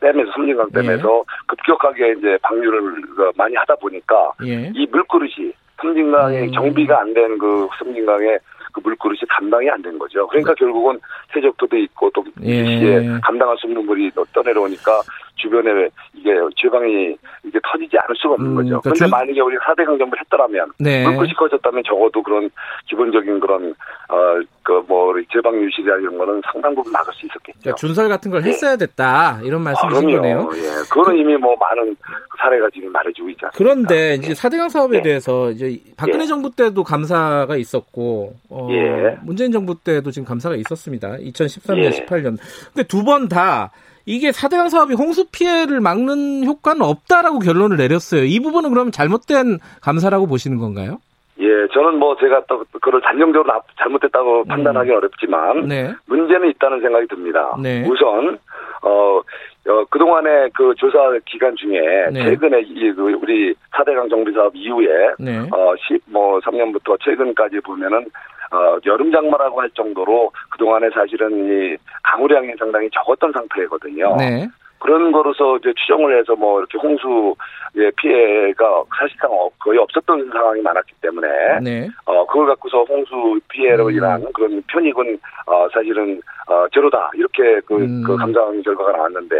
댐에서 0.00 0.32
섬진강 0.32 0.70
댐에서 0.72 1.02
네. 1.02 1.22
급격하게 1.46 2.14
이제 2.18 2.38
방류를 2.42 3.02
그 3.16 3.30
많이 3.36 3.54
하다 3.54 3.76
보니까 3.76 4.32
예. 4.44 4.70
이 4.74 4.86
물그릇이 4.90 5.52
섬진강에 5.80 6.40
음. 6.46 6.52
정비가 6.52 7.00
안 7.00 7.14
된 7.14 7.38
그 7.38 7.68
섬진강에 7.78 8.38
그 8.72 8.80
물그릇이 8.80 9.20
감당이 9.28 9.70
안 9.70 9.80
된 9.82 9.98
거죠. 9.98 10.26
그러니까 10.26 10.52
네. 10.52 10.58
결국은 10.58 10.98
세적도도 11.32 11.76
있고 11.76 12.10
또 12.10 12.24
예. 12.42 12.64
시에 12.78 13.08
감당할 13.22 13.56
수 13.58 13.66
없는 13.66 13.86
물이 13.86 14.10
떠내려오니까 14.34 15.00
주변에 15.38 15.88
이게 16.14 16.30
지방이 16.56 17.16
이게 17.44 17.58
터지지 17.64 17.96
않을 18.04 18.16
수가 18.16 18.34
없는 18.34 18.50
음, 18.50 18.54
거죠. 18.56 18.80
그런데 18.82 18.98
그러니까 18.98 19.16
만약에 19.18 19.40
우리가 19.40 19.64
4대 19.72 19.86
강정을 19.86 20.12
했더라면 20.20 20.72
네. 20.78 21.04
물끝이 21.04 21.32
커졌다면 21.34 21.82
적어도 21.86 22.22
그런 22.22 22.50
기본적인 22.88 23.40
그런 23.40 23.74
어 24.08 24.40
그뭐 24.62 25.14
제방 25.32 25.54
유실이나 25.62 25.96
이런 25.96 26.18
거는 26.18 26.42
상당 26.52 26.74
부분 26.74 26.92
막을 26.92 27.12
수 27.14 27.26
있었겠죠. 27.26 27.58
그러니까 27.60 27.76
준설 27.76 28.08
같은 28.08 28.30
걸 28.30 28.42
네. 28.42 28.50
했어야 28.50 28.76
됐다 28.76 29.40
이런 29.42 29.62
말씀이신 29.62 30.08
아, 30.08 30.20
거네요. 30.20 30.50
예, 30.54 30.68
그거는 30.90 31.16
그, 31.16 31.20
이미 31.22 31.36
뭐 31.36 31.56
많은 31.56 31.96
사례가 32.38 32.68
지금 32.74 32.92
말해주고 32.92 33.28
않습니까? 33.28 33.50
그런데 33.56 34.14
이제 34.14 34.32
4대강 34.32 34.68
사업에 34.70 34.98
네. 34.98 35.02
대해서 35.02 35.50
이제 35.50 35.78
박근혜 35.96 36.24
예. 36.24 36.26
정부 36.26 36.50
때도 36.54 36.82
감사가 36.84 37.56
있었고 37.56 38.34
어, 38.50 38.68
예. 38.70 39.16
문재인 39.22 39.52
정부 39.52 39.74
때도 39.78 40.10
지금 40.10 40.26
감사가 40.26 40.54
있었습니다. 40.56 41.16
2013년, 41.18 42.06
18년. 42.06 42.36
근데 42.74 42.86
두 42.86 43.02
번 43.04 43.28
다 43.28 43.70
이게 44.08 44.30
4대강 44.30 44.70
사업이 44.70 44.94
홍수 44.94 45.26
피해를 45.30 45.80
막는 45.80 46.46
효과는 46.46 46.80
없다라고 46.80 47.40
결론을 47.40 47.76
내렸어요. 47.76 48.24
이 48.24 48.40
부분은 48.40 48.70
그러면 48.70 48.90
잘못된 48.90 49.58
감사라고 49.82 50.26
보시는 50.26 50.56
건가요? 50.56 50.96
예, 51.40 51.46
저는 51.74 51.98
뭐 51.98 52.16
제가 52.16 52.42
또 52.48 52.64
그걸 52.72 53.02
단정적으로 53.02 53.52
잘못됐다고 53.76 54.40
음. 54.40 54.48
판단하기 54.48 54.90
어렵지만 54.90 55.68
네. 55.68 55.92
문제는 56.06 56.48
있다는 56.50 56.80
생각이 56.80 57.06
듭니다. 57.06 57.54
네. 57.62 57.84
우선 57.86 58.38
어, 58.82 59.20
어 59.68 59.84
그동안의 59.90 60.50
그 60.54 60.72
조사 60.78 60.98
기간 61.26 61.54
중에 61.54 61.78
네. 62.10 62.24
최근에 62.24 62.62
이 62.62 62.90
그 62.96 63.12
우리 63.12 63.54
4대강 63.72 64.08
정비 64.08 64.32
사업 64.32 64.56
이후에 64.56 64.88
네. 65.18 65.38
어 65.52 65.74
10 65.86 66.00
뭐 66.06 66.40
3년부터 66.40 66.96
최근까지 67.04 67.60
보면은 67.60 68.06
어, 68.50 68.78
여름 68.86 69.12
장마라고 69.12 69.60
할 69.60 69.70
정도로 69.70 70.32
그동안에 70.50 70.90
사실은 70.90 71.30
이 71.46 71.76
강우량이 72.02 72.54
상당히 72.58 72.88
적었던 72.92 73.32
상태거든요. 73.32 74.16
네. 74.16 74.48
그런 74.80 75.10
거로서 75.10 75.56
이제 75.56 75.72
추정을 75.76 76.18
해서 76.18 76.36
뭐 76.36 76.60
이렇게 76.60 76.78
홍수의 76.78 77.92
피해가 77.96 78.84
사실상 78.98 79.30
거의 79.58 79.78
없었던 79.78 80.30
상황이 80.32 80.60
많았기 80.62 80.92
때문에 81.00 81.28
네. 81.62 81.88
어 82.04 82.24
그걸 82.26 82.46
갖고서 82.46 82.84
홍수 82.84 83.40
피해로 83.48 83.86
음. 83.86 83.92
인한 83.92 84.24
그런 84.32 84.62
편익은 84.68 85.18
어 85.46 85.68
사실은 85.72 86.20
어 86.46 86.66
제로다 86.72 87.10
이렇게 87.14 87.60
그, 87.66 87.74
음. 87.76 88.02
그 88.06 88.16
감정 88.16 88.62
결과가 88.62 88.92
나왔는데 88.92 89.36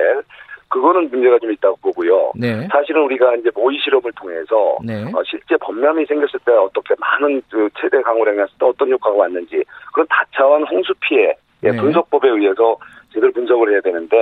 그거는 0.68 1.10
문제가 1.10 1.38
좀 1.38 1.50
있다고 1.52 1.76
보고요. 1.76 2.32
네. 2.36 2.66
사실은 2.70 3.02
우리가 3.02 3.36
이제 3.36 3.50
모의 3.54 3.78
실험을 3.78 4.12
통해서 4.12 4.76
네. 4.84 5.02
어, 5.14 5.22
실제 5.24 5.56
범람이 5.56 6.04
생겼을 6.06 6.40
때 6.44 6.52
어떻게 6.52 6.94
많은 6.98 7.42
그 7.50 7.68
최대 7.80 8.00
강우량이 8.02 8.38
했을 8.38 8.52
때 8.58 8.66
어떤 8.66 8.90
효과가 8.90 9.16
왔는지 9.16 9.64
그런 9.92 10.06
다차원 10.08 10.64
홍수 10.64 10.92
피해 11.00 11.34
예, 11.64 11.70
네. 11.70 11.76
분석법에 11.76 12.28
의해서 12.28 12.76
제대로 13.12 13.32
분석을 13.32 13.72
해야 13.72 13.80
되는데 13.80 14.16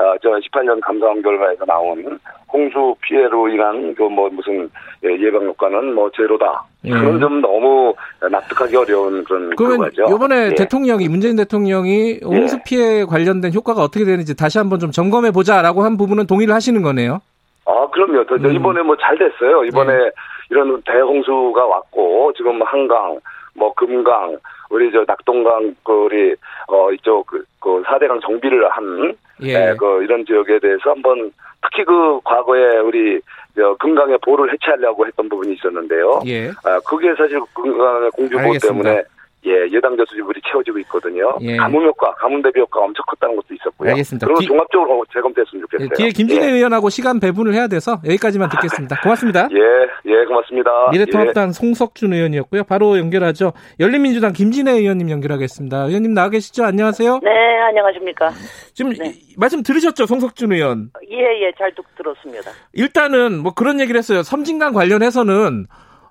어, 0.00 0.14
저 0.22 0.30
18년 0.30 0.80
감사원 0.80 1.20
결과에서 1.22 1.64
나온 1.66 2.18
홍수 2.52 2.94
피해로 3.02 3.48
인한 3.48 3.94
그 3.94 4.04
뭐 4.04 4.28
무슨 4.30 4.68
예, 5.04 5.10
예방 5.20 5.44
효과는 5.44 5.94
뭐 5.94 6.10
제로다. 6.16 6.64
예. 6.84 6.90
그건 6.90 7.20
좀 7.20 7.40
너무 7.40 7.94
납득하기 8.30 8.74
어려운 8.76 9.22
그런 9.24 9.50
그러면 9.56 9.90
죠 9.92 10.04
이번에 10.08 10.46
예. 10.46 10.54
대통령이 10.54 11.08
문재인 11.08 11.36
대통령이 11.36 12.20
예. 12.22 12.26
홍수 12.26 12.58
피해 12.64 13.04
관련된 13.04 13.52
효과가 13.52 13.82
어떻게 13.82 14.04
되는지 14.04 14.36
다시 14.36 14.58
한번 14.58 14.78
좀 14.78 14.90
점검해 14.90 15.30
보자라고 15.32 15.82
한 15.82 15.96
부분은 15.96 16.26
동의를 16.26 16.54
하시는 16.54 16.80
거네요. 16.82 17.20
아 17.66 17.86
그럼요. 17.92 18.24
음. 18.30 18.52
이번에 18.54 18.82
뭐 18.82 18.96
잘 18.96 19.16
됐어요. 19.18 19.64
이번에 19.64 19.92
예. 19.92 20.10
이런 20.50 20.80
대홍수가 20.82 21.64
왔고 21.64 22.32
지금 22.36 22.60
한강 22.62 23.18
뭐 23.54 23.72
금강 23.74 24.36
우리 24.70 24.90
저 24.92 25.04
낙동강 25.06 25.74
그 25.84 25.92
우리 25.92 26.34
어 26.68 26.90
이쪽 26.92 27.26
그, 27.26 27.44
그 27.60 27.82
4대강 27.82 28.22
정비를 28.22 28.68
한 28.70 29.14
예. 29.42 29.70
예. 29.70 29.74
그 29.78 30.02
이런 30.02 30.24
지역에 30.24 30.58
대해서 30.58 30.90
한번 30.90 31.30
특히 31.62 31.84
그 31.84 32.20
과거에 32.24 32.78
우리 32.78 33.20
저 33.56 33.74
금강의 33.74 34.18
보를 34.24 34.52
해체하려고 34.52 35.06
했던 35.06 35.28
부분이 35.28 35.54
있었는데요. 35.54 36.22
예. 36.26 36.48
아 36.64 36.80
그게 36.86 37.14
사실 37.14 37.40
금강의 37.54 38.10
공주보 38.12 38.52
때문에 38.62 39.02
예, 39.46 39.66
예당자 39.72 40.04
수지물이 40.06 40.40
채워지고 40.50 40.78
있거든요. 40.80 41.34
예. 41.40 41.56
가뭄 41.56 41.82
효과, 41.86 42.12
가뭄 42.14 42.42
대비 42.42 42.60
효과가 42.60 42.84
엄청 42.84 43.02
컸다는 43.06 43.36
것도 43.36 43.54
있었고요. 43.54 43.90
알겠습니다. 43.90 44.26
그런 44.26 44.40
종합적으로 44.42 45.04
재검토했으면 45.12 45.62
좋겠어요. 45.62 45.88
예, 45.90 45.96
뒤에 45.96 46.10
김진애 46.10 46.46
예. 46.46 46.50
의원하고 46.52 46.90
시간 46.90 47.20
배분을 47.20 47.54
해야 47.54 47.66
돼서 47.66 48.00
여기까지만 48.04 48.50
듣겠습니다. 48.50 49.00
고맙습니다. 49.02 49.48
예, 49.52 50.12
예, 50.12 50.24
고맙습니다. 50.26 50.90
미래통합당 50.92 51.48
예. 51.48 51.52
송석준 51.52 52.12
의원이었고요. 52.12 52.64
바로 52.64 52.98
연결하죠. 52.98 53.54
열린민주당 53.78 54.34
김진애 54.34 54.72
의원님 54.72 55.08
연결하겠습니다. 55.08 55.84
의원님 55.84 56.12
나와 56.12 56.28
계시죠? 56.28 56.64
안녕하세요. 56.64 57.20
네, 57.22 57.30
안녕하십니까. 57.68 58.30
지금 58.74 58.92
네. 58.92 59.14
말씀 59.38 59.62
들으셨죠, 59.62 60.04
송석준 60.04 60.52
의원? 60.52 60.90
예, 61.10 61.16
예, 61.16 61.52
잘 61.56 61.74
듣, 61.74 61.82
들었습니다. 61.96 62.50
일단은 62.74 63.38
뭐 63.38 63.54
그런 63.54 63.80
얘기를 63.80 63.96
했어요. 63.98 64.22
섬진강 64.22 64.74
관련해서는 64.74 65.66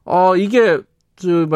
어 0.05 0.35
이게 0.35 0.79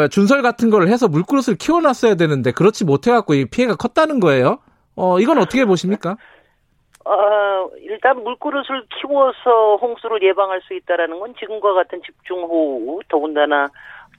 준설 0.10 0.41
같은 0.41 0.69
걸 0.69 0.88
해서 0.88 1.08
물그릇을 1.08 1.58
키워놨어야 1.60 2.15
되는데 2.15 2.52
그렇지 2.52 2.86
못해갖고 2.86 3.34
이 3.34 3.45
피해가 3.45 3.76
컸다는 3.76 4.19
거예요. 4.19 4.60
어, 4.95 5.19
이건 5.19 5.38
어떻게 5.39 5.65
보십니까? 5.65 6.17
어, 7.06 7.69
일단 7.82 8.23
물그릇을 8.23 8.86
키워서 9.02 9.78
홍수를 9.82 10.23
예방할 10.23 10.62
수 10.62 10.73
있다라는 10.73 11.19
건 11.19 11.34
지금과 11.38 11.73
같은 11.73 12.02
집중호우, 12.06 13.02
더군다나 13.10 13.69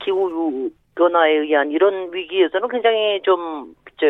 기후 0.04 0.70
변화에 0.94 1.32
의한 1.32 1.70
이런 1.70 2.12
위기에서는 2.12 2.68
굉장히 2.68 3.20
좀, 3.22 3.74
저, 3.98 4.06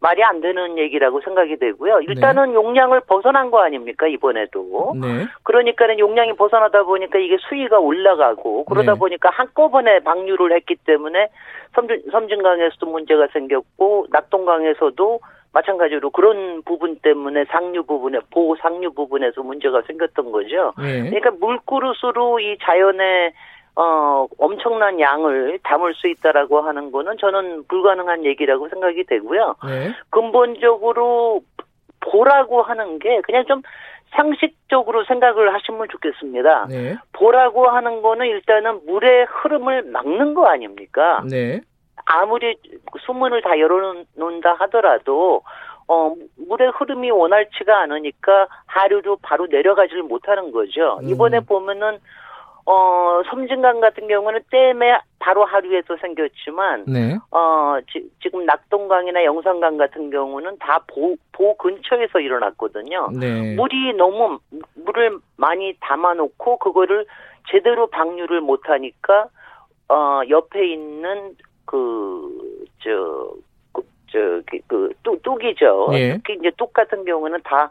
말이 0.00 0.24
안 0.24 0.40
되는 0.40 0.78
얘기라고 0.78 1.20
생각이 1.20 1.56
되고요. 1.58 2.00
일단은 2.08 2.48
네. 2.48 2.54
용량을 2.54 3.00
벗어난 3.00 3.50
거 3.50 3.60
아닙니까 3.60 4.06
이번에도. 4.06 4.94
네. 4.98 5.26
그러니까는 5.42 5.98
용량이 5.98 6.32
벗어나다 6.34 6.84
보니까 6.84 7.18
이게 7.18 7.36
수위가 7.38 7.78
올라가고 7.78 8.64
그러다 8.64 8.94
네. 8.94 8.98
보니까 8.98 9.28
한꺼번에 9.30 10.00
방류를 10.00 10.52
했기 10.56 10.76
때문에 10.86 11.28
섬진, 11.74 12.02
섬진강에서도 12.10 12.86
문제가 12.86 13.28
생겼고 13.32 14.06
낙동강에서도 14.10 15.20
마찬가지로 15.52 16.10
그런 16.10 16.62
부분 16.62 16.96
때문에 16.96 17.44
상류 17.46 17.82
부분에 17.82 18.20
보호 18.30 18.56
상류 18.56 18.92
부분에서 18.92 19.42
문제가 19.42 19.82
생겼던 19.82 20.32
거죠. 20.32 20.72
네. 20.78 21.10
그러니까 21.10 21.30
물그릇으로 21.32 22.40
이 22.40 22.56
자연의 22.62 23.32
어, 23.76 24.26
엄청난 24.38 25.00
양을 25.00 25.60
담을 25.62 25.94
수 25.94 26.08
있다라고 26.08 26.60
하는 26.60 26.90
거는 26.90 27.16
저는 27.18 27.64
불가능한 27.68 28.24
얘기라고 28.24 28.68
생각이 28.68 29.04
되고요. 29.04 29.56
네. 29.66 29.92
근본적으로 30.10 31.42
보라고 32.00 32.62
하는 32.62 32.98
게 32.98 33.20
그냥 33.22 33.44
좀 33.46 33.62
상식적으로 34.10 35.04
생각을 35.04 35.54
하시면 35.54 35.88
좋겠습니다. 35.88 36.66
네. 36.68 36.96
보라고 37.12 37.68
하는 37.68 38.02
거는 38.02 38.26
일단은 38.26 38.80
물의 38.86 39.26
흐름을 39.26 39.84
막는 39.84 40.34
거 40.34 40.46
아닙니까? 40.46 41.22
네. 41.30 41.60
아무리 42.06 42.56
수문을 43.06 43.42
다 43.42 43.58
열어놓는다 43.58 44.54
하더라도 44.54 45.42
어, 45.86 46.14
물의 46.36 46.70
흐름이 46.74 47.10
원활치가 47.10 47.82
않으니까 47.82 48.48
하류로 48.66 49.18
바로 49.22 49.46
내려가지를 49.46 50.02
못하는 50.02 50.50
거죠. 50.50 51.00
이번에 51.02 51.38
음. 51.38 51.44
보면은 51.46 51.98
어, 52.66 53.22
섬진강 53.30 53.80
같은 53.80 54.06
경우는 54.06 54.40
댐에 54.50 54.98
바로 55.18 55.44
하류에서 55.44 55.96
생겼지만, 56.00 56.84
네. 56.86 57.16
어, 57.30 57.78
지, 57.90 58.10
금 58.30 58.44
낙동강이나 58.46 59.24
영산강 59.24 59.76
같은 59.76 60.10
경우는 60.10 60.58
다 60.58 60.82
보, 60.86 61.16
보 61.32 61.56
근처에서 61.56 62.20
일어났거든요. 62.20 63.10
네. 63.18 63.54
물이 63.54 63.94
너무, 63.94 64.38
물을 64.74 65.18
많이 65.36 65.74
담아놓고, 65.80 66.58
그거를 66.58 67.06
제대로 67.50 67.86
방류를 67.88 68.40
못하니까, 68.40 69.26
어, 69.88 70.20
옆에 70.28 70.72
있는 70.72 71.36
그, 71.64 72.66
저, 72.82 73.34
그, 73.72 73.82
저, 74.10 74.18
그, 74.46 74.58
그 74.66 74.92
뚝, 75.02 75.22
뚝이죠. 75.22 75.88
네. 75.90 76.14
특히 76.14 76.34
이제 76.38 76.50
뚝 76.56 76.72
같은 76.72 77.04
경우는 77.04 77.40
다 77.44 77.70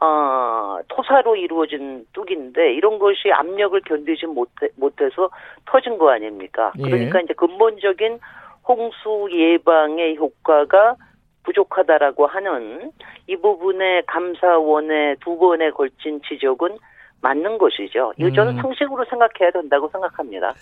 어, 0.00 0.78
토사로 0.88 1.36
이루어진 1.36 2.06
뚝인데 2.12 2.72
이런 2.72 2.98
것이 2.98 3.30
압력을 3.32 3.78
견디지 3.82 4.26
못해, 4.26 4.68
못해서 4.76 5.28
터진 5.66 5.98
거 5.98 6.10
아닙니까? 6.10 6.72
예. 6.78 6.82
그러니까 6.82 7.20
이제 7.20 7.34
근본적인 7.34 8.18
홍수 8.66 9.28
예방의 9.30 10.16
효과가 10.16 10.96
부족하다라고 11.42 12.26
하는 12.26 12.92
이 13.26 13.36
부분의 13.36 14.04
감사원의 14.06 15.16
두 15.20 15.38
번에 15.38 15.70
걸친 15.70 16.20
지적은 16.22 16.78
맞는 17.22 17.58
것이죠. 17.58 18.12
이거 18.16 18.30
저는 18.32 18.56
음. 18.56 18.62
상식으로 18.62 19.04
생각해야 19.08 19.50
된다고 19.52 19.88
생각합니다. 19.92 20.54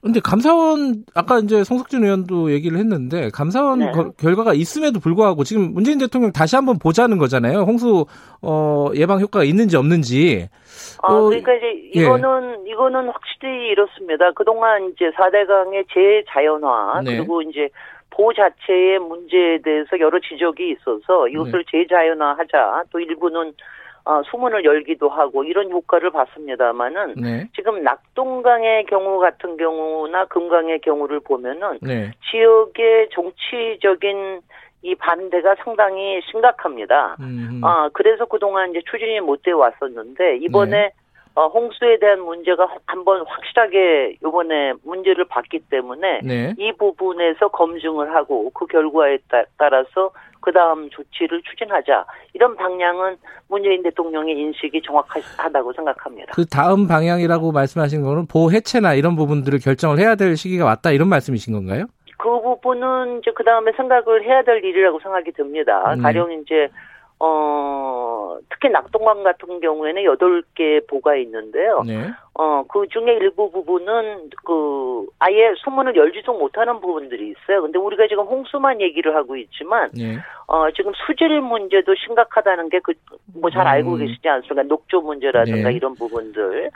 근데 0.00 0.20
감사원 0.20 1.04
아까 1.14 1.38
이제 1.38 1.64
송석준 1.64 2.04
의원도 2.04 2.52
얘기를 2.52 2.78
했는데 2.78 3.30
감사원 3.30 3.80
네. 3.80 3.90
거, 3.90 4.10
결과가 4.12 4.54
있음에도 4.54 5.00
불구하고 5.00 5.44
지금 5.44 5.72
문재인 5.72 5.98
대통령 5.98 6.32
다시 6.32 6.56
한번 6.56 6.78
보자는 6.78 7.18
거잖아요. 7.18 7.60
홍수 7.60 8.06
어, 8.42 8.90
예방 8.94 9.20
효과가 9.20 9.44
있는지 9.44 9.76
없는지. 9.76 10.48
아, 11.02 11.12
어, 11.12 11.22
그러니까 11.28 11.52
이제 11.54 11.66
예. 11.96 12.00
이거는 12.02 12.64
예. 12.66 12.70
이거는 12.70 13.08
확실히 13.08 13.68
이렇습니다. 13.68 14.30
그동안 14.32 14.90
이제 14.90 15.10
4대강의 15.10 15.86
재자연화 15.92 17.02
네. 17.04 17.16
그리고 17.16 17.42
이제 17.42 17.68
보 18.10 18.32
자체의 18.32 19.00
문제에 19.00 19.58
대해서 19.62 19.98
여러 19.98 20.20
지적이 20.20 20.70
있어서 20.70 21.26
이것을 21.28 21.64
네. 21.64 21.82
재자연화하자. 21.84 22.84
또 22.90 23.00
일부는 23.00 23.52
어, 24.06 24.22
수문을 24.30 24.64
열기도 24.64 25.08
하고 25.08 25.44
이런 25.44 25.70
효과를 25.70 26.10
봤습니다만은 26.10 27.14
네. 27.16 27.48
지금 27.56 27.82
낙동강의 27.82 28.84
경우 28.84 29.18
같은 29.18 29.56
경우나 29.56 30.26
금강의 30.26 30.80
경우를 30.80 31.20
보면은 31.20 31.78
네. 31.80 32.10
지역의 32.30 33.08
정치적인 33.12 34.42
이 34.82 34.94
반대가 34.96 35.54
상당히 35.64 36.20
심각합니다. 36.30 37.16
음. 37.20 37.62
아 37.64 37.88
그래서 37.94 38.26
그동안 38.26 38.70
이제 38.70 38.82
추진이 38.90 39.20
못 39.20 39.42
돼 39.42 39.52
왔었는데 39.52 40.36
이번에 40.42 40.70
네. 40.70 40.90
어, 41.36 41.48
홍수에 41.48 41.98
대한 41.98 42.20
문제가 42.20 42.68
한번 42.86 43.24
확실하게 43.26 44.18
이번에 44.24 44.74
문제를 44.84 45.24
봤기 45.24 45.60
때문에 45.68 46.20
네. 46.22 46.54
이 46.58 46.72
부분에서 46.72 47.48
검증을 47.48 48.14
하고 48.14 48.50
그 48.50 48.66
결과에 48.66 49.18
따, 49.28 49.44
따라서 49.58 50.12
그 50.40 50.52
다음 50.52 50.88
조치를 50.90 51.42
추진하자 51.42 52.04
이런 52.34 52.54
방향은 52.54 53.16
문재인 53.48 53.82
대통령의 53.82 54.38
인식이 54.38 54.82
정확하다고 54.82 55.72
생각합니다. 55.72 56.32
그 56.34 56.44
다음 56.46 56.86
방향이라고 56.86 57.50
말씀하신 57.50 58.02
거는 58.02 58.26
보호 58.26 58.52
해체나 58.52 58.94
이런 58.94 59.16
부분들을 59.16 59.58
결정을 59.58 59.98
해야 59.98 60.14
될 60.14 60.36
시기가 60.36 60.64
왔다 60.66 60.92
이런 60.92 61.08
말씀이신 61.08 61.52
건가요? 61.54 61.86
그 62.18 62.28
부분은 62.40 63.18
이제 63.18 63.32
그 63.34 63.42
다음에 63.42 63.72
생각을 63.72 64.22
해야 64.24 64.42
될 64.42 64.64
일이라고 64.64 65.00
생각이 65.00 65.32
듭니다. 65.32 65.94
음. 65.94 66.02
가령 66.02 66.30
이제 66.32 66.68
어, 67.24 68.36
특히 68.50 68.68
낙동강 68.68 69.22
같은 69.22 69.60
경우에는 69.60 70.02
8개 70.02 70.86
보가 70.88 71.16
있는데요. 71.16 71.82
네. 71.86 72.10
어, 72.34 72.64
그 72.68 72.86
중에 72.88 73.12
일부 73.14 73.50
부분은 73.50 74.30
그 74.44 75.06
아예 75.20 75.54
소문을 75.64 75.96
열지도 75.96 76.34
못하는 76.36 76.80
부분들이 76.80 77.30
있어요. 77.30 77.62
근데 77.62 77.78
우리가 77.78 78.06
지금 78.08 78.24
홍수만 78.24 78.80
얘기를 78.80 79.14
하고 79.16 79.36
있지만 79.36 79.90
네. 79.96 80.18
어, 80.48 80.70
지금 80.72 80.92
수질 81.06 81.40
문제도 81.40 81.94
심각하다는 81.94 82.68
게 82.68 82.80
그 82.80 82.92
뭐 83.40 83.50
잘 83.50 83.66
알고 83.66 83.94
음. 83.94 83.98
계시지 83.98 84.28
않습니까? 84.28 84.62
녹조 84.64 85.00
문제라든가 85.00 85.68
네. 85.70 85.74
이런 85.76 85.94
부분들. 85.94 86.70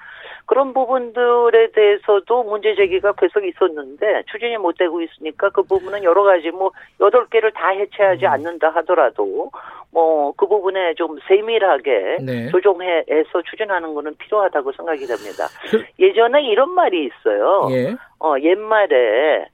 그런 0.48 0.72
부분들에 0.72 1.70
대해서도 1.72 2.42
문제 2.42 2.74
제기가 2.74 3.12
계속 3.12 3.44
있었는데 3.44 4.24
추진이 4.32 4.56
못 4.56 4.76
되고 4.76 5.00
있으니까 5.00 5.50
그 5.50 5.62
부분은 5.62 6.02
여러 6.02 6.24
가지 6.24 6.50
뭐 6.50 6.72
여덟 7.00 7.26
개를 7.28 7.52
다 7.52 7.68
해체하지 7.68 8.26
음. 8.26 8.30
않는다 8.30 8.70
하더라도 8.70 9.50
뭐 9.92 10.18
그 10.36 10.46
부분에 10.46 10.94
좀 10.94 11.18
세밀하게 11.26 12.18
네. 12.24 12.48
조정해서 12.50 13.42
추진하는 13.50 13.94
거는 13.94 14.16
필요하다고 14.16 14.72
생각이 14.72 15.06
됩니다. 15.06 15.46
그... 15.70 15.84
예전에 15.98 16.42
이런 16.44 16.70
말이 16.70 17.06
있어요. 17.06 17.68
예. 17.70 17.96
어 18.20 18.34
옛말에 18.40 19.46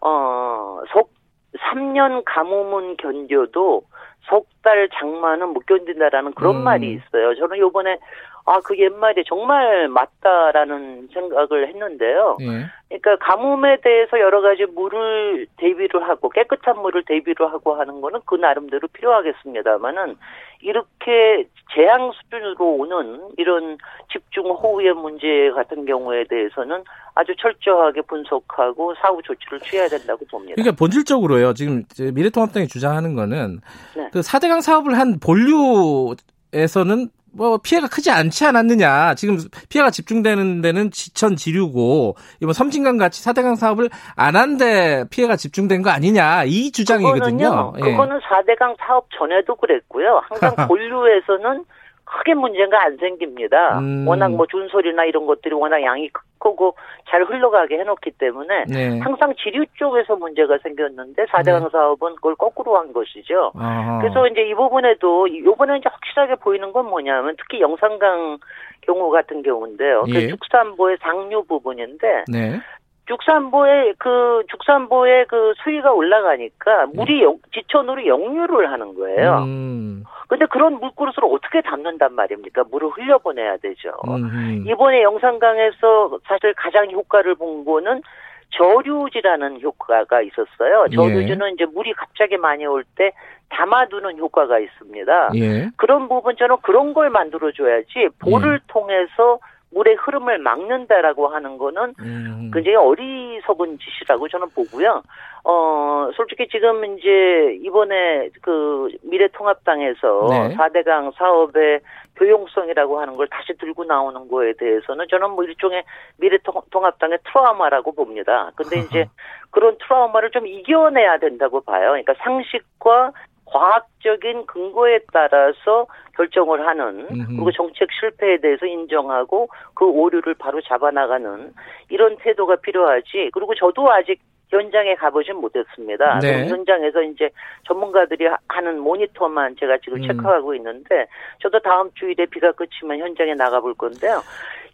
어속 0.00 1.10
3년 1.58 2.22
가뭄은 2.24 2.96
견뎌도 2.96 3.82
석달 4.28 4.88
장마는 4.94 5.48
못 5.48 5.66
견딘다라는 5.66 6.32
그런 6.34 6.56
음. 6.56 6.64
말이 6.64 6.92
있어요. 6.92 7.34
저는 7.34 7.58
요번에 7.58 7.98
아, 8.44 8.60
그 8.60 8.76
옛말이 8.76 9.24
정말 9.26 9.88
맞다라는 9.88 11.08
생각을 11.12 11.68
했는데요. 11.68 12.38
예. 12.40 12.66
그러니까 12.88 13.16
가뭄에 13.24 13.78
대해서 13.82 14.18
여러 14.18 14.40
가지 14.40 14.66
물을 14.66 15.46
대비를 15.56 16.02
하고 16.08 16.28
깨끗한 16.28 16.80
물을 16.80 17.04
대비를 17.04 17.52
하고 17.52 17.74
하는 17.74 18.00
거는 18.00 18.20
그 18.26 18.34
나름대로 18.34 18.88
필요하겠습니다만은 18.88 20.16
이렇게 20.60 21.48
재앙 21.74 22.12
수준으로 22.12 22.76
오는 22.76 23.28
이런 23.38 23.78
집중 24.12 24.50
호우의 24.50 24.92
문제 24.94 25.50
같은 25.54 25.86
경우에 25.86 26.24
대해서는 26.28 26.84
아주 27.14 27.34
철저하게 27.36 28.02
분석하고 28.02 28.94
사후 28.96 29.22
조치를 29.22 29.60
취해야 29.60 29.88
된다고 29.88 30.24
봅니다. 30.26 30.54
그러니까 30.56 30.76
본질적으로요. 30.76 31.54
지금 31.54 31.84
미래통합당이 31.96 32.68
주장하는 32.68 33.14
거는 33.14 33.60
네. 33.96 34.08
그 34.12 34.20
4대강 34.20 34.60
사업을 34.60 34.98
한 34.98 35.18
본류 35.18 36.14
에서는 36.54 37.08
뭐 37.34 37.58
피해가 37.58 37.88
크지 37.88 38.10
않지 38.10 38.44
않았느냐. 38.46 39.14
지금 39.14 39.38
피해가 39.68 39.90
집중되는 39.90 40.60
데는 40.60 40.90
지천 40.90 41.34
지류고 41.36 42.16
이번 42.40 42.52
섬진강 42.52 42.98
같이 42.98 43.22
사대강 43.22 43.56
사업을 43.56 43.88
안 44.16 44.36
한 44.36 44.58
데 44.58 45.04
피해가 45.10 45.36
집중된 45.36 45.82
거 45.82 45.90
아니냐. 45.90 46.44
이 46.44 46.70
주장이거든요. 46.72 47.72
그거는요, 47.72 47.72
예. 47.78 47.90
그거는 47.92 48.20
사대강 48.28 48.76
사업 48.86 49.06
전에도 49.18 49.56
그랬고요. 49.56 50.22
항상 50.28 50.54
본류에서는 50.68 51.64
크게 52.12 52.34
문제가 52.34 52.84
안 52.84 52.96
생깁니다. 52.98 53.78
음. 53.78 54.06
워낙 54.06 54.30
뭐 54.30 54.46
준설이나 54.46 55.04
이런 55.04 55.26
것들이 55.26 55.54
워낙 55.54 55.82
양이 55.82 56.10
크고 56.38 56.76
잘 57.08 57.24
흘러가게 57.24 57.78
해놓기 57.78 58.12
때문에 58.12 58.64
네. 58.68 58.98
항상 58.98 59.34
지류 59.36 59.64
쪽에서 59.74 60.16
문제가 60.16 60.58
생겼는데 60.62 61.24
4대강 61.26 61.64
네. 61.64 61.68
사업은 61.70 62.16
그걸 62.16 62.34
거꾸로 62.34 62.76
한 62.76 62.92
것이죠. 62.92 63.52
아하. 63.56 64.00
그래서 64.00 64.26
이제 64.26 64.42
이 64.42 64.54
부분에도 64.54 65.26
이번에 65.26 65.78
이제 65.78 65.88
확실하게 65.90 66.36
보이는 66.36 66.72
건 66.72 66.86
뭐냐면 66.86 67.34
특히 67.38 67.60
영산강 67.60 68.38
경우 68.82 69.10
같은 69.10 69.42
경우인데요. 69.42 70.02
그 70.02 70.10
예. 70.14 70.20
그 70.22 70.28
죽산보의 70.28 70.98
상류 71.00 71.44
부분인데 71.44 72.24
네. 72.28 72.60
죽산보의 73.06 73.94
그 73.98 74.42
죽산보의 74.48 75.26
그 75.26 75.52
수위가 75.62 75.92
올라가니까 75.92 76.86
물이 76.94 77.18
네. 77.18 77.22
영, 77.24 77.36
지천으로 77.52 78.06
역류를 78.06 78.70
하는 78.70 78.94
거예요. 78.94 79.38
음. 79.44 80.04
근데 80.28 80.46
그런 80.46 80.74
물그릇을 80.80 81.24
어떻게 81.24 81.60
담는단 81.60 82.14
말입니까? 82.14 82.64
물을 82.70 82.88
흘려보내야 82.88 83.58
되죠. 83.58 83.90
음흠. 84.06 84.68
이번에 84.70 85.02
영산강에서 85.02 86.18
사실 86.26 86.54
가장 86.54 86.90
효과를 86.90 87.34
본 87.34 87.64
거는 87.64 88.02
저류지라는 88.50 89.60
효과가 89.60 90.22
있었어요. 90.22 90.86
저류지는 90.94 91.48
예. 91.48 91.52
이제 91.52 91.64
물이 91.66 91.92
갑자기 91.94 92.36
많이 92.36 92.64
올 92.66 92.84
때 92.96 93.12
담아두는 93.50 94.16
효과가 94.18 94.58
있습니다. 94.58 95.30
예. 95.36 95.68
그런 95.76 96.08
부분 96.08 96.36
저는 96.36 96.56
그런 96.62 96.94
걸 96.94 97.10
만들어줘야지 97.10 98.08
볼을 98.20 98.54
예. 98.54 98.58
통해서 98.68 99.38
물의 99.72 99.96
흐름을 99.96 100.38
막는다라고 100.38 101.28
하는 101.28 101.58
거는 101.58 101.94
음. 102.00 102.50
굉장히 102.52 102.76
어리석은 102.76 103.78
짓이라고 103.78 104.28
저는 104.28 104.48
보고요. 104.54 105.02
어, 105.44 106.10
솔직히 106.14 106.46
지금 106.48 106.84
이제 106.96 107.58
이번에 107.62 108.30
그 108.42 108.88
미래통합당에서 109.02 110.28
네. 110.30 110.56
4대강 110.56 111.14
사업의 111.16 111.80
교용성이라고 112.16 113.00
하는 113.00 113.16
걸 113.16 113.26
다시 113.28 113.54
들고 113.58 113.84
나오는 113.84 114.28
거에 114.28 114.52
대해서는 114.52 115.06
저는 115.10 115.30
뭐 115.30 115.44
일종의 115.44 115.82
미래통합당의 116.18 117.18
트라우마라고 117.24 117.92
봅니다. 117.92 118.52
근데 118.54 118.80
이제 118.86 119.06
그런 119.50 119.76
트라우마를 119.78 120.30
좀 120.30 120.46
이겨내야 120.46 121.18
된다고 121.18 121.60
봐요. 121.60 121.90
그러니까 121.90 122.14
상식과 122.22 123.12
과학적인 123.52 124.46
근거에 124.46 125.00
따라서 125.12 125.86
결정을 126.16 126.66
하는 126.66 127.06
그리고 127.26 127.52
정책 127.52 127.88
실패에 127.92 128.38
대해서 128.38 128.66
인정하고 128.66 129.48
그 129.74 129.84
오류를 129.84 130.34
바로 130.34 130.60
잡아나가는 130.62 131.52
이런 131.90 132.16
태도가 132.16 132.56
필요하지. 132.56 133.30
그리고 133.32 133.54
저도 133.54 133.92
아직 133.92 134.20
현장에 134.48 134.94
가보진 134.94 135.36
못했습니다. 135.36 136.18
네. 136.20 136.46
현장에서 136.48 137.02
이제 137.02 137.30
전문가들이 137.66 138.28
하는 138.48 138.78
모니터만 138.80 139.56
제가 139.58 139.78
지금 139.78 140.02
음. 140.02 140.06
체크하고 140.06 140.54
있는데 140.56 141.06
저도 141.40 141.58
다음 141.60 141.90
주일에 141.94 142.26
비가 142.26 142.52
그치면 142.52 142.98
현장에 142.98 143.34
나가볼 143.34 143.74
건데요. 143.74 144.20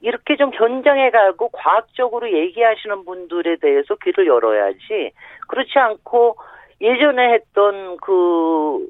이렇게 0.01 0.37
좀 0.37 0.53
현장에 0.53 1.11
가고 1.11 1.49
과학적으로 1.51 2.31
얘기하시는 2.33 3.05
분들에 3.05 3.57
대해서 3.57 3.95
귀를 4.03 4.27
열어야지 4.27 5.13
그렇지 5.49 5.79
않고 5.79 6.37
예전에 6.81 7.35
했던 7.35 7.97
그 7.99 8.89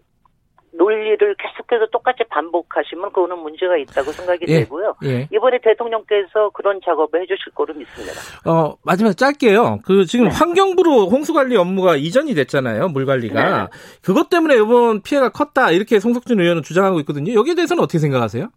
논리를 0.72 1.18
계속해서 1.18 1.87
똑같이 1.90 2.22
반복하시면 2.29 3.12
그거는 3.12 3.38
문제가 3.38 3.77
있다고 3.77 4.12
생각이 4.12 4.44
예, 4.48 4.61
되고요. 4.61 4.94
예. 5.05 5.29
이번에 5.33 5.59
대통령께서 5.62 6.51
그런 6.55 6.81
작업을 6.85 7.22
해주실 7.22 7.53
거로 7.55 7.74
믿습니다. 7.74 8.14
어 8.48 8.74
마지막 8.85 9.16
짧게요. 9.16 9.81
그 9.85 10.05
지금 10.05 10.29
네. 10.29 10.35
환경부로 10.35 11.09
홍수 11.09 11.33
관리 11.33 11.57
업무가 11.57 11.96
이전이 11.96 12.35
됐잖아요. 12.35 12.88
물 12.88 13.07
관리가 13.07 13.62
네. 13.62 13.66
그것 14.05 14.29
때문에 14.29 14.57
이번 14.57 15.03
피해가 15.03 15.31
컸다 15.31 15.70
이렇게 15.70 15.98
송석준 15.98 16.40
의원은 16.40 16.62
주장하고 16.62 17.01
있거든요. 17.01 17.33
여기에 17.33 17.55
대해서는 17.55 17.83
어떻게 17.83 17.98
생각하세요? 17.98 18.48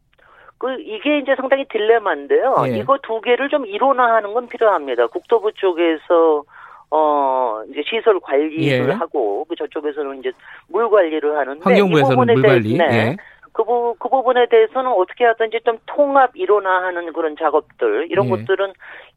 그 0.58 0.68
이게 0.82 1.18
이제 1.18 1.34
상당히 1.38 1.66
딜레마인데요. 1.70 2.56
예. 2.68 2.78
이거 2.78 2.98
두 3.02 3.20
개를 3.22 3.50
좀 3.50 3.66
일원화하는 3.66 4.34
건 4.34 4.48
필요합니다. 4.48 5.08
국토부 5.08 5.52
쪽에서 5.54 6.44
어 6.92 7.62
이제 7.70 7.82
시설 7.90 8.20
관리를 8.20 8.90
예. 8.90 8.92
하고 8.92 9.46
그 9.48 9.56
저쪽에서는 9.56 10.20
이제 10.20 10.32
물 10.68 10.90
관리를 10.90 11.38
하는데 11.38 11.62
환경부에서는 11.64 12.34
물 12.34 12.42
관리. 12.42 12.78
네. 12.78 12.86
예. 12.92 13.18
그, 13.54 13.64
부, 13.66 13.96
그 14.00 14.08
부분에 14.08 14.48
대해서는 14.50 14.92
어떻게 14.92 15.26
하든지 15.26 15.60
좀 15.66 15.78
통합 15.86 16.32
일원화하는 16.36 17.12
그런 17.12 17.36
작업들 17.38 18.08
이런 18.10 18.28
예. 18.28 18.30
것들은 18.30 18.74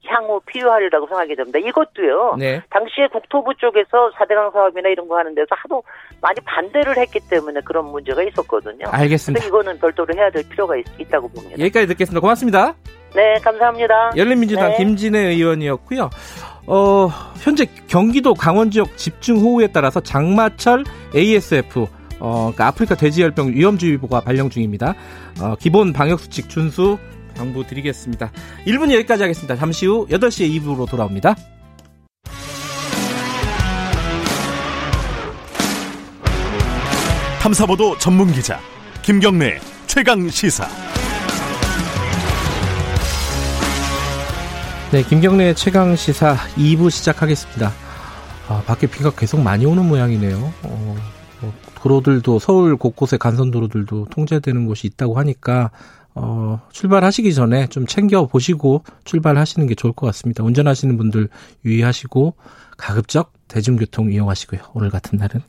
향후 0.06 0.40
필요하리라고 0.46 1.06
생각이 1.06 1.36
됩니다. 1.36 1.58
이것도요. 1.58 2.36
네. 2.38 2.60
당시에 2.70 3.06
국토부 3.12 3.54
쪽에서 3.54 4.10
4대강 4.10 4.52
사업이나 4.52 4.88
이런 4.88 5.08
거 5.08 5.16
하는 5.16 5.34
데서 5.34 5.48
하도 5.50 5.82
많이 6.20 6.36
반대를 6.44 6.96
했기 6.96 7.20
때문에 7.30 7.60
그런 7.64 7.86
문제가 7.86 8.22
있었거든요. 8.22 8.86
알겠습니다. 8.88 9.46
이거는 9.46 9.78
별도로 9.78 10.12
해야 10.14 10.30
될 10.30 10.42
필요가 10.48 10.76
있, 10.76 10.84
다고 11.10 11.28
봅니다. 11.28 11.58
여기까지 11.58 11.86
듣겠습니다. 11.86 12.20
고맙습니다. 12.20 12.74
네, 13.14 13.34
감사합니다. 13.42 14.12
열린민주당 14.16 14.70
네. 14.70 14.76
김진애 14.78 15.18
의원이었고요. 15.28 16.10
어, 16.66 17.10
현재 17.40 17.66
경기도 17.88 18.34
강원 18.34 18.70
지역 18.70 18.96
집중 18.96 19.38
호우에 19.38 19.68
따라서 19.68 20.00
장마철 20.00 20.84
ASF 21.14 21.86
어, 22.20 22.52
그러니까 22.52 22.68
아프리카 22.68 22.94
돼지열병 22.94 23.52
위험주의보가 23.52 24.20
발령 24.20 24.48
중입니다. 24.48 24.94
어, 25.40 25.56
기본 25.58 25.92
방역수칙 25.92 26.48
준수 26.48 26.98
당부 27.34 27.66
드리겠습니다. 27.66 28.30
1분 28.66 28.92
여기까지 28.92 29.22
하겠습니다. 29.22 29.56
잠시 29.56 29.86
후 29.86 30.06
8시에 30.08 30.62
2부로 30.62 30.88
돌아옵니다. 30.88 31.34
탐사보도 37.40 37.98
전문 37.98 38.32
기자 38.32 38.58
김경래 39.02 39.58
최강 39.86 40.30
시사. 40.30 40.66
네, 44.94 45.02
김경래 45.02 45.54
최강 45.54 45.96
시사 45.96 46.36
2부 46.54 46.88
시작하겠습니다. 46.88 47.72
아, 48.46 48.62
밖에 48.64 48.86
비가 48.86 49.10
계속 49.10 49.40
많이 49.40 49.66
오는 49.66 49.84
모양이네요. 49.84 50.36
어, 50.62 50.96
뭐, 51.40 51.52
도로들도 51.74 52.38
서울 52.38 52.76
곳곳에 52.76 53.16
간선 53.16 53.50
도로들도 53.50 54.06
통제되는 54.12 54.66
곳이 54.66 54.86
있다고 54.86 55.18
하니까 55.18 55.72
어, 56.14 56.62
출발하시기 56.70 57.34
전에 57.34 57.66
좀 57.70 57.88
챙겨 57.88 58.26
보시고 58.26 58.84
출발하시는 59.02 59.66
게 59.66 59.74
좋을 59.74 59.94
것 59.94 60.06
같습니다. 60.06 60.44
운전하시는 60.44 60.96
분들 60.96 61.28
유의하시고 61.64 62.36
가급적 62.76 63.32
대중교통 63.48 64.12
이용하시고요. 64.12 64.60
오늘 64.74 64.90
같은 64.90 65.18
날은. 65.18 65.40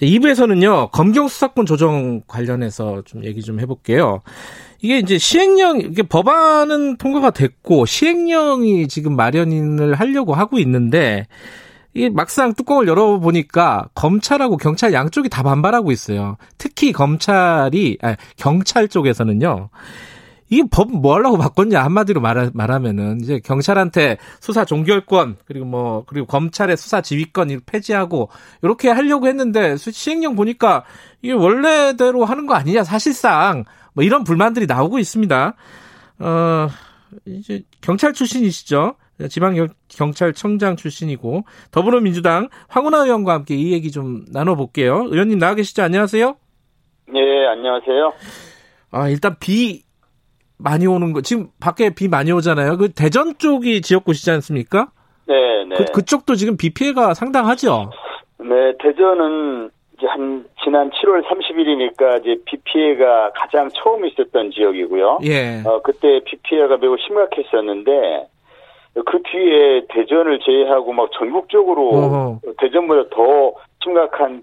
2부에서는요, 0.00 0.90
검경 0.90 1.28
수사권 1.28 1.66
조정 1.66 2.22
관련해서 2.26 3.02
좀 3.04 3.24
얘기 3.24 3.42
좀 3.42 3.60
해볼게요. 3.60 4.22
이게 4.80 4.98
이제 4.98 5.18
시행령, 5.18 5.80
이게 5.80 6.02
법안은 6.02 6.96
통과가 6.96 7.30
됐고, 7.30 7.86
시행령이 7.86 8.88
지금 8.88 9.16
마련을 9.16 9.94
하려고 9.94 10.34
하고 10.34 10.58
있는데, 10.58 11.26
이게 11.94 12.10
막상 12.10 12.54
뚜껑을 12.54 12.88
열어보니까 12.88 13.88
검찰하고 13.94 14.56
경찰 14.56 14.92
양쪽이 14.92 15.28
다 15.28 15.44
반발하고 15.44 15.92
있어요. 15.92 16.36
특히 16.58 16.92
검찰이, 16.92 17.98
아, 18.02 18.16
경찰 18.36 18.88
쪽에서는요, 18.88 19.70
이게 20.48 20.62
법 20.70 20.90
뭐 20.90 21.14
하려고 21.14 21.38
바꿨냐 21.38 21.82
한마디로 21.82 22.20
말 22.20 22.50
말하면은 22.52 23.20
이제 23.20 23.40
경찰한테 23.42 24.18
수사 24.40 24.64
종결권 24.64 25.36
그리고 25.44 25.64
뭐 25.64 26.04
그리고 26.06 26.26
검찰의 26.26 26.76
수사 26.76 27.00
지휘권 27.00 27.60
폐지하고 27.66 28.28
이렇게 28.62 28.90
하려고 28.90 29.26
했는데 29.26 29.76
시행령 29.76 30.36
보니까 30.36 30.84
이게 31.22 31.32
원래대로 31.32 32.24
하는 32.24 32.46
거 32.46 32.54
아니냐 32.54 32.84
사실상 32.84 33.64
뭐 33.94 34.04
이런 34.04 34.24
불만들이 34.24 34.66
나오고 34.66 34.98
있습니다. 34.98 35.54
어 36.20 36.68
이제 37.26 37.62
경찰 37.80 38.12
출신이시죠. 38.12 38.96
지방 39.30 39.54
경찰청장 39.88 40.76
출신이고 40.76 41.44
더불어민주당 41.70 42.48
황운하 42.68 43.04
의원과 43.04 43.32
함께 43.32 43.54
이 43.54 43.72
얘기 43.72 43.90
좀 43.90 44.24
나눠볼게요. 44.32 45.06
의원님 45.08 45.38
나와 45.38 45.54
계시죠? 45.54 45.82
안녕하세요. 45.82 46.36
네, 47.12 47.46
안녕하세요. 47.46 48.12
아 48.90 49.08
일단 49.08 49.36
비 49.38 49.84
많이 50.64 50.86
오는 50.86 51.12
거 51.12 51.20
지금 51.20 51.48
밖에 51.60 51.94
비 51.94 52.08
많이 52.08 52.32
오잖아요. 52.32 52.78
그 52.78 52.90
대전 52.92 53.34
쪽이 53.36 53.82
지역구시지 53.82 54.30
않습니까? 54.32 54.88
네, 55.28 55.64
네. 55.68 55.76
그, 55.76 55.84
그쪽도 55.92 56.34
지금 56.34 56.56
비 56.56 56.72
피해가 56.72 57.14
상당하죠. 57.14 57.90
네, 58.38 58.72
대전은 58.80 59.70
이제 59.96 60.06
한 60.06 60.44
지난 60.64 60.90
7월 60.90 61.22
30일이니까 61.24 62.20
이제 62.20 62.36
비 62.46 62.56
피해가 62.64 63.32
가장 63.34 63.68
처음 63.74 64.04
있었던 64.06 64.50
지역이고요. 64.50 65.20
예. 65.24 65.62
어, 65.64 65.80
그때 65.82 66.20
비 66.24 66.36
피해가 66.42 66.78
매우 66.78 66.96
심각했었는데 66.98 68.26
그 69.06 69.22
뒤에 69.22 69.86
대전을 69.88 70.40
제외하고 70.40 70.92
막 70.92 71.10
전국적으로 71.12 71.88
어허. 71.90 72.40
대전보다 72.58 73.10
더 73.10 73.52
심각한 73.82 74.42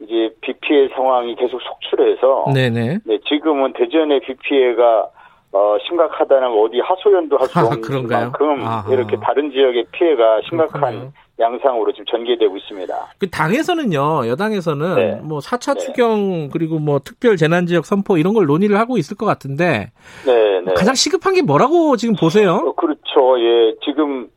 이제 0.00 0.34
비 0.40 0.52
피해 0.60 0.88
상황이 0.88 1.34
계속 1.36 1.60
속출해서 1.62 2.46
네네. 2.52 2.98
네, 3.04 3.18
지금은 3.28 3.72
대전의 3.72 4.20
비 4.20 4.34
피해가 4.34 5.08
어, 5.52 5.76
심각하다는 5.86 6.48
어디 6.48 6.80
하소연도 6.80 7.36
할 7.36 7.46
수 7.48 7.58
없는 7.60 8.08
만큼 8.08 8.64
이렇게 8.90 9.16
다른 9.20 9.50
지역의 9.50 9.84
피해가 9.92 10.40
심각한 10.48 10.80
그렇군요. 10.80 11.12
양상으로 11.38 11.92
지금 11.92 12.06
전개되고 12.06 12.56
있습니다. 12.56 12.94
그 13.18 13.28
당에서는요, 13.28 14.28
여당에서는 14.28 14.94
네. 14.94 15.20
뭐 15.22 15.40
4차 15.40 15.74
네. 15.74 15.80
추경 15.80 16.48
그리고 16.50 16.78
뭐 16.78 17.00
특별 17.00 17.36
재난 17.36 17.66
지역 17.66 17.84
선포 17.84 18.16
이런 18.16 18.32
걸 18.32 18.46
논의를 18.46 18.78
하고 18.78 18.96
있을 18.96 19.16
것 19.16 19.26
같은데 19.26 19.90
네, 20.24 20.60
네. 20.60 20.72
가장 20.74 20.94
시급한 20.94 21.34
게 21.34 21.42
뭐라고 21.42 21.96
지금 21.96 22.14
보세요? 22.16 22.52
어, 22.54 22.72
그렇죠. 22.74 23.38
예. 23.40 23.74
지금 23.84 24.28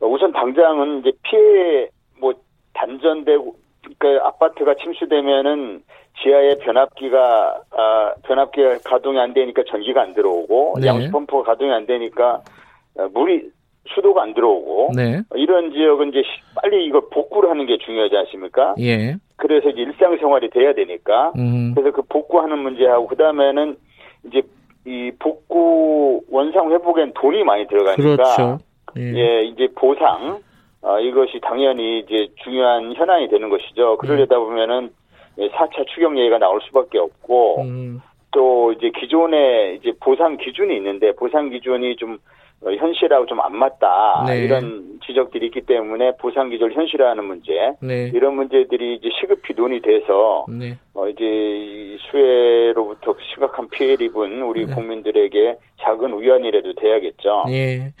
우선 0.00 0.32
당장은 0.32 1.00
이제 1.00 1.12
피해 1.22 1.88
뭐 2.18 2.32
단전되고 2.72 3.54
그러니까 3.98 4.26
아파트가 4.28 4.74
침수되면은 4.82 5.82
지하에 6.22 6.58
변압기가 6.58 7.62
아, 7.70 8.14
변압기가 8.22 8.78
가동이 8.84 9.18
안 9.18 9.34
되니까 9.34 9.62
전기가 9.68 10.02
안 10.02 10.14
들어오고 10.14 10.76
네. 10.80 10.86
양수 10.86 11.10
펌프가 11.10 11.42
가동이 11.42 11.72
안 11.72 11.86
되니까 11.86 12.40
어, 12.96 13.08
물이 13.12 13.50
수도가 13.94 14.22
안 14.22 14.34
들어오고 14.34 14.92
네. 14.96 15.22
이런 15.34 15.72
지역은 15.72 16.10
이제 16.10 16.22
빨리 16.54 16.86
이거 16.86 17.00
복구를 17.10 17.50
하는 17.50 17.66
게 17.66 17.76
중요하지 17.78 18.16
않습니까? 18.16 18.74
예. 18.80 19.16
그래서 19.36 19.68
이제 19.68 19.82
일상생활이 19.82 20.50
돼야 20.50 20.72
되니까 20.72 21.32
음. 21.36 21.74
그래서 21.74 21.94
그 21.94 22.02
복구하는 22.02 22.58
문제하고 22.58 23.06
그 23.08 23.16
다음에는 23.16 23.76
이제 24.26 24.42
이 24.86 25.10
복구 25.18 26.22
원상 26.30 26.70
회복엔 26.70 27.12
돈이 27.14 27.42
많이 27.44 27.66
들어가니까 27.66 28.02
그렇죠. 28.02 28.58
예. 28.96 29.02
예 29.02 29.44
이제 29.44 29.68
보상 29.74 30.38
어, 30.82 31.00
이것이 31.00 31.40
당연히 31.42 32.00
이제 32.00 32.28
중요한 32.42 32.94
현안이 32.94 33.28
되는 33.28 33.48
것이죠. 33.48 33.96
그러려다 33.96 34.38
보면은 34.38 34.90
4차 35.38 35.86
추경 35.94 36.18
얘기가 36.18 36.38
나올 36.38 36.60
수밖에 36.62 36.98
없고 36.98 37.62
음. 37.62 38.00
또 38.30 38.72
이제 38.72 38.90
기존에 38.98 39.74
이제 39.74 39.92
보상 40.00 40.36
기준이 40.36 40.76
있는데 40.76 41.12
보상 41.12 41.50
기준이 41.50 41.96
좀 41.96 42.18
어, 42.62 42.70
현실하고 42.70 43.26
좀 43.26 43.40
안 43.40 43.56
맞다 43.56 44.24
네. 44.26 44.38
이런 44.38 44.98
지적들이 45.06 45.46
있기 45.46 45.62
때문에 45.62 46.16
보상 46.18 46.48
기준을 46.48 46.74
현실화하는 46.74 47.24
문제 47.24 47.52
네. 47.80 48.10
이런 48.14 48.36
문제들이 48.36 48.94
이제 48.96 49.08
시급히 49.20 49.54
논의돼서 49.54 50.46
네. 50.48 50.78
어 50.94 51.06
이제 51.08 51.98
수해로부터 52.10 53.14
심각한 53.32 53.68
피해를 53.68 54.06
입은 54.06 54.42
우리 54.42 54.66
네. 54.66 54.74
국민들에게 54.74 55.56
작은 55.82 56.20
위안이라도 56.20 56.74
돼야겠죠. 56.74 57.44
예. 57.50 57.92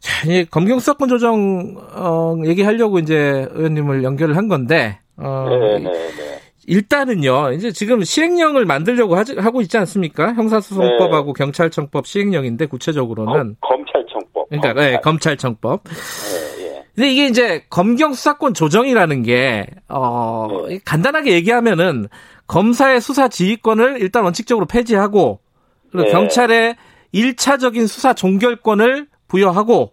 자, 0.00 0.28
이 0.28 0.44
검경 0.46 0.80
수사권 0.80 1.08
조정 1.08 1.76
어, 1.96 2.34
얘기하려고 2.44 2.98
이제 2.98 3.46
의원님을 3.50 4.02
연결을 4.02 4.36
한 4.36 4.48
건데 4.48 4.98
어, 5.16 5.46
네, 5.48 5.78
네, 5.78 5.90
네. 5.90 6.38
일단은요, 6.66 7.52
이제 7.52 7.72
지금 7.72 8.04
시행령을 8.04 8.64
만들려고 8.64 9.16
하지, 9.16 9.34
하고 9.36 9.60
있지 9.62 9.76
않습니까? 9.78 10.34
형사소송법하고 10.34 11.32
네. 11.32 11.44
경찰청법 11.44 12.06
시행령인데 12.06 12.66
구체적으로는 12.66 13.56
어, 13.60 13.66
검찰청법. 13.68 14.48
그러니까 14.48 14.72
검찰. 14.72 14.74
네, 14.74 15.00
검찰청법. 15.00 15.84
네, 15.84 16.64
예. 16.64 16.84
근데 16.94 17.10
이게 17.10 17.26
이제 17.26 17.64
검경 17.70 18.12
수사권 18.12 18.54
조정이라는 18.54 19.22
게 19.22 19.66
어, 19.88 20.48
네. 20.68 20.78
간단하게 20.84 21.32
얘기하면은 21.32 22.08
검사의 22.46 23.00
수사 23.00 23.28
지휘권을 23.28 24.00
일단 24.00 24.24
원칙적으로 24.24 24.66
폐지하고 24.66 25.40
그리고 25.90 26.06
네. 26.06 26.12
경찰의 26.12 26.76
1차적인 27.14 27.86
수사 27.88 28.14
종결권을 28.14 29.08
부여하고 29.28 29.92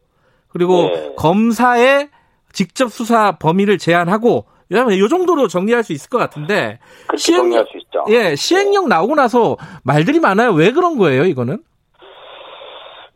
그리고 0.49 0.83
네. 0.89 1.13
검사의 1.17 2.09
직접 2.51 2.91
수사 2.91 3.37
범위를 3.37 3.77
제한하고 3.77 4.45
왜냐하면 4.69 4.93
이 4.93 5.07
정도로 5.07 5.47
정리할 5.47 5.83
수 5.83 5.93
있을 5.93 6.09
것 6.09 6.17
같은데 6.17 6.79
시행령 7.17 7.65
예 8.09 8.35
시행령 8.35 8.87
나오고 8.87 9.15
나서 9.15 9.57
말들이 9.83 10.19
많아요. 10.19 10.51
왜 10.51 10.71
그런 10.71 10.97
거예요? 10.97 11.23
이거는? 11.23 11.57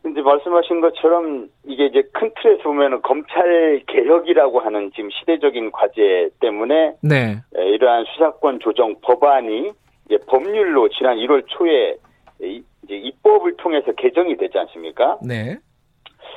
이제 0.06 0.20
말씀하신 0.20 0.80
것처럼 0.80 1.48
이게 1.66 1.86
이제 1.86 2.02
큰 2.12 2.30
틀에서 2.40 2.64
보면은 2.64 3.00
검찰 3.02 3.80
개혁이라고 3.86 4.60
하는 4.60 4.90
지금 4.94 5.08
시대적인 5.10 5.72
과제 5.72 6.28
때문에 6.40 6.96
네. 7.02 7.40
예, 7.58 7.68
이러한 7.70 8.04
수사권 8.12 8.60
조정 8.60 8.96
법안이 9.00 9.72
이제 10.06 10.18
법률로 10.26 10.90
지난 10.90 11.16
1월 11.16 11.44
초에 11.46 11.96
이제 12.40 12.94
입법을 12.94 13.56
통해서 13.56 13.92
개정이 13.92 14.36
되지 14.36 14.58
않습니까? 14.58 15.18
네. 15.26 15.56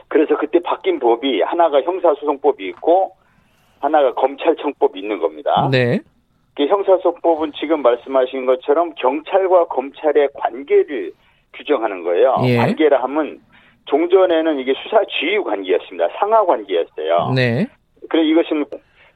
그래서 0.07 0.37
그때 0.37 0.59
바뀐 0.59 0.99
법이 0.99 1.41
하나가 1.41 1.81
형사소송법이 1.81 2.65
있고 2.69 3.17
하나가 3.79 4.13
검찰청법이 4.13 4.99
있는 4.99 5.19
겁니다. 5.19 5.69
네. 5.71 5.99
형사소송법은 6.57 7.53
지금 7.59 7.81
말씀하신 7.83 8.45
것처럼 8.45 8.93
경찰과 8.95 9.65
검찰의 9.65 10.29
관계를 10.33 11.11
규정하는 11.53 12.03
거예요. 12.03 12.35
예. 12.45 12.57
관계라 12.57 13.03
하면 13.03 13.39
종전에는 13.85 14.59
이게 14.59 14.73
수사 14.83 15.01
지휘 15.05 15.39
관계였습니다. 15.39 16.09
상하 16.19 16.45
관계였어요. 16.45 17.33
네. 17.35 17.67
그래 18.09 18.23
이것은 18.23 18.65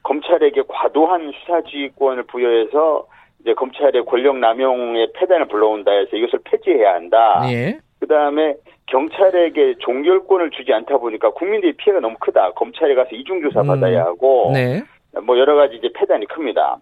검찰에게 0.02 0.62
과도한 0.68 1.32
수사 1.40 1.62
지휘권을 1.62 2.24
부여해서 2.24 3.06
이제 3.40 3.54
검찰의 3.54 4.04
권력 4.04 4.38
남용의 4.38 5.12
폐단을 5.14 5.46
불러온다 5.48 5.90
해서 5.92 6.16
이것을 6.16 6.40
폐지해야 6.44 6.94
한다. 6.94 7.42
예. 7.50 7.78
그 8.02 8.08
다음에 8.08 8.56
경찰에게 8.86 9.76
종결권을 9.78 10.50
주지 10.50 10.72
않다 10.72 10.98
보니까 10.98 11.30
국민들의 11.34 11.74
피해가 11.74 12.00
너무 12.00 12.16
크다. 12.18 12.50
검찰에 12.54 12.96
가서 12.96 13.10
이중조사 13.12 13.60
음. 13.60 13.66
받아야 13.68 14.02
하고, 14.06 14.50
네. 14.52 14.82
뭐 15.22 15.38
여러 15.38 15.54
가지 15.54 15.76
이제 15.76 15.88
폐단이 15.94 16.26
큽니다. 16.26 16.78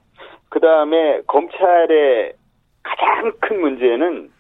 그 0.49 0.61
다음에 0.61 1.21
검찰의 1.27 2.33
가장 2.83 3.33
큰 3.39 3.61
문제는 3.61 4.31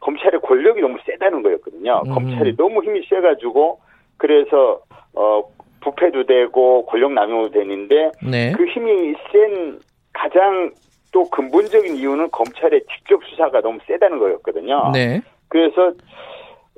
검찰의 0.00 0.40
권력이 0.40 0.80
너무 0.80 0.98
세다는 1.06 1.44
거였거든요. 1.44 2.02
음. 2.04 2.10
검찰이 2.12 2.56
너무 2.56 2.82
힘이 2.82 3.06
세가지고, 3.08 3.78
그래서, 4.16 4.80
어, 5.14 5.44
부패도 5.82 6.24
되고 6.26 6.84
권력 6.86 7.12
남용도 7.12 7.52
되는데, 7.52 8.10
네. 8.28 8.50
그 8.56 8.64
힘이 8.64 9.14
센 9.30 9.78
가장 10.12 10.72
또 11.12 11.30
근본적인 11.30 11.94
이유는 11.94 12.32
검찰의 12.32 12.82
직접 12.92 13.22
수사가 13.24 13.60
너무 13.60 13.78
세다는 13.86 14.18
거였거든요. 14.18 14.90
네. 14.92 15.22
그래서 15.54 15.92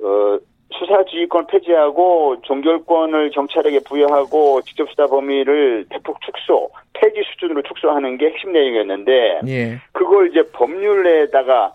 어, 0.03 0.37
수사 0.71 1.03
지휘권 1.05 1.47
폐지하고 1.47 2.35
종결권을 2.43 3.31
경찰에게 3.31 3.79
부여하고 3.79 4.61
직접 4.61 4.87
수사 4.89 5.07
범위를 5.07 5.87
대폭 5.89 6.21
축소, 6.21 6.69
폐지 6.93 7.23
수준으로 7.31 7.63
축소하는 7.63 8.19
게 8.19 8.27
핵심 8.27 8.51
내용이었는데 8.51 9.39
예. 9.47 9.77
그걸 9.93 10.29
이제 10.29 10.43
법률에다가 10.53 11.73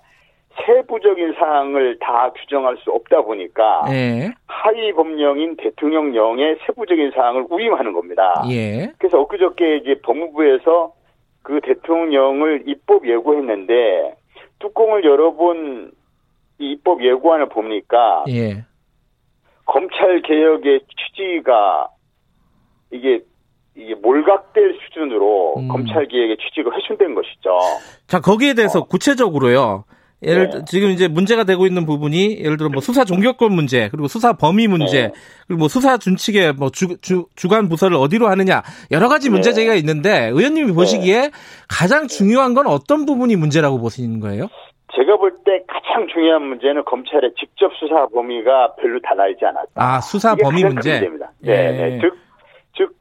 세부적인 0.64 1.34
사항을 1.40 1.98
다 1.98 2.30
규정할 2.36 2.76
수 2.76 2.92
없다 2.92 3.22
보니까 3.22 3.82
예. 3.90 4.30
하위 4.46 4.92
법령인 4.92 5.56
대통령령의 5.56 6.58
세부적인 6.66 7.10
사항을 7.16 7.46
우임하는 7.50 7.94
겁니다. 7.94 8.44
예. 8.48 8.92
그래서 8.98 9.18
엊그저께 9.22 9.78
이제 9.78 9.96
법무부에서 10.04 10.92
그 11.42 11.60
대통령령을 11.64 12.62
입법 12.68 13.08
예고했는데 13.08 14.14
뚜껑을 14.60 15.02
열어본 15.04 15.90
입법 16.58 17.04
예고안을 17.04 17.48
봅니까? 17.48 18.24
예. 18.28 18.64
검찰 19.66 20.22
개혁의 20.22 20.80
취지가 20.80 21.88
이게 22.92 23.22
이게 23.74 23.94
몰각될 23.94 24.78
수준으로 24.84 25.54
음. 25.56 25.68
검찰 25.68 26.06
개혁의 26.06 26.36
취지가 26.36 26.70
훼손된 26.76 27.14
것이죠. 27.14 27.58
자 28.06 28.20
거기에 28.20 28.54
대해서 28.54 28.80
어. 28.80 28.84
구체적으로요. 28.84 29.84
예를 30.24 30.50
네. 30.50 30.64
지금 30.66 30.90
이제 30.90 31.08
문제가 31.08 31.44
되고 31.44 31.66
있는 31.66 31.84
부분이 31.84 32.38
예를 32.38 32.56
들어 32.56 32.68
뭐 32.68 32.80
수사 32.80 33.04
종결권 33.04 33.52
문제 33.52 33.88
그리고 33.90 34.06
수사 34.06 34.34
범위 34.34 34.68
문제 34.68 35.08
네. 35.08 35.12
그리고 35.48 35.60
뭐 35.60 35.68
수사 35.68 35.98
준칙의 35.98 36.52
뭐 36.54 36.70
주, 36.70 36.96
주, 37.00 37.26
주관 37.34 37.68
부서를 37.68 37.96
어디로 37.96 38.28
하느냐 38.28 38.62
여러 38.92 39.08
가지 39.08 39.30
문제 39.30 39.50
네. 39.50 39.54
제기가 39.54 39.74
있는데 39.74 40.28
의원님이 40.28 40.68
네. 40.68 40.72
보시기에 40.74 41.30
가장 41.68 42.06
중요한 42.06 42.54
건 42.54 42.68
어떤 42.68 43.04
부분이 43.04 43.34
문제라고 43.34 43.80
보시는 43.80 44.20
거예요? 44.20 44.48
제가 44.94 45.16
볼 45.16 45.32
때 45.44 45.62
가장 45.66 46.06
중요한 46.08 46.42
문제는 46.42 46.84
검찰의 46.84 47.32
직접 47.38 47.72
수사 47.74 48.06
범위가 48.08 48.74
별로 48.76 49.00
달라지지 49.00 49.44
않았다. 49.44 49.70
아 49.74 50.00
수사 50.00 50.34
범위 50.36 50.62
문제. 50.64 50.92
문제입니다. 50.92 51.32
네, 51.40 51.72
네. 51.72 51.98
즉, 52.00 52.14
즉 52.76 52.94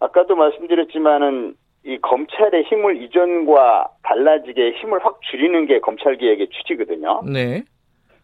아까도 0.00 0.36
말씀드렸지만은 0.36 1.54
이 1.84 1.98
검찰의 1.98 2.62
힘을 2.64 3.02
이전과 3.02 3.88
달라지게 4.04 4.72
힘을 4.80 5.04
확 5.04 5.20
줄이는 5.22 5.66
게 5.66 5.80
검찰 5.80 6.16
개혁의 6.16 6.48
취지거든요. 6.50 7.22
네. 7.30 7.62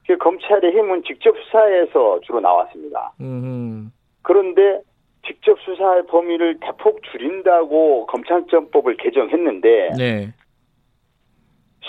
그 0.07 0.17
검찰의 0.17 0.71
힘은 0.73 1.03
직접 1.05 1.37
수사에서 1.45 2.21
주로 2.23 2.41
나왔습니다. 2.41 3.13
음. 3.21 3.91
그런데 4.23 4.81
직접 5.27 5.59
수사의 5.61 6.07
범위를 6.07 6.59
대폭 6.61 7.03
줄인다고 7.11 8.07
검찰청법을 8.07 8.97
개정했는데 8.97 9.91
네. 9.99 10.33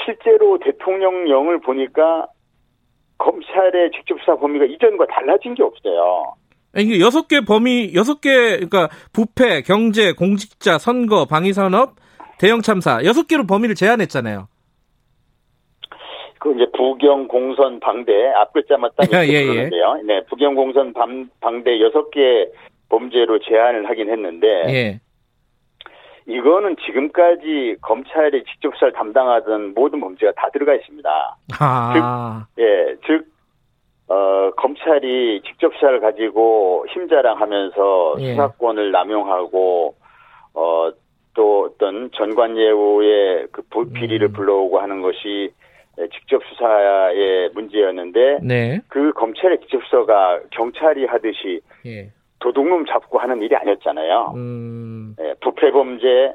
실제로 0.06 0.58
대통령령을 0.60 1.60
보니까 1.62 2.28
검찰의 3.18 3.92
직접 3.96 4.18
수사 4.20 4.36
범위가 4.36 4.66
이전과 4.66 5.08
달라진 5.08 5.54
게 5.56 5.64
없어요. 5.64 6.36
이게 6.78 7.00
여섯 7.00 7.28
개 7.28 7.42
범위, 7.42 7.94
여섯 7.96 8.22
개, 8.22 8.30
그러니까 8.30 8.90
부패, 9.12 9.62
경제, 9.62 10.14
공직자, 10.14 10.78
선거, 10.78 11.26
방위산업, 11.26 11.96
대형 12.40 12.62
참사, 12.62 13.04
여섯 13.04 13.28
개로 13.28 13.46
범위를 13.46 13.76
제한했잖아요. 13.76 14.48
그 16.40 16.54
이제 16.56 16.66
부경, 16.78 17.28
공선, 17.28 17.80
방대 17.82 18.14
앞 18.36 18.54
글자만 18.54 18.92
딱 18.96 19.12
예, 19.12 19.28
예, 19.28 19.44
그러는데요. 19.46 19.96
네, 20.06 20.22
부경, 20.30 20.56
공선, 20.56 20.94
방, 20.94 21.30
방대 21.42 21.82
여섯 21.82 22.10
개 22.12 22.48
범죄로 22.88 23.40
제한을 23.40 23.90
하긴 23.90 24.10
했는데 24.10 24.48
예. 24.70 25.00
이거는 26.30 26.76
지금까지 26.86 27.78
검찰이 27.82 28.44
직접 28.44 28.74
수사를 28.76 28.94
담당하던 28.94 29.74
모든 29.74 30.00
범죄가 30.00 30.34
다 30.34 30.50
들어가 30.54 30.76
있습니다. 30.76 31.10
아. 31.60 32.46
즉, 32.56 32.64
예, 32.64 32.96
즉, 33.08 33.26
어, 34.08 34.52
검찰이 34.56 35.42
직접 35.44 35.74
수사를 35.74 36.00
가지고 36.00 36.86
힘자랑 36.90 37.42
하면서 37.42 38.16
예. 38.20 38.32
수사권을 38.32 38.92
남용하고, 38.92 39.96
어, 40.54 40.92
또 41.34 41.64
어떤 41.66 42.12
전관예우의 42.12 43.48
그 43.52 43.64
비리를 43.94 44.28
음. 44.28 44.34
불러오고 44.34 44.80
하는 44.80 45.02
것이 45.02 45.52
직접 46.14 46.42
수사의 46.46 47.50
문제였는데, 47.54 48.40
네. 48.44 48.82
그 48.88 49.12
검찰의 49.14 49.62
직접 49.62 49.82
수사가 49.86 50.42
경찰이 50.52 51.06
하듯이 51.06 51.62
예. 51.88 52.12
도둑놈 52.40 52.86
잡고 52.86 53.20
하는 53.20 53.42
일이 53.42 53.56
아니었잖아요. 53.56 54.34
음. 54.36 55.16
예, 55.20 55.34
부패 55.42 55.72
범죄, 55.72 56.34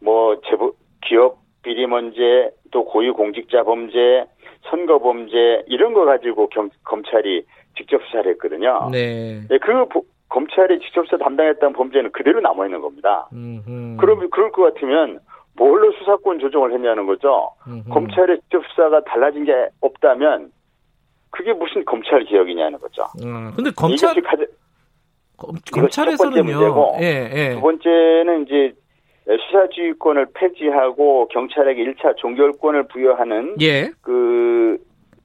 뭐 0.00 0.40
제보, 0.46 0.72
기업 1.04 1.38
비리 1.62 1.86
문제, 1.86 2.50
또 2.70 2.84
고위 2.84 3.10
공직자 3.10 3.62
범죄, 3.62 4.26
선거 4.70 4.98
범죄 4.98 5.62
이런 5.66 5.92
거 5.94 6.04
가지고 6.04 6.48
경, 6.48 6.70
검찰이 6.84 7.44
직접 7.76 8.02
수사를 8.04 8.30
했거든요. 8.32 8.88
네. 8.92 9.42
네, 9.48 9.58
그 9.58 9.84
검찰이 10.28 10.80
직접 10.80 11.04
수사 11.04 11.16
담당했던 11.18 11.72
범죄는 11.74 12.12
그대로 12.12 12.40
남아 12.40 12.66
있는 12.66 12.80
겁니다. 12.80 13.28
그러면 13.98 14.30
그럴 14.30 14.50
것 14.52 14.74
같으면 14.74 15.20
뭘로 15.56 15.92
수사권 15.92 16.40
조정을 16.40 16.72
했냐는 16.72 17.06
거죠. 17.06 17.50
음흠. 17.68 17.88
검찰의 17.90 18.40
직접 18.40 18.64
수사가 18.68 19.04
달라진 19.04 19.44
게 19.44 19.68
없다면 19.80 20.50
그게 21.30 21.52
무슨 21.52 21.84
검찰 21.84 22.24
개혁이냐는 22.24 22.78
거죠. 22.78 23.04
음. 23.24 23.52
근데 23.54 23.70
검찰 23.76 24.14
가장, 24.22 24.46
검찰에서는요. 25.36 26.96
예, 27.00 27.30
예. 27.34 27.54
두 27.54 27.60
번째는 27.60 28.44
이제 28.44 28.72
수사지휘권을 29.26 30.26
폐지하고 30.34 31.28
경찰에게 31.28 31.84
1차 31.84 32.16
종결권을 32.16 32.88
부여하는 32.88 33.56
예. 33.60 33.90
그, 34.02 34.78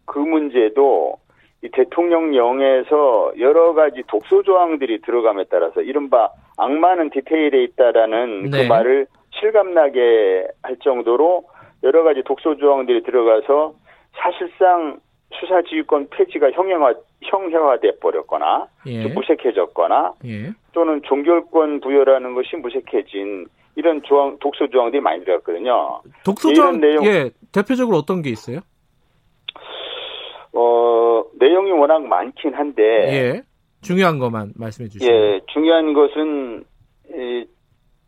그 0.06 0.20
문제도 0.20 1.18
이 1.62 1.70
대통령령에서 1.70 3.34
여러 3.40 3.74
가지 3.74 4.04
독소 4.08 4.44
조항들이 4.44 5.02
들어감에 5.02 5.46
따라서 5.50 5.82
이른바 5.82 6.30
악마는 6.58 7.10
디테일에 7.10 7.64
있다라는 7.64 8.44
그 8.44 8.56
네. 8.56 8.64
그 8.64 8.68
말을 8.68 9.08
실감나게 9.32 10.48
할 10.64 10.78
정도로 10.78 11.44
여러 11.84 12.04
가지 12.04 12.24
독소 12.24 12.58
조항들이 12.58 13.04
들어가서 13.04 13.74
사실상 14.14 15.00
수사지휘권 15.34 16.08
폐지가 16.12 16.52
형형화 16.52 16.94
형해화돼 17.22 18.00
버렸거나 18.00 18.68
예. 18.88 19.08
무색해졌거나 19.08 20.14
예. 20.26 20.52
또는 20.72 21.02
종결권 21.04 21.82
부여라는 21.82 22.34
것이 22.34 22.56
무색해진 22.56 23.48
이런 23.76 24.02
조항 24.04 24.38
독소 24.40 24.68
조항들이 24.70 25.02
많이 25.02 25.24
들어갔거든요. 25.24 26.02
독소 26.24 26.54
조항 26.54 26.80
내용 26.80 27.06
예 27.06 27.30
대표적으로 27.54 27.98
어떤 27.98 28.22
게 28.22 28.30
있어요? 28.30 28.60
어 30.54 31.24
내용이 31.40 31.72
워낙 31.72 32.02
많긴 32.04 32.54
한데 32.54 32.84
예 32.84 33.42
중요한 33.82 34.20
것만 34.20 34.54
말씀해 34.56 34.90
주시죠. 34.90 35.12
예 35.12 35.42
중요한 35.48 35.94
것은 35.94 36.64
이, 37.14 37.46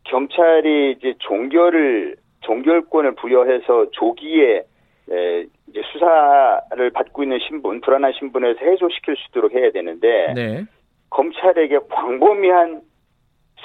경찰이 0.04 0.96
이제 0.98 1.14
종결을 1.18 2.16
종결권을 2.40 3.14
부여해서 3.14 3.90
조기에 3.92 4.64
에, 5.10 5.46
이제 5.68 5.81
수사를 6.02 6.90
받고 6.90 7.22
있는 7.22 7.38
신분, 7.46 7.80
불안한 7.80 8.12
신분에서 8.18 8.58
해소시킬 8.60 9.16
수 9.16 9.28
있도록 9.28 9.52
해야 9.52 9.70
되는데 9.70 10.32
네. 10.34 10.64
검찰에게 11.10 11.78
광범위한 11.88 12.82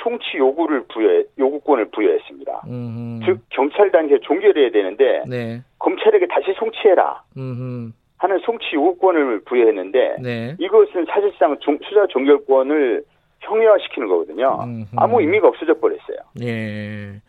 송치 0.04 0.38
요구를 0.38 0.86
부여 0.94 1.24
요구권을 1.40 1.90
부여했습니다. 1.90 2.62
음흠. 2.68 3.26
즉 3.26 3.40
경찰 3.50 3.92
단계 3.92 4.20
종결해야 4.20 4.70
되는데 4.70 5.24
네. 5.28 5.62
검찰에게 5.80 6.28
다시 6.28 6.54
송치해라 6.58 7.24
음흠. 7.36 7.92
하는 8.18 8.40
송치 8.46 8.76
요구권을 8.76 9.42
부여했는데 9.46 10.18
네. 10.22 10.56
이것은 10.60 11.06
사실상 11.10 11.58
종, 11.60 11.80
수사 11.90 12.06
종결권을 12.08 13.04
형해화시키는 13.40 14.08
거거든요. 14.08 14.60
음흠. 14.64 14.86
아무 14.96 15.22
의미가 15.22 15.48
없어져 15.48 15.74
버렸어요. 15.80 16.18
예. 16.44 17.22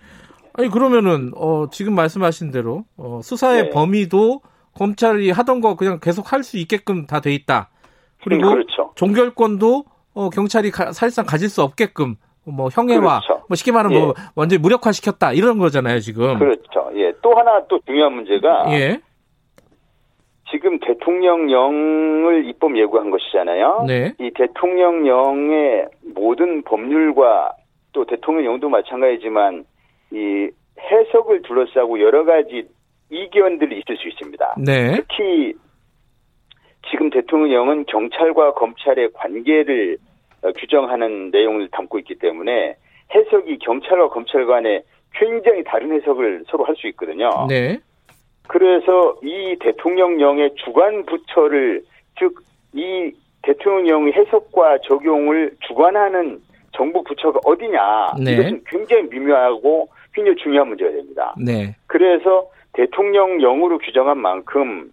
아니 0.54 0.68
그러면은 0.68 1.30
어 1.36 1.68
지금 1.70 1.94
말씀하신 1.94 2.50
대로 2.50 2.84
어 2.98 3.20
수사의 3.22 3.64
네. 3.64 3.70
범위도 3.70 4.40
검찰이 4.79 5.31
하던 5.31 5.61
거 5.61 5.76
그냥 5.76 5.99
계속 6.01 6.33
할 6.33 6.43
수 6.43 6.57
있게끔 6.59 7.07
다 7.07 7.20
돼 7.20 7.35
있다. 7.35 7.70
그리고 8.22 8.49
음, 8.49 8.53
그렇죠. 8.55 8.93
종결권도 8.95 9.85
어 10.14 10.31
경찰이 10.31 10.70
가, 10.70 10.93
사실상 10.93 11.26
가질 11.26 11.49
수 11.49 11.62
없게끔 11.62 12.16
뭐 12.47 12.68
형해화, 12.72 13.20
그렇죠. 13.20 13.45
뭐 13.49 13.55
쉽게 13.57 13.72
말하면 13.72 13.99
뭐 13.99 14.03
예. 14.03 14.07
뭐 14.07 14.14
완전히 14.37 14.61
무력화 14.62 14.93
시켰다 14.93 15.33
이런 15.33 15.59
거잖아요 15.59 16.01
지금. 16.01 16.39
그렇죠. 16.39 16.91
예. 16.95 17.12
또 17.22 17.35
하나 17.37 17.62
또 17.68 17.79
중요한 17.87 18.14
문제가 18.14 18.66
예. 18.72 19.01
지금 20.51 20.79
대통령령을 20.81 22.47
입법 22.49 22.76
예고한 22.79 23.11
것이잖아요. 23.11 23.85
네. 23.87 24.14
이 24.18 24.31
대통령령의 24.35 25.87
모든 26.14 26.62
법률과 26.62 27.53
또 27.93 28.07
대통령령도 28.07 28.68
마찬가지지만 28.70 29.64
이 30.12 30.49
해석을 30.81 31.43
둘러싸고 31.43 32.01
여러 32.01 32.24
가지 32.24 32.66
이견들이 33.11 33.78
있을 33.78 33.96
수 33.96 34.09
있습니다. 34.09 34.56
네. 34.59 34.92
특히 34.96 35.54
지금 36.90 37.11
대통령령은 37.11 37.86
경찰과 37.86 38.54
검찰의 38.54 39.11
관계를 39.14 39.98
어, 40.42 40.52
규정하는 40.52 41.30
내용을 41.30 41.68
담고 41.70 41.98
있기 42.00 42.16
때문에 42.16 42.76
해석이 43.14 43.59
경찰과 43.59 44.11
검찰 44.11 44.46
간에 44.46 44.82
굉장히 45.14 45.64
다른 45.64 45.92
해석을 45.92 46.44
서로 46.48 46.64
할 46.64 46.76
수 46.76 46.86
있거든요. 46.88 47.46
네. 47.48 47.78
그래서 48.46 49.16
이 49.22 49.56
대통령령의 49.61 50.54
주관 50.56 51.04
부처를 51.04 51.82
즉 52.18 52.48
이 52.74 53.12
대통령령의 53.42 54.12
해석과 54.12 54.78
적용을 54.84 55.56
주관하는 55.66 56.38
정부 56.72 57.02
부처가 57.02 57.40
어디냐 57.44 58.14
네. 58.22 58.32
이것은 58.32 58.62
굉장히 58.66 59.04
미묘하고 59.04 59.88
굉장히 60.12 60.36
중요한 60.36 60.68
문제가 60.68 60.90
됩니다. 60.90 61.34
네. 61.38 61.74
그래서 61.86 62.48
대통령령으로 62.72 63.78
규정한 63.78 64.18
만큼 64.18 64.92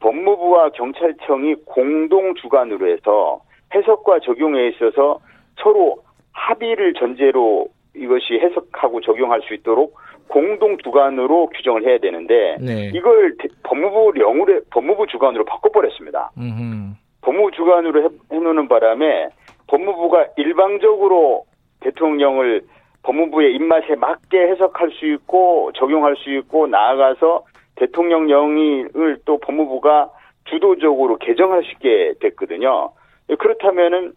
법무부와 0.00 0.70
경찰청이 0.70 1.56
공동 1.66 2.34
주관으로 2.34 2.90
해서 2.90 3.40
해석과 3.74 4.20
적용에 4.20 4.68
있어서 4.68 5.20
서로 5.62 6.02
합의를 6.32 6.94
전제로 6.94 7.68
이것이 7.94 8.34
해석하고 8.34 9.00
적용할 9.00 9.42
수 9.42 9.54
있도록 9.54 9.98
공동 10.28 10.78
주관으로 10.78 11.48
규정을 11.48 11.84
해야 11.84 11.98
되는데 11.98 12.56
네. 12.60 12.90
이걸 12.94 13.36
법무부 13.64 14.12
령으로 14.14 14.60
법무부 14.70 15.06
주관으로 15.08 15.44
바꿔버렸습니다. 15.44 16.30
음흠. 16.38 16.94
법무부 17.22 17.50
주관으로 17.50 18.04
해, 18.04 18.08
해놓는 18.32 18.68
바람에 18.68 19.28
법무부가 19.66 20.28
일방적으로 20.36 21.44
대통령을 21.80 22.62
법무부의 23.02 23.54
입맛에 23.54 23.94
맞게 23.96 24.38
해석할 24.38 24.90
수 24.92 25.06
있고 25.06 25.72
적용할 25.74 26.16
수 26.16 26.30
있고 26.30 26.66
나아가서 26.66 27.44
대통령령을 27.76 29.18
또 29.24 29.38
법무부가 29.38 30.10
주도적으로 30.44 31.16
개정할 31.16 31.62
수 31.62 31.70
있게 31.72 32.14
됐거든요. 32.20 32.92
그렇다면은 33.38 34.12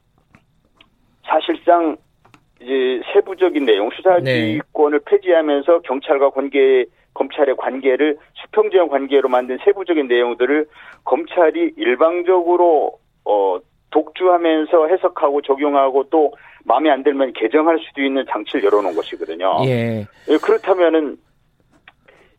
사실상 1.25 1.97
이제 2.61 3.01
세부적인 3.13 3.65
내용 3.65 3.89
수사지휘권을 3.91 4.99
네. 4.99 5.05
폐지하면서 5.05 5.81
경찰과 5.81 6.31
관계 6.31 6.85
검찰의 7.13 7.55
관계를 7.57 8.17
수평적 8.33 8.89
관계로 8.89 9.29
만든 9.29 9.57
세부적인 9.63 10.07
내용들을 10.07 10.65
검찰이 11.03 11.73
일방적으로 11.77 12.97
어 13.25 13.59
독주하면서 13.91 14.87
해석하고 14.87 15.41
적용하고 15.41 16.05
또 16.09 16.33
마음에 16.65 16.89
안 16.89 17.03
들면 17.03 17.33
개정할 17.33 17.79
수도 17.79 18.01
있는 18.01 18.25
장치를 18.29 18.63
열어놓은 18.63 18.95
것이거든요. 18.95 19.61
예. 19.65 20.05
예 20.29 20.37
그렇다면은 20.37 21.17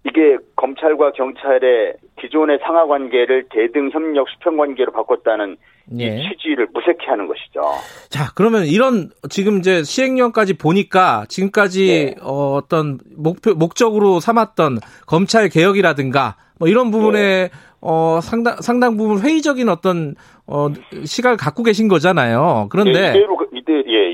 이게 0.07 0.37
검찰과 0.57 1.13
경찰의 1.13 1.95
기존의 2.21 2.59
상하 2.63 2.87
관계를 2.87 3.47
대등 3.51 3.91
협력 3.91 4.29
수평 4.29 4.57
관계로 4.57 4.93
바꿨다는 4.93 5.57
예. 5.99 6.23
취지를 6.23 6.69
무색해 6.73 7.07
하는 7.07 7.27
것이죠. 7.27 7.63
자, 8.11 8.31
그러면 8.35 8.65
이런 8.67 9.11
지금 9.31 9.59
이제 9.59 9.83
시행령까지 9.83 10.55
보니까 10.55 11.25
지금까지 11.29 11.89
예. 11.89 12.15
어, 12.23 12.61
떤 12.69 12.99
목표 13.17 13.55
목적으로 13.55 14.21
삼았던 14.21 14.79
검찰 15.07 15.49
개혁이라든가 15.49 16.37
뭐 16.59 16.69
이런 16.69 16.91
부분에 16.91 17.19
예. 17.19 17.51
어, 17.81 18.21
상당 18.23 18.57
상당 18.61 18.97
부분 18.97 19.21
회의적인 19.21 19.69
어떤 19.69 20.15
어, 20.47 20.69
시각을 21.05 21.37
갖고 21.37 21.63
계신 21.63 21.89
거잖아요. 21.89 22.69
그런데 22.71 22.99
예, 22.99 23.11
이대로 23.11 23.39
이대 23.53 23.73
예, 23.87 24.14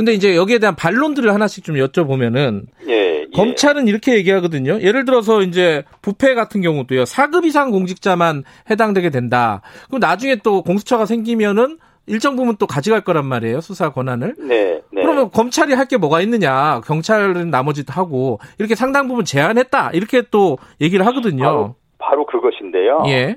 근데 0.00 0.14
이제 0.14 0.34
여기에 0.34 0.60
대한 0.60 0.74
반론들을 0.76 1.30
하나씩 1.34 1.62
좀 1.62 1.76
여쭤보면은 1.76 2.62
예, 2.88 2.92
예. 3.20 3.26
검찰은 3.34 3.86
이렇게 3.86 4.14
얘기하거든요. 4.14 4.80
예를 4.80 5.04
들어서 5.04 5.42
이제 5.42 5.84
부패 6.00 6.32
같은 6.32 6.62
경우도요. 6.62 7.04
4급 7.04 7.44
이상 7.44 7.70
공직자만 7.70 8.44
해당되게 8.70 9.10
된다. 9.10 9.60
그럼 9.88 10.00
나중에 10.00 10.36
또 10.36 10.62
공수처가 10.62 11.04
생기면은 11.04 11.76
일정 12.06 12.34
부분 12.34 12.56
또 12.56 12.66
가져갈 12.66 13.02
거란 13.02 13.26
말이에요. 13.26 13.60
수사 13.60 13.90
권한을. 13.92 14.36
네. 14.38 14.80
네. 14.90 15.02
그러면 15.02 15.30
검찰이 15.30 15.74
할 15.74 15.84
게 15.84 15.98
뭐가 15.98 16.22
있느냐. 16.22 16.80
경찰은 16.86 17.50
나머지도 17.50 17.92
하고 17.92 18.38
이렇게 18.58 18.74
상당 18.74 19.06
부분 19.06 19.26
제한했다. 19.26 19.90
이렇게 19.92 20.22
또 20.30 20.56
얘기를 20.80 21.04
하거든요. 21.08 21.44
바로, 21.44 21.74
바로 21.98 22.24
그것인데요. 22.24 23.02
예. 23.08 23.36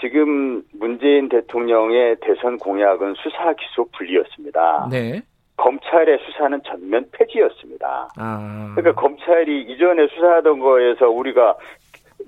지금 0.00 0.62
문재인 0.78 1.28
대통령의 1.28 2.16
대선 2.22 2.56
공약은 2.58 3.14
수사 3.22 3.52
기소 3.54 3.88
분리였습니다. 3.96 4.88
네. 4.90 5.22
검찰의 5.58 6.18
수사는 6.24 6.60
전면 6.64 7.04
폐지였습니다. 7.12 8.08
아. 8.16 8.72
그러니까 8.74 9.00
검찰이 9.00 9.62
이전에 9.62 10.06
수사하던 10.14 10.60
거에서 10.60 11.08
우리가 11.10 11.56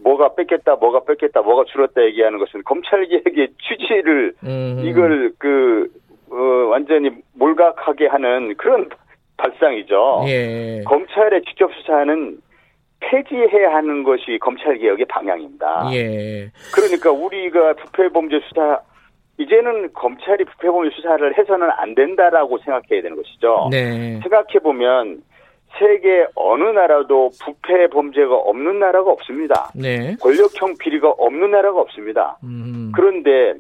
뭐가 0.03 0.35
뺏겼다, 0.35 0.76
뭐가 0.76 1.05
뺏겼다, 1.05 1.41
뭐가 1.43 1.64
줄었다 1.72 2.03
얘기하는 2.05 2.39
것은 2.39 2.62
검찰 2.64 3.07
개혁의 3.07 3.49
취지를 3.62 4.35
음. 4.45 4.83
이걸 4.85 5.33
그 5.39 5.89
어, 6.31 6.37
완전히 6.70 7.11
몰각하게 7.35 8.07
하는 8.07 8.55
그런 8.57 8.89
발상이죠. 9.37 10.24
예. 10.26 10.83
검찰의 10.85 11.43
직접 11.45 11.72
수사는 11.74 12.39
폐지해야 13.01 13.74
하는 13.74 14.03
것이 14.03 14.39
검찰 14.41 14.76
개혁의 14.76 15.07
방향입니다. 15.07 15.89
예. 15.93 16.51
그러니까 16.74 17.11
우리가 17.11 17.74
부패 17.74 18.09
범죄 18.11 18.41
수사 18.49 18.81
이제는 19.41 19.93
검찰이 19.95 20.45
부패범죄 20.45 20.95
수사를 20.95 21.38
해서는 21.38 21.70
안 21.70 21.95
된다라고 21.95 22.59
생각해야 22.59 23.01
되는 23.01 23.16
것이죠. 23.16 23.68
네. 23.70 24.20
생각해 24.20 24.59
보면 24.62 25.22
세계 25.78 26.26
어느 26.34 26.64
나라도 26.64 27.30
부패 27.43 27.86
범죄가 27.86 28.34
없는 28.34 28.80
나라가 28.80 29.11
없습니다. 29.12 29.70
네. 29.74 30.14
권력형 30.20 30.74
비리가 30.78 31.11
없는 31.11 31.53
나라가 31.53 31.80
없습니다. 31.80 32.36
음. 32.45 32.93
그런데 32.95 33.55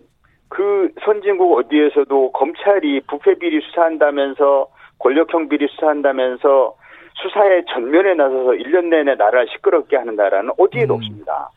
그 0.48 0.90
선진국 1.02 1.56
어디에서도 1.56 2.32
검찰이 2.32 3.00
부패 3.08 3.34
비리 3.38 3.60
수사한다면서 3.62 4.66
권력형 4.98 5.48
비리 5.48 5.66
수사한다면서 5.68 6.74
수사의 7.14 7.64
전면에 7.72 8.14
나서서 8.14 8.50
1년 8.50 8.86
내내 8.86 9.14
나라를 9.14 9.46
시끄럽게 9.52 9.96
하는 9.96 10.16
나라는 10.16 10.50
어디에도 10.58 10.94
음. 10.94 10.96
없습니다. 10.96 11.48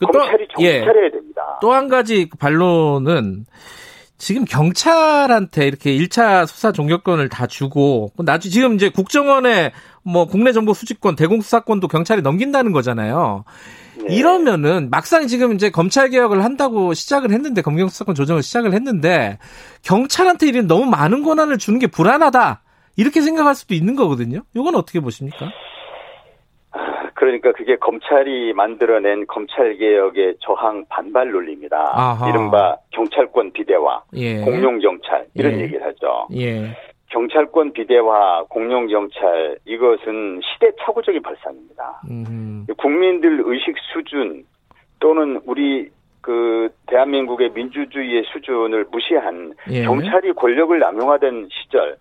그 0.00 0.06
검찰이 0.06 0.48
또, 0.48 0.54
정신 0.54 0.84
차려야 0.84 1.04
예. 1.06 1.10
됩니다. 1.10 1.42
또 1.60 1.72
한 1.72 1.88
가지 1.88 2.28
반론은 2.38 3.44
지금 4.18 4.44
경찰한테 4.44 5.66
이렇게 5.66 5.96
1차 5.96 6.46
수사 6.46 6.72
종결권을 6.72 7.28
다 7.30 7.46
주고 7.46 8.12
나중 8.18 8.50
지금 8.50 8.74
이제 8.74 8.90
국정원에 8.90 9.72
뭐 10.02 10.26
국내 10.26 10.52
정보 10.52 10.74
수집권, 10.74 11.16
대공 11.16 11.40
수사권도 11.40 11.88
경찰이 11.88 12.20
넘긴다는 12.22 12.72
거잖아요. 12.72 13.44
네. 14.06 14.14
이러면은 14.16 14.88
막상 14.90 15.26
지금 15.26 15.54
이제 15.54 15.70
검찰 15.70 16.10
개혁을 16.10 16.44
한다고 16.44 16.92
시작을 16.92 17.30
했는데 17.30 17.62
검경 17.62 17.88
수사권 17.88 18.14
조정을 18.14 18.42
시작을 18.42 18.74
했는데 18.74 19.38
경찰한테 19.82 20.48
이런 20.48 20.66
너무 20.66 20.84
많은 20.86 21.22
권한을 21.22 21.58
주는 21.58 21.78
게 21.78 21.86
불안하다. 21.86 22.62
이렇게 22.96 23.22
생각할 23.22 23.54
수도 23.54 23.74
있는 23.74 23.96
거거든요. 23.96 24.42
이건 24.54 24.74
어떻게 24.74 25.00
보십니까? 25.00 25.46
그러니까 27.14 27.52
그게 27.52 27.76
검찰이 27.76 28.52
만들어낸 28.52 29.26
검찰개혁의 29.26 30.36
저항 30.40 30.84
반발 30.88 31.30
논리입니다. 31.30 31.92
아하. 31.94 32.28
이른바 32.28 32.76
경찰권 32.90 33.52
비대화, 33.52 34.02
예. 34.14 34.40
공룡경찰 34.40 35.26
이런 35.34 35.58
예. 35.58 35.62
얘기를 35.62 35.84
하죠. 35.86 36.28
예. 36.34 36.76
경찰권 37.10 37.72
비대화, 37.72 38.44
공룡경찰 38.48 39.58
이것은 39.64 40.40
시대착오적인 40.42 41.22
발상입니다. 41.22 42.02
음흠. 42.08 42.74
국민들 42.76 43.42
의식 43.44 43.74
수준 43.92 44.44
또는 45.00 45.40
우리 45.44 45.90
그 46.20 46.68
대한민국의 46.86 47.50
민주주의의 47.50 48.24
수준을 48.32 48.86
무시한 48.90 49.54
예. 49.70 49.82
경찰이 49.82 50.32
권력을 50.34 50.78
남용하던 50.78 51.48
시절 51.50 51.96
즉 51.96 52.00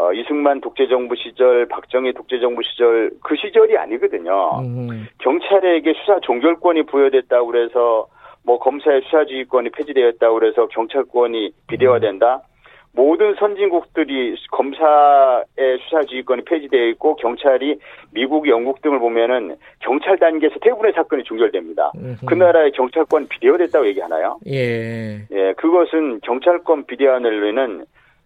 어, 0.00 0.14
이승만 0.14 0.62
독재정부 0.62 1.14
시절, 1.16 1.66
박정희 1.66 2.14
독재정부 2.14 2.62
시절 2.62 3.10
그 3.22 3.36
시절이 3.36 3.76
아니거든요. 3.76 4.62
음. 4.64 5.06
경찰에게 5.18 5.92
수사 6.00 6.18
종결권이 6.20 6.84
부여됐다고 6.84 7.46
그래서 7.46 8.06
뭐 8.42 8.58
검사의 8.58 9.02
수사지휘권이 9.02 9.68
폐지되었다고 9.70 10.38
그래서 10.38 10.66
경찰권이 10.68 11.52
비대화된다. 11.66 12.36
음. 12.36 12.50
모든 12.92 13.34
선진국들이 13.34 14.36
검사의 14.50 15.78
수사지휘권이 15.84 16.44
폐지되어 16.44 16.86
있고 16.88 17.16
경찰이 17.16 17.78
미국, 18.12 18.48
영국 18.48 18.80
등을 18.80 18.98
보면은 18.98 19.56
경찰 19.80 20.18
단계에서 20.18 20.56
대부분의 20.60 20.94
사건이 20.94 21.24
종결됩니다. 21.24 21.92
음흠. 21.94 22.26
그 22.26 22.34
나라의 22.34 22.72
경찰권 22.72 23.28
비대화됐다고 23.28 23.86
얘기하나요? 23.88 24.38
예. 24.46 25.20
예, 25.30 25.52
그것은 25.58 26.20
경찰권 26.22 26.86
비대화를 26.86 27.46
위는 27.46 27.84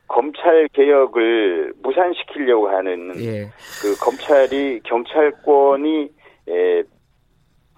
검찰 0.08 0.68
개혁을 0.68 1.72
무산시키려고 1.82 2.68
하는 2.68 3.12
예. 3.20 3.44
그 3.80 3.96
검찰이 4.00 4.80
경찰권이 4.84 6.10
에 6.46 6.82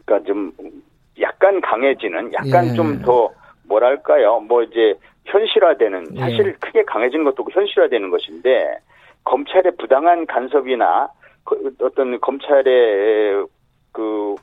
그러니까 0.05 0.27
좀 0.27 0.53
약간 1.21 1.61
강해지는 1.61 2.33
약간 2.33 2.69
예. 2.71 2.75
좀더 2.75 3.31
뭐랄까요 3.65 4.41
뭐 4.41 4.63
이제 4.63 4.95
현실화되는 5.25 6.17
예. 6.17 6.21
사실 6.21 6.47
예. 6.47 6.53
크게 6.53 6.85
강해지는 6.85 7.25
것도 7.25 7.47
현실화되는 7.51 8.11
것인데 8.11 8.79
검찰의 9.25 9.73
부당한 9.79 10.27
간섭이나 10.27 11.09
그 11.45 11.75
어떤 11.81 12.21
검찰의 12.21 13.47
그 13.93 14.35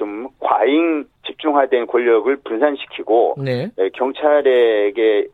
좀 0.00 0.28
과잉 0.40 1.04
집중화된 1.26 1.86
권력을 1.86 2.34
분산시키고 2.36 3.34
네. 3.44 3.70
경찰에게 3.92 5.18
예, 5.18 5.26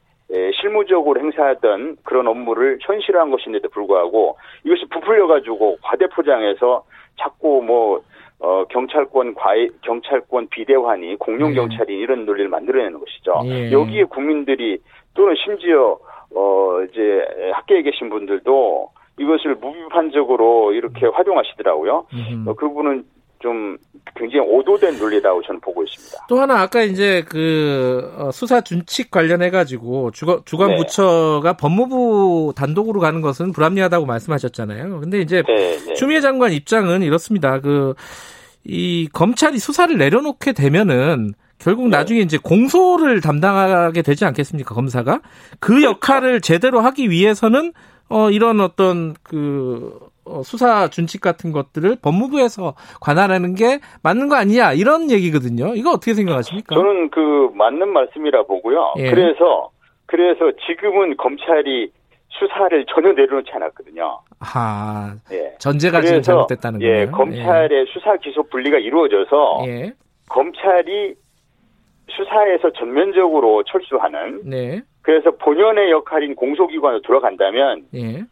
실무적으로 0.60 1.20
행사하던 1.20 1.98
그런 2.02 2.26
업무를 2.26 2.78
현실화한 2.82 3.30
것인데도 3.30 3.68
불구하고 3.68 4.36
이것이 4.64 4.86
부풀려 4.90 5.26
가지고 5.26 5.78
과대포장해서 5.82 6.84
자꾸 7.20 7.62
뭐 7.62 8.02
어, 8.38 8.64
경찰권 8.68 9.34
과외, 9.34 9.68
경찰권 9.82 10.48
비대화니 10.48 11.16
공룡 11.16 11.54
경찰이 11.54 11.94
예. 11.94 11.98
이런 11.98 12.26
논리를 12.26 12.48
만들어내는 12.48 12.98
것이죠. 12.98 13.42
예. 13.46 13.72
여기에 13.72 14.04
국민들이 14.04 14.78
또는 15.14 15.34
심지어 15.42 15.98
어 16.34 16.82
이제 16.82 17.26
학계에 17.54 17.82
계신 17.82 18.10
분들도 18.10 18.90
이것을 19.18 19.54
무비판적으로 19.54 20.72
이렇게 20.72 21.06
활용하시더라고요. 21.06 22.06
어, 22.46 22.54
그분은 22.54 23.04
좀 23.40 23.76
굉장히 24.14 24.46
오도된 24.48 24.98
논리라고 24.98 25.42
저는 25.42 25.60
보고 25.60 25.82
있습니다. 25.82 26.26
또 26.28 26.40
하나 26.40 26.60
아까 26.60 26.82
이제 26.82 27.24
그 27.28 28.12
어, 28.16 28.30
수사 28.32 28.60
준칙 28.60 29.10
관련해 29.10 29.50
가지고 29.50 30.10
주관 30.12 30.40
주관 30.44 30.70
네. 30.70 30.76
부처가 30.76 31.54
법무부 31.54 32.54
단독으로 32.56 33.00
가는 33.00 33.20
것은 33.20 33.52
불합리하다고 33.52 34.06
말씀하셨잖아요. 34.06 35.00
근데 35.00 35.20
이제 35.20 35.42
네, 35.46 35.78
네. 35.78 35.94
추미애 35.94 36.20
장관 36.20 36.52
입장은 36.52 37.02
이렇습니다. 37.02 37.60
그 37.60 37.94
이 38.68 39.08
검찰이 39.12 39.58
수사를 39.58 39.96
내려놓게 39.96 40.52
되면은 40.52 41.34
결국 41.58 41.84
네. 41.84 41.96
나중에 41.96 42.20
이제 42.20 42.36
공소를 42.36 43.20
담당하게 43.20 44.02
되지 44.02 44.24
않겠습니까 44.24 44.74
검사가 44.74 45.20
그 45.60 45.74
그렇죠. 45.74 45.88
역할을 45.88 46.40
제대로 46.40 46.80
하기 46.80 47.10
위해서는 47.10 47.72
어 48.08 48.30
이런 48.30 48.60
어떤 48.60 49.14
그 49.22 49.98
어, 50.02 50.08
수사 50.44 50.88
준칙 50.88 51.20
같은 51.20 51.52
것들을 51.52 51.96
법무부에서 52.02 52.74
관할하는 53.00 53.54
게 53.54 53.80
맞는 54.02 54.28
거 54.28 54.36
아니냐 54.36 54.72
이런 54.72 55.10
얘기거든요. 55.10 55.74
이거 55.74 55.90
어떻게 55.90 56.14
생각하십니까? 56.14 56.74
저는 56.74 57.10
그 57.10 57.50
맞는 57.54 57.88
말씀이라 57.88 58.44
보고요. 58.44 58.94
예. 58.98 59.10
그래서 59.10 59.70
그래서 60.06 60.52
지금은 60.66 61.16
검찰이 61.16 61.90
수사를 62.28 62.84
전혀 62.94 63.12
내려놓지 63.12 63.50
않았거든요. 63.52 64.20
아, 64.40 65.14
예. 65.32 65.54
전제가 65.58 66.02
지금 66.02 66.22
잘못됐다는 66.22 66.80
거예요. 66.80 66.94
예, 66.94 67.06
검찰의 67.06 67.80
예. 67.80 67.84
수사 67.92 68.16
기소 68.16 68.42
분리가 68.44 68.78
이루어져서 68.78 69.64
예. 69.66 69.92
검찰이 70.28 71.14
수사에서 72.08 72.72
전면적으로 72.72 73.62
철수하는. 73.64 74.42
네. 74.44 74.82
그래서 75.02 75.30
본연의 75.30 75.90
역할인 75.90 76.34
공소기관으로 76.34 77.02
들어간다면 77.02 77.86
예. 77.94 78.24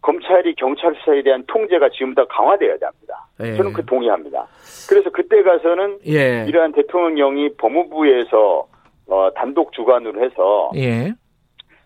검찰이 0.00 0.54
경찰 0.54 0.94
수사에 0.96 1.22
대한 1.22 1.44
통제가 1.46 1.88
지금 1.90 2.14
더 2.14 2.26
강화돼야 2.26 2.78
됩니다. 2.78 3.26
예. 3.40 3.56
저는 3.56 3.72
그 3.72 3.84
동의합니다. 3.84 4.46
그래서 4.88 5.10
그때 5.10 5.42
가서는 5.42 5.98
예. 6.06 6.44
이러한 6.48 6.72
대통령령이 6.72 7.54
법무부에서 7.56 8.66
어, 9.08 9.30
단독 9.34 9.72
주관으로 9.72 10.22
해서 10.24 10.70
예. 10.76 11.12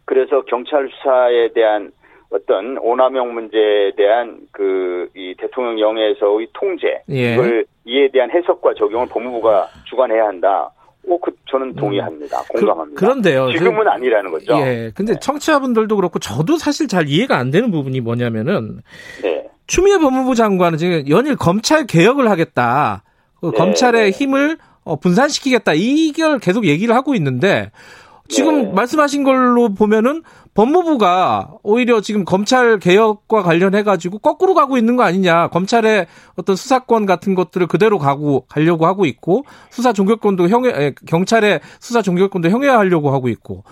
그래서 0.05 0.43
경찰 0.43 0.89
수사에 0.89 1.53
대한 1.53 1.93
어떤 2.31 2.79
오남용 2.79 3.35
문제에 3.35 3.93
대한 3.97 4.41
그 4.53 4.93
이 5.15 5.35
대통령령에서의 5.39 6.49
통제 6.53 7.03
예. 7.11 7.35
이걸 7.35 7.65
이에 7.85 8.09
대한 8.09 8.31
해석과 8.31 8.75
적용을 8.75 9.09
법무부가 9.09 9.69
주관해야 9.85 10.27
한다. 10.27 10.71
어, 11.09 11.19
그, 11.21 11.33
저는 11.51 11.75
동의합니다. 11.75 12.41
음. 12.41 12.45
공감합니다. 12.49 12.99
그, 12.99 13.05
런데요 13.05 13.53
지금은 13.53 13.87
아니라는 13.89 14.31
거죠. 14.31 14.55
예. 14.59 14.93
근데 14.95 15.15
네. 15.15 15.21
청취자분들도 15.21 15.97
그렇고 15.97 16.19
저도 16.19 16.57
사실 16.57 16.89
잘 16.89 17.09
이해가 17.09 17.37
안 17.37 17.51
되는 17.51 17.71
부분이 17.71 18.01
뭐냐면은. 18.01 18.83
네. 19.23 19.47
추미애 19.67 19.99
법무부 19.99 20.35
장관은 20.35 20.79
지금 20.79 21.09
연일 21.09 21.37
검찰 21.37 21.87
개혁을 21.87 22.31
하겠다. 22.31 23.05
그 23.41 23.47
네. 23.47 23.57
검찰의 23.57 24.11
힘을 24.13 24.59
어, 24.85 24.97
분산시키겠다. 24.97 25.73
이걸 25.75 26.39
계속 26.39 26.67
얘기를 26.67 26.95
하고 26.95 27.15
있는데 27.15 27.71
지금 28.33 28.63
네. 28.63 28.73
말씀하신 28.73 29.25
걸로 29.25 29.73
보면은 29.75 30.23
법무부가 30.55 31.55
오히려 31.63 32.01
지금 32.01 32.25
검찰 32.25 32.79
개혁과 32.79 33.43
관련해 33.43 33.83
가지고 33.85 34.19
거꾸로 34.19 34.55
가고 34.55 34.77
있는 34.77 34.97
거 34.97 35.03
아니냐. 35.03 35.49
검찰의 35.49 36.07
어떤 36.37 36.57
수사권 36.57 37.07
같은 37.07 37.35
것들을 37.35 37.67
그대로 37.69 37.99
가고 37.99 38.45
가려고 38.49 38.87
하고 38.87 39.05
있고 39.07 39.45
수사 39.71 39.93
종결권도 39.93 40.49
형해 40.49 40.95
경찰의 41.07 41.61
수사 41.81 42.03
종결권도 42.03 42.51
형해하려고 42.51 43.11
하고 43.11 43.29
있고. 43.29 43.65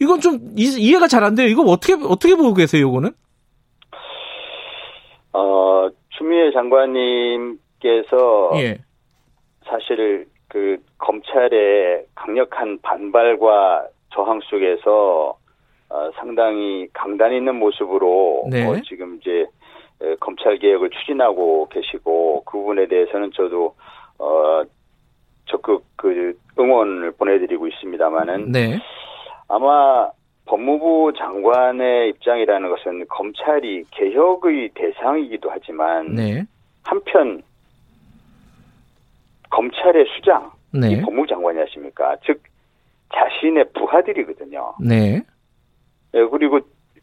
이건 0.00 0.20
좀 0.20 0.40
이 0.56 0.94
해가 0.94 1.06
잘 1.08 1.24
안 1.24 1.34
돼요. 1.34 1.48
이거 1.48 1.62
어떻게 1.62 1.94
어떻게 1.94 2.34
보고 2.36 2.54
계세요, 2.54 2.88
이거는? 2.88 3.10
어, 5.32 5.88
추미애 6.10 6.52
장관님께서 6.52 8.52
예. 8.56 8.78
사실 9.66 10.26
그 10.48 10.76
검찰의 10.98 12.04
강력한 12.14 12.78
반발과 12.82 13.86
저항 14.14 14.40
속에서 14.44 15.36
어, 15.90 16.10
상당히 16.16 16.88
강단 16.92 17.32
있는 17.32 17.56
모습으로 17.56 18.44
네. 18.50 18.66
어, 18.66 18.80
지금 18.86 19.18
이제 19.20 19.46
검찰 20.20 20.58
개혁을 20.58 20.90
추진하고 20.90 21.68
계시고 21.68 22.42
그 22.44 22.58
부분에 22.58 22.86
대해서는 22.86 23.30
저도 23.32 23.74
어 24.18 24.62
적극 25.46 25.84
그 25.96 26.36
응원을 26.58 27.12
보내드리고 27.12 27.66
있습니다만은 27.68 28.52
네. 28.52 28.78
아마 29.48 30.10
법무부 30.46 31.12
장관의 31.16 32.10
입장이라는 32.10 32.68
것은 32.68 33.06
검찰이 33.08 33.84
개혁의 33.90 34.70
대상이기도 34.74 35.50
하지만 35.50 36.14
네. 36.14 36.44
한편 36.82 37.42
검찰의 39.50 40.06
수장 40.16 40.50
네. 40.72 41.00
법무부 41.02 41.26
장관이 41.28 41.58
하십니까? 41.60 42.16
즉 42.24 42.42
자신의 43.14 43.66
부하들이거든요. 43.74 44.74
네. 44.80 45.22
네. 46.12 46.24
그리고 46.30 46.60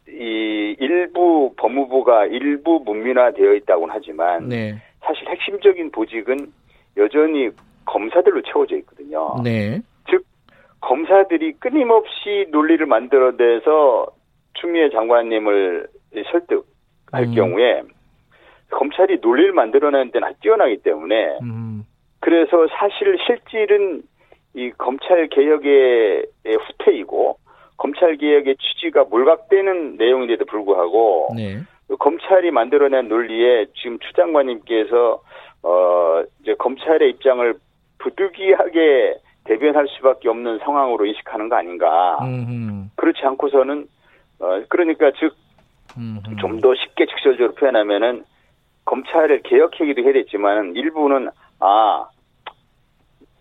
이 0.08 0.76
일부 0.80 1.54
법무부가 1.58 2.26
일부 2.26 2.82
문민화되어 2.86 3.54
있다고는 3.56 3.94
하지만 3.94 4.50
네. 4.50 4.82
사실 5.02 5.28
핵심적인 5.28 5.92
보직은 5.92 6.52
여전히 6.98 7.50
검사들로 7.86 8.42
채워져 8.42 8.78
있거든요. 8.78 9.36
네. 9.44 9.82
즉 10.10 10.26
검사들이 10.82 11.54
끊임없이 11.54 12.48
논리를 12.52 12.86
만들어내서 12.86 14.08
추미애 14.54 14.90
장관님을 14.90 15.88
설득할 16.32 17.24
음. 17.24 17.36
경우에 17.36 17.84
검찰이 18.72 19.20
논리를 19.22 19.52
만들어내는 19.52 20.12
데는 20.12 20.34
뛰어나기 20.42 20.78
때문에 20.78 21.38
음. 21.42 21.84
그래서 22.20 22.68
사실 22.78 23.18
실질은 23.26 24.04
이 24.54 24.72
검찰 24.78 25.28
개혁의 25.28 26.26
후퇴이고 26.46 27.38
검찰 27.78 28.18
개혁의 28.18 28.58
취지가 28.58 29.06
몰각되는 29.06 29.98
내용인데도 29.98 30.46
불구하고 30.46 31.30
네. 31.36 31.60
검찰이 32.00 32.52
만들어낸 32.52 33.08
논리에 33.08 33.68
지금 33.76 34.00
추 34.00 34.14
장관님께서 34.14 35.22
어 35.64 36.24
이제 36.42 36.54
검찰의 36.56 37.10
입장을 37.12 37.54
부득이하게 38.00 39.16
대변할 39.44 39.88
수밖에 39.90 40.30
없는 40.30 40.60
상황으로 40.60 41.06
인식하는 41.06 41.50
거 41.50 41.56
아닌가. 41.56 42.18
음흠. 42.22 42.90
그렇지 42.96 43.20
않고서는 43.24 43.88
어 44.40 44.64
그러니까 44.70 45.12
즉 45.20 45.36
좀 46.40 46.62
더 46.62 46.74
쉽게 46.76 47.06
직설적으로 47.06 47.54
표현하면은 47.56 48.24
검찰을 48.86 49.42
개혁하기도 49.44 50.02
해야 50.04 50.14
됐지만 50.14 50.76
일부는 50.76 51.30
아 51.60 52.08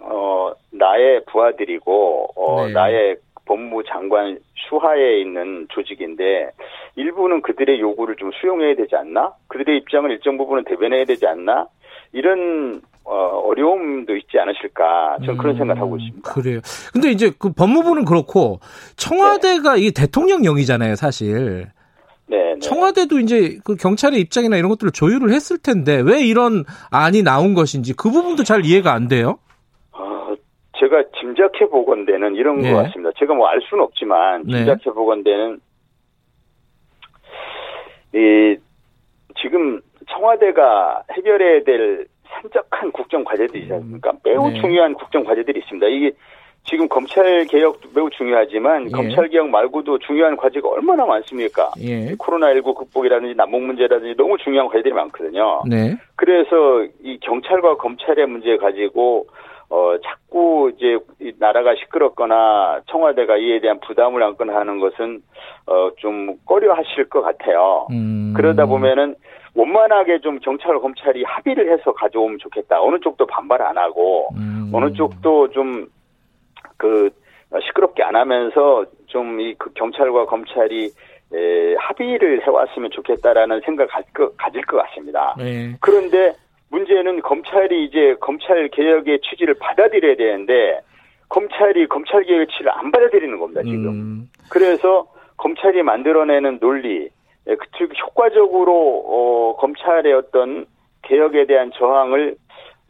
어, 0.01 0.53
나의 0.71 1.25
부하들이고, 1.27 2.29
어, 2.37 2.67
네. 2.67 2.73
나의 2.73 3.17
법무부 3.51 3.83
장관 3.85 4.39
수하에 4.55 5.21
있는 5.21 5.67
조직인데 5.71 6.51
일부는 6.95 7.43
그들의 7.43 7.81
요구를 7.81 8.17
좀 8.17 8.31
수용해야 8.41 8.77
되지 8.77 8.95
않나? 8.95 9.33
그들의 9.49 9.79
입장을 9.79 10.09
일정 10.11 10.39
부분은 10.39 10.65
대변해야 10.65 11.05
되지 11.05 11.27
않나? 11.27 11.67
이런 12.13 12.81
어, 13.05 13.13
어려움도 13.13 14.15
있지 14.17 14.39
않으실까 14.39 15.19
저는 15.21 15.37
그런 15.39 15.57
음, 15.57 15.59
생각을 15.59 15.83
하고 15.83 15.97
있습니다. 15.97 16.33
그래요. 16.33 16.61
근데 16.93 17.11
이제 17.11 17.33
그 17.37 17.53
법무부는 17.53 18.05
그렇고 18.05 18.61
청와대가 18.97 19.75
네. 19.75 19.81
이 19.83 19.91
대통령령이잖아요, 19.91 20.95
사실. 20.95 21.67
네, 22.29 22.55
네. 22.55 22.59
청와대도 22.61 23.19
이제 23.19 23.59
그 23.65 23.75
경찰의 23.75 24.21
입장이나 24.21 24.57
이런 24.57 24.69
것들을 24.69 24.93
조율을 24.93 25.33
했을 25.33 25.59
텐데 25.59 26.01
왜 26.05 26.25
이런 26.25 26.65
안이 26.93 27.25
나온 27.25 27.55
것인지 27.55 27.95
그 27.95 28.11
부분도 28.11 28.45
잘 28.45 28.65
이해가 28.65 28.93
안 28.93 29.09
돼요. 29.09 29.39
제가 30.81 31.05
짐작해 31.21 31.67
보건대는 31.67 32.35
이런 32.35 32.59
네. 32.59 32.73
것 32.73 32.83
같습니다. 32.85 33.11
제가 33.19 33.35
뭐 33.35 33.49
알 33.49 33.61
수는 33.63 33.85
없지만 33.85 34.45
네. 34.47 34.59
짐작해 34.59 34.91
보건대는 34.91 35.61
이 38.15 38.57
지금 39.41 39.81
청와대가 40.09 41.03
해결해야 41.13 41.63
될 41.65 42.07
산적한 42.29 42.93
국정 42.93 43.25
과제들이 43.25 43.63
있지 43.63 43.73
않습니까? 43.73 44.13
매우 44.25 44.51
네. 44.51 44.61
중요한 44.61 44.95
국정 44.95 45.25
과제들이 45.25 45.61
있습니다. 45.61 45.87
이게 45.89 46.13
지금 46.65 46.89
검찰 46.89 47.45
개혁도 47.47 47.89
매우 47.95 48.11
중요하지만 48.11 48.87
예. 48.87 48.91
검찰 48.91 49.29
개혁 49.29 49.49
말고도 49.49 49.99
중요한 49.99 50.37
과제가 50.37 50.69
얼마나 50.69 51.05
많습니까? 51.07 51.73
예. 51.81 52.15
코로나19 52.17 52.75
극복이라든지 52.75 53.35
남북 53.35 53.63
문제라든지 53.63 54.15
너무 54.17 54.37
중요한 54.39 54.69
과제들이 54.69 54.93
많거든요. 54.95 55.63
네. 55.69 55.97
그래서 56.17 56.85
이 57.03 57.19
경찰과 57.21 57.77
검찰의 57.77 58.27
문제 58.27 58.57
가지고 58.59 59.27
어, 59.71 59.97
자꾸 60.05 60.73
이제 60.77 60.99
나라가 61.39 61.75
시끄럽거나 61.77 62.81
청와대가 62.91 63.37
이에 63.37 63.61
대한 63.61 63.79
부담을 63.81 64.23
안거나 64.23 64.55
하는 64.55 64.81
것은 64.81 65.23
어, 65.67 65.91
좀 65.99 66.37
꺼려 66.45 66.75
하실 66.75 67.09
것 67.09 67.23
같아요. 67.23 67.87
음. 67.91 68.35
그러다 68.37 68.67
보면은 68.67 69.15
원만하게 69.55 70.21
좀 70.21 70.39
경찰 70.41 70.79
검찰이 70.79 71.25
합의를 71.25 71.73
해서 71.73 71.93
가져오면 71.93 72.39
좋겠다. 72.39 72.81
어느 72.83 72.99
쪽도 73.01 73.27
반발 73.27 73.63
안 73.63 73.79
하고 73.79 74.29
음. 74.37 74.71
어느 74.73 74.93
쪽도 74.93 75.51
좀그 75.51 77.11
시끄럽게 77.67 78.03
안 78.03 78.17
하면서 78.17 78.85
좀 79.07 79.41
이 79.41 79.55
그 79.59 79.73
경찰과 79.75 80.27
검찰이 80.27 80.91
에, 81.33 81.75
합의를 81.79 82.45
해왔으면 82.47 82.91
좋겠다라는 82.91 83.61
생각을 83.65 83.89
가질 84.37 84.65
것 84.67 84.77
같습니다. 84.79 85.35
네. 85.39 85.77
그런데 85.81 86.35
문제는 86.71 87.21
검찰이 87.23 87.85
이제 87.85 88.17
검찰 88.21 88.69
개혁의 88.69 89.21
취지를 89.23 89.55
받아들여야 89.55 90.17
되는데 90.17 90.81
검찰이 91.29 91.87
검찰 91.89 92.25
개혁의 92.25 92.47
취지를 92.49 92.73
안 92.73 92.91
받아들이는 92.91 93.39
겁니다 93.39 93.63
지금. 93.63 93.87
음. 93.89 94.31
그래서 94.51 95.07
검찰이 95.37 95.83
만들어내는 95.83 96.59
논리, 96.61 97.09
예, 97.49 97.57
즉 97.79 97.93
효과적으로 98.03 99.05
어, 99.07 99.57
검찰의 99.57 100.13
어떤 100.13 100.67
개혁에 101.03 101.47
대한 101.47 101.71
저항을 101.73 102.37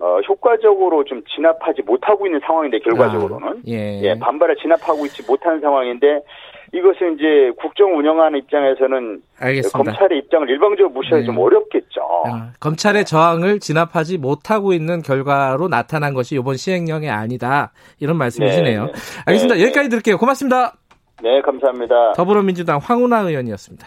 어, 0.01 0.19
효과적으로 0.27 1.05
좀 1.05 1.23
진압하지 1.35 1.83
못하고 1.83 2.27
있는 2.27 2.41
상황인데 2.47 2.79
결과적으로는 2.79 3.49
아, 3.49 3.55
예. 3.69 4.01
예, 4.03 4.19
반발을 4.19 4.57
진압하고 4.57 5.05
있지 5.05 5.23
못하는 5.29 5.61
상황인데 5.61 6.23
이것은 6.73 7.15
이제 7.15 7.53
국정 7.61 7.99
운영하는 7.99 8.39
입장에서는 8.39 9.23
알겠습니다. 9.39 9.79
검찰의 9.93 10.19
입장을 10.19 10.49
일방적으로 10.49 10.89
무시하기 10.91 11.23
네. 11.23 11.27
좀 11.27 11.37
어렵겠죠. 11.37 12.01
아, 12.27 12.53
검찰의 12.61 13.05
저항을 13.05 13.61
진압하지 13.61 14.19
못하고 14.19 14.73
있는 14.73 15.03
결과로 15.03 15.69
나타난 15.69 16.15
것이 16.15 16.37
이번 16.37 16.57
시행령이 16.57 17.11
아니다. 17.11 17.73
이런 17.99 18.17
말씀이시네요. 18.17 18.87
네. 18.87 18.93
알겠습니다. 19.27 19.57
네. 19.57 19.63
여기까지 19.65 19.91
들을게요. 19.91 20.17
고맙습니다. 20.17 20.75
네, 21.23 21.43
감사합니다. 21.43 22.13
더불어민주당 22.13 22.79
황운하 22.83 23.21
의원이었습니다. 23.21 23.87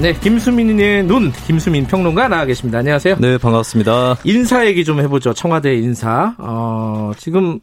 네, 0.00 0.12
김수민의 0.12 1.04
눈, 1.06 1.32
김수민 1.46 1.86
평론가 1.86 2.28
나와 2.28 2.44
계십니다. 2.44 2.78
안녕하세요. 2.80 3.16
네, 3.18 3.38
반갑습니다. 3.38 4.18
인사 4.24 4.66
얘기 4.66 4.84
좀 4.84 5.00
해보죠. 5.00 5.32
청와대 5.32 5.74
인사. 5.76 6.34
어, 6.38 7.12
지금 7.16 7.60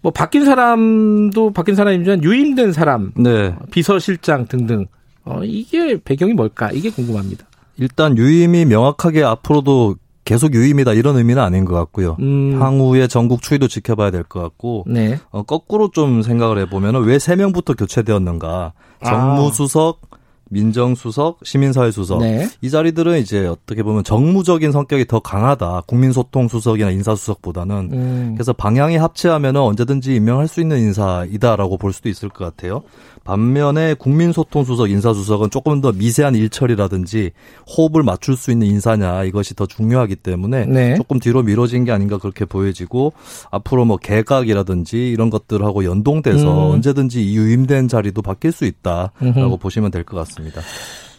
뭐 0.00 0.12
바뀐 0.12 0.44
사람도 0.44 1.52
바뀐 1.52 1.74
사람이지만 1.74 2.22
유임된 2.22 2.72
사람, 2.72 3.10
네. 3.16 3.54
비서실장 3.72 4.46
등등 4.46 4.86
어, 5.24 5.40
이게 5.42 5.98
배경이 6.02 6.34
뭘까? 6.34 6.70
이게 6.72 6.88
궁금합니다. 6.90 7.46
일단 7.78 8.16
유임이 8.16 8.64
명확하게 8.66 9.24
앞으로도 9.24 9.96
계속 10.24 10.54
유임이다 10.54 10.92
이런 10.92 11.16
의미는 11.16 11.42
아닌 11.42 11.64
것 11.64 11.74
같고요. 11.74 12.16
음. 12.20 12.60
향후에 12.62 13.08
전국 13.08 13.42
추이도 13.42 13.66
지켜봐야 13.66 14.12
될 14.12 14.22
것 14.22 14.40
같고 14.40 14.84
네. 14.86 15.18
어, 15.30 15.42
거꾸로 15.42 15.90
좀 15.90 16.22
생각을 16.22 16.58
해보면 16.58 17.02
왜 17.04 17.18
세 17.18 17.34
명부터 17.34 17.74
교체되었는가? 17.74 18.72
아. 19.00 19.04
정무수석, 19.04 20.00
아. 20.12 20.16
민정수석, 20.52 21.38
시민사회수석 21.42 22.20
네. 22.20 22.46
이 22.60 22.68
자리들은 22.68 23.18
이제 23.18 23.46
어떻게 23.46 23.82
보면 23.82 24.04
정무적인 24.04 24.70
성격이 24.70 25.06
더 25.06 25.18
강하다. 25.20 25.84
국민소통수석이나 25.86 26.90
인사수석보다는 26.90 27.88
음. 27.92 28.34
그래서 28.34 28.52
방향이 28.52 28.98
합치하면 28.98 29.56
언제든지 29.56 30.14
임명할 30.14 30.48
수 30.48 30.60
있는 30.60 30.78
인사이다라고 30.78 31.78
볼 31.78 31.94
수도 31.94 32.10
있을 32.10 32.28
것 32.28 32.44
같아요. 32.44 32.82
반면에 33.24 33.94
국민소통수석, 33.94 34.90
인사수석은 34.90 35.50
조금 35.50 35.80
더 35.80 35.92
미세한 35.92 36.34
일처리라든지 36.34 37.30
호흡을 37.76 38.02
맞출 38.02 38.36
수 38.36 38.50
있는 38.50 38.66
인사냐 38.66 39.24
이것이 39.24 39.54
더 39.54 39.66
중요하기 39.66 40.16
때문에 40.16 40.66
네. 40.66 40.94
조금 40.96 41.18
뒤로 41.18 41.42
미뤄진 41.42 41.84
게 41.84 41.92
아닌가 41.92 42.18
그렇게 42.18 42.44
보여지고 42.44 43.12
앞으로 43.50 43.84
뭐 43.84 43.96
개각이라든지 43.96 45.08
이런 45.10 45.30
것들하고 45.30 45.84
연동돼서 45.84 46.68
음. 46.68 46.72
언제든지 46.72 47.34
유임된 47.34 47.88
자리도 47.88 48.22
바뀔 48.22 48.52
수 48.52 48.64
있다라고 48.64 49.10
음흠. 49.22 49.56
보시면 49.58 49.90
될 49.90 50.02
것 50.04 50.16
같습니다. 50.16 50.60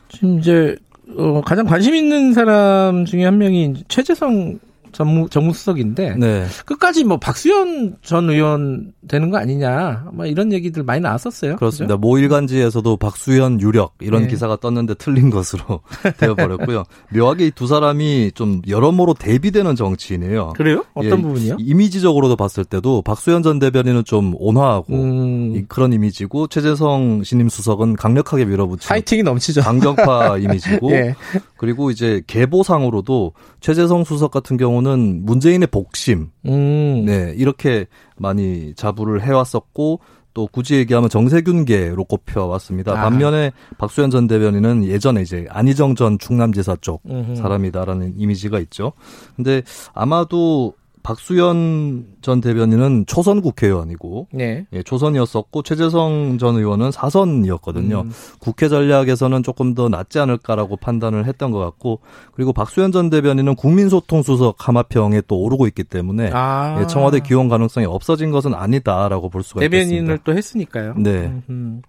지금 0.09 0.39
이제 0.39 0.75
어, 1.17 1.41
가장 1.45 1.65
관심 1.65 1.95
있는 1.95 2.33
사람 2.33 3.05
중에 3.05 3.25
한 3.25 3.37
명이 3.37 3.85
최재성 3.87 4.59
정무 4.93 5.27
정무수석인데 5.29 6.15
네. 6.17 6.45
끝까지 6.65 7.03
뭐 7.03 7.17
박수현 7.17 7.97
전 8.03 8.29
의원 8.29 8.93
되는 9.07 9.29
거 9.31 9.37
아니냐 9.37 10.05
뭐 10.13 10.25
이런 10.25 10.53
얘기들 10.53 10.83
많이 10.83 11.01
나왔었어요. 11.01 11.55
그렇습니다. 11.55 11.95
그죠? 11.95 11.99
모 11.99 12.17
일간지에서도 12.19 12.97
박수현 12.97 13.59
유력 13.61 13.95
이런 13.99 14.23
네. 14.23 14.27
기사가 14.29 14.57
떴는데 14.57 14.93
틀린 14.93 15.29
것으로 15.31 15.81
되어버렸고요. 16.19 16.83
묘하게 17.15 17.47
이 17.47 17.51
두 17.63 17.67
사람이 17.67 18.31
좀 18.35 18.61
여러모로 18.67 19.13
대비되는 19.13 19.75
정치인이에요. 19.75 20.53
그래요? 20.57 20.83
어떤 20.95 21.19
예, 21.19 21.21
부분이요? 21.21 21.55
이미지적으로도 21.59 22.35
봤을 22.35 22.65
때도 22.65 23.01
박수현 23.03 23.41
전 23.41 23.57
대변인은 23.59 24.03
좀 24.03 24.33
온화하고 24.37 24.93
음. 24.93 25.65
그런 25.69 25.93
이미지고 25.93 26.47
최재성 26.47 27.23
신임 27.23 27.47
수석은 27.47 27.95
강력하게 27.95 28.43
밀어붙이는 28.45 28.89
파이팅이 28.89 29.23
넘치죠. 29.23 29.61
강경파 29.61 30.39
이미지고 30.39 30.91
예. 30.93 31.15
그리고 31.55 31.89
이제 31.89 32.21
계보상으로도 32.27 33.31
최재성 33.61 34.03
수석 34.03 34.31
같은 34.31 34.57
경우는 34.57 34.82
문재인의 34.83 35.67
복심, 35.67 36.29
음. 36.45 37.05
네 37.05 37.33
이렇게 37.35 37.85
많이 38.17 38.73
자부를 38.75 39.21
해왔었고 39.21 39.99
또 40.33 40.47
굳이 40.47 40.75
얘기하면 40.75 41.09
정세균계로 41.09 42.05
꼽혀왔습니다. 42.05 42.93
아. 42.93 42.95
반면에 42.95 43.51
박수현 43.77 44.09
전 44.09 44.27
대변인은 44.27 44.85
예전에 44.85 45.21
이제 45.21 45.45
안희정 45.49 45.95
전 45.95 46.17
충남지사 46.17 46.77
쪽 46.81 47.01
음흠. 47.09 47.35
사람이다라는 47.35 48.15
이미지가 48.17 48.59
있죠. 48.59 48.93
근데 49.35 49.61
아마도 49.93 50.73
박수현 51.03 52.05
전 52.21 52.39
대변인은 52.39 53.05
초선 53.07 53.41
국회의원이고 53.41 54.27
네. 54.31 54.65
예, 54.71 54.83
초선이었었고 54.83 55.61
최재성 55.63 56.37
전 56.39 56.55
의원은 56.55 56.91
사선이었거든요. 56.91 58.01
음. 58.01 58.11
국회 58.39 58.69
전략에서는 58.69 59.43
조금 59.43 59.75
더 59.75 59.89
낫지 59.89 60.19
않을까라고 60.19 60.77
판단을 60.77 61.27
했던 61.27 61.51
것 61.51 61.59
같고 61.59 61.99
그리고 62.33 62.53
박수현 62.53 62.93
전 62.93 63.09
대변인은 63.09 63.55
국민소통수석 63.55 64.67
하마평에 64.67 65.23
또 65.27 65.41
오르고 65.41 65.67
있기 65.67 65.83
때문에 65.83 66.31
아. 66.33 66.79
예, 66.81 66.87
청와대 66.87 67.19
기원 67.19 67.49
가능성이 67.49 67.85
없어진 67.85 68.31
것은 68.31 68.53
아니다라고 68.53 69.29
볼 69.29 69.43
수가 69.43 69.59
대변인을 69.59 69.83
있겠습니다. 69.83 70.01
대변인을 70.01 70.19
또 70.23 70.37
했으니까요. 70.37 70.93
네. 70.97 71.33
음. 71.49 71.81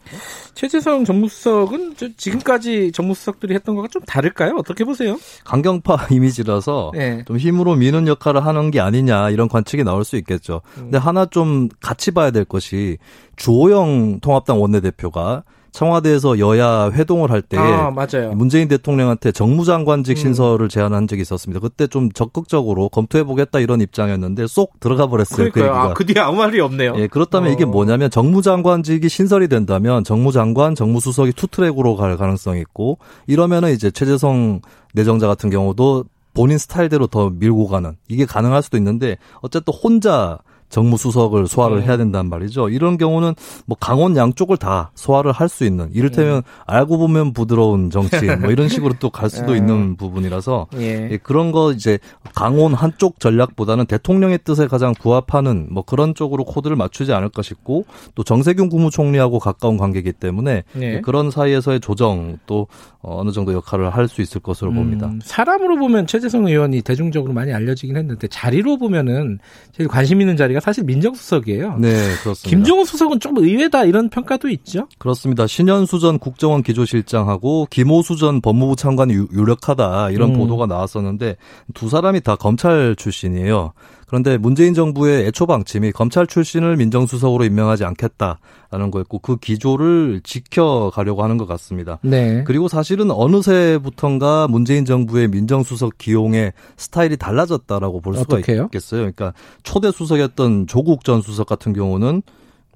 최재성 0.54 1.04
정무수석은 1.04 1.94
지금까지 2.16 2.90
정무수석들이 2.90 3.54
했던 3.54 3.76
것과 3.76 3.88
좀 3.88 4.02
다를까요? 4.02 4.56
어떻게 4.56 4.84
보세요? 4.84 5.16
강경파 5.44 6.08
이미지라서 6.10 6.90
네. 6.94 7.22
좀 7.26 7.36
힘으로 7.36 7.76
미는 7.76 8.08
역할을 8.08 8.44
하는 8.44 8.72
게 8.72 8.80
아니. 8.80 9.03
아니냐 9.04 9.30
이런 9.30 9.48
관측이 9.48 9.84
나올 9.84 10.04
수 10.04 10.16
있겠죠. 10.16 10.62
근데 10.74 10.98
하나 10.98 11.26
좀 11.26 11.68
같이 11.80 12.10
봐야 12.10 12.30
될 12.30 12.44
것이 12.44 12.98
주호영 13.36 14.20
통합당 14.20 14.60
원내대표가 14.60 15.44
청와대에서 15.72 16.38
여야 16.38 16.90
회동을 16.92 17.32
할 17.32 17.42
때 17.42 17.58
아, 17.58 17.90
문재인 18.32 18.68
대통령한테 18.68 19.32
정무장관직 19.32 20.16
음. 20.16 20.20
신설을 20.20 20.68
제안한 20.68 21.08
적이 21.08 21.22
있었습니다. 21.22 21.60
그때 21.60 21.88
좀 21.88 22.10
적극적으로 22.12 22.88
검토해 22.88 23.24
보겠다 23.24 23.58
이런 23.58 23.80
입장이었는데 23.80 24.46
쏙 24.46 24.78
들어가 24.78 25.08
버렸어요. 25.08 25.50
그, 25.50 25.64
아, 25.64 25.92
그 25.92 26.06
뒤에 26.06 26.22
아무 26.22 26.38
말이 26.38 26.60
없네요. 26.60 26.94
예, 26.96 27.06
그렇다면 27.08 27.50
어. 27.50 27.52
이게 27.52 27.64
뭐냐면 27.64 28.08
정무장관직이 28.08 29.08
신설이 29.08 29.48
된다면 29.48 30.04
정무장관, 30.04 30.76
정무수석이 30.76 31.32
투트랙으로 31.32 31.96
갈 31.96 32.16
가능성이 32.16 32.60
있고 32.60 32.98
이러면은 33.26 33.72
이제 33.72 33.90
최재성 33.90 34.60
내정자 34.94 35.26
같은 35.26 35.50
경우도 35.50 36.04
본인 36.34 36.58
스타일대로 36.58 37.06
더 37.06 37.30
밀고 37.30 37.68
가는 37.68 37.96
이게 38.08 38.26
가능할 38.26 38.62
수도 38.62 38.76
있는데 38.76 39.16
어쨌든 39.40 39.72
혼자 39.72 40.38
정무수석을 40.74 41.46
소화를 41.46 41.80
네. 41.80 41.86
해야 41.86 41.96
된단 41.96 42.28
말이죠. 42.28 42.68
이런 42.68 42.98
경우는 42.98 43.34
뭐 43.66 43.76
강원 43.80 44.16
양쪽을 44.16 44.56
다 44.56 44.90
소화를 44.94 45.32
할 45.32 45.48
수 45.48 45.64
있는 45.64 45.88
이를테면 45.92 46.36
네. 46.36 46.42
알고 46.66 46.98
보면 46.98 47.32
부드러운 47.32 47.90
정치인 47.90 48.40
뭐 48.40 48.50
이런 48.50 48.66
식으로 48.68 48.94
또 48.98 49.10
갈 49.10 49.30
수도 49.30 49.52
네. 49.52 49.58
있는 49.58 49.96
부분이라서 49.96 50.66
예. 50.78 51.10
예. 51.12 51.16
그런 51.18 51.52
거 51.52 51.70
이제 51.70 51.98
강원 52.34 52.74
한쪽 52.74 53.20
전략보다는 53.20 53.86
대통령의 53.86 54.40
뜻에 54.42 54.66
가장 54.66 54.92
부합하는 54.94 55.68
뭐 55.70 55.84
그런 55.84 56.14
쪽으로 56.14 56.44
코드를 56.44 56.74
맞추지 56.76 57.12
않을까 57.12 57.42
싶고 57.42 57.84
또 58.16 58.24
정세균 58.24 58.68
국무총리하고 58.70 59.38
가까운 59.38 59.76
관계이기 59.76 60.12
때문에 60.12 60.64
예. 60.80 61.00
그런 61.02 61.30
사이에서의 61.30 61.78
조정 61.80 62.38
또 62.46 62.66
어느 63.02 63.30
정도 63.30 63.52
역할을 63.52 63.90
할 63.90 64.08
수 64.08 64.20
있을 64.22 64.40
것으로 64.40 64.70
음, 64.70 64.76
봅니다. 64.76 65.10
사람으로 65.22 65.76
보면 65.78 66.06
최재성 66.06 66.46
의원이 66.46 66.82
대중적으로 66.82 67.32
많이 67.32 67.52
알려지긴 67.52 67.96
했는데 67.96 68.26
자리로 68.28 68.78
보면은 68.78 69.38
제일 69.72 69.88
관심 69.88 70.20
있는 70.20 70.36
자리가 70.36 70.60
사실 70.64 70.82
민정수석이에요. 70.84 71.76
네, 71.76 71.90
그렇습니다. 72.22 72.48
김종우 72.48 72.86
수석은 72.86 73.20
좀 73.20 73.36
의외다 73.36 73.84
이런 73.84 74.08
평가도 74.08 74.48
있죠. 74.48 74.88
그렇습니다. 74.96 75.46
신현수 75.46 75.98
전 75.98 76.18
국정원 76.18 76.62
기조실장하고 76.62 77.66
김호수 77.68 78.16
전 78.16 78.40
법무부 78.40 78.74
장관이 78.74 79.12
유력하다 79.30 80.08
이런 80.08 80.30
음. 80.30 80.38
보도가 80.38 80.64
나왔었는데 80.64 81.36
두 81.74 81.90
사람이 81.90 82.22
다 82.22 82.36
검찰 82.36 82.96
출신이에요. 82.96 83.74
그런데 84.06 84.36
문재인 84.38 84.74
정부의 84.74 85.26
애초 85.26 85.46
방침이 85.46 85.92
검찰 85.92 86.26
출신을 86.26 86.76
민정수석으로 86.76 87.44
임명하지 87.44 87.84
않겠다라는 87.84 88.90
거였고 88.90 89.18
그 89.20 89.36
기조를 89.36 90.20
지켜가려고 90.24 91.22
하는 91.22 91.38
것 91.38 91.46
같습니다. 91.46 91.98
네. 92.02 92.44
그리고 92.44 92.68
사실은 92.68 93.10
어느새부턴가 93.10 94.48
문재인 94.48 94.84
정부의 94.84 95.28
민정수석 95.28 95.98
기용의 95.98 96.52
스타일이 96.76 97.16
달라졌다라고 97.16 98.00
볼 98.00 98.16
수가 98.16 98.36
어떡해요? 98.36 98.64
있겠어요. 98.64 99.00
그러니까 99.00 99.32
초대 99.62 99.90
수석이었던 99.90 100.66
조국 100.66 101.04
전 101.04 101.20
수석 101.20 101.46
같은 101.46 101.72
경우는 101.72 102.22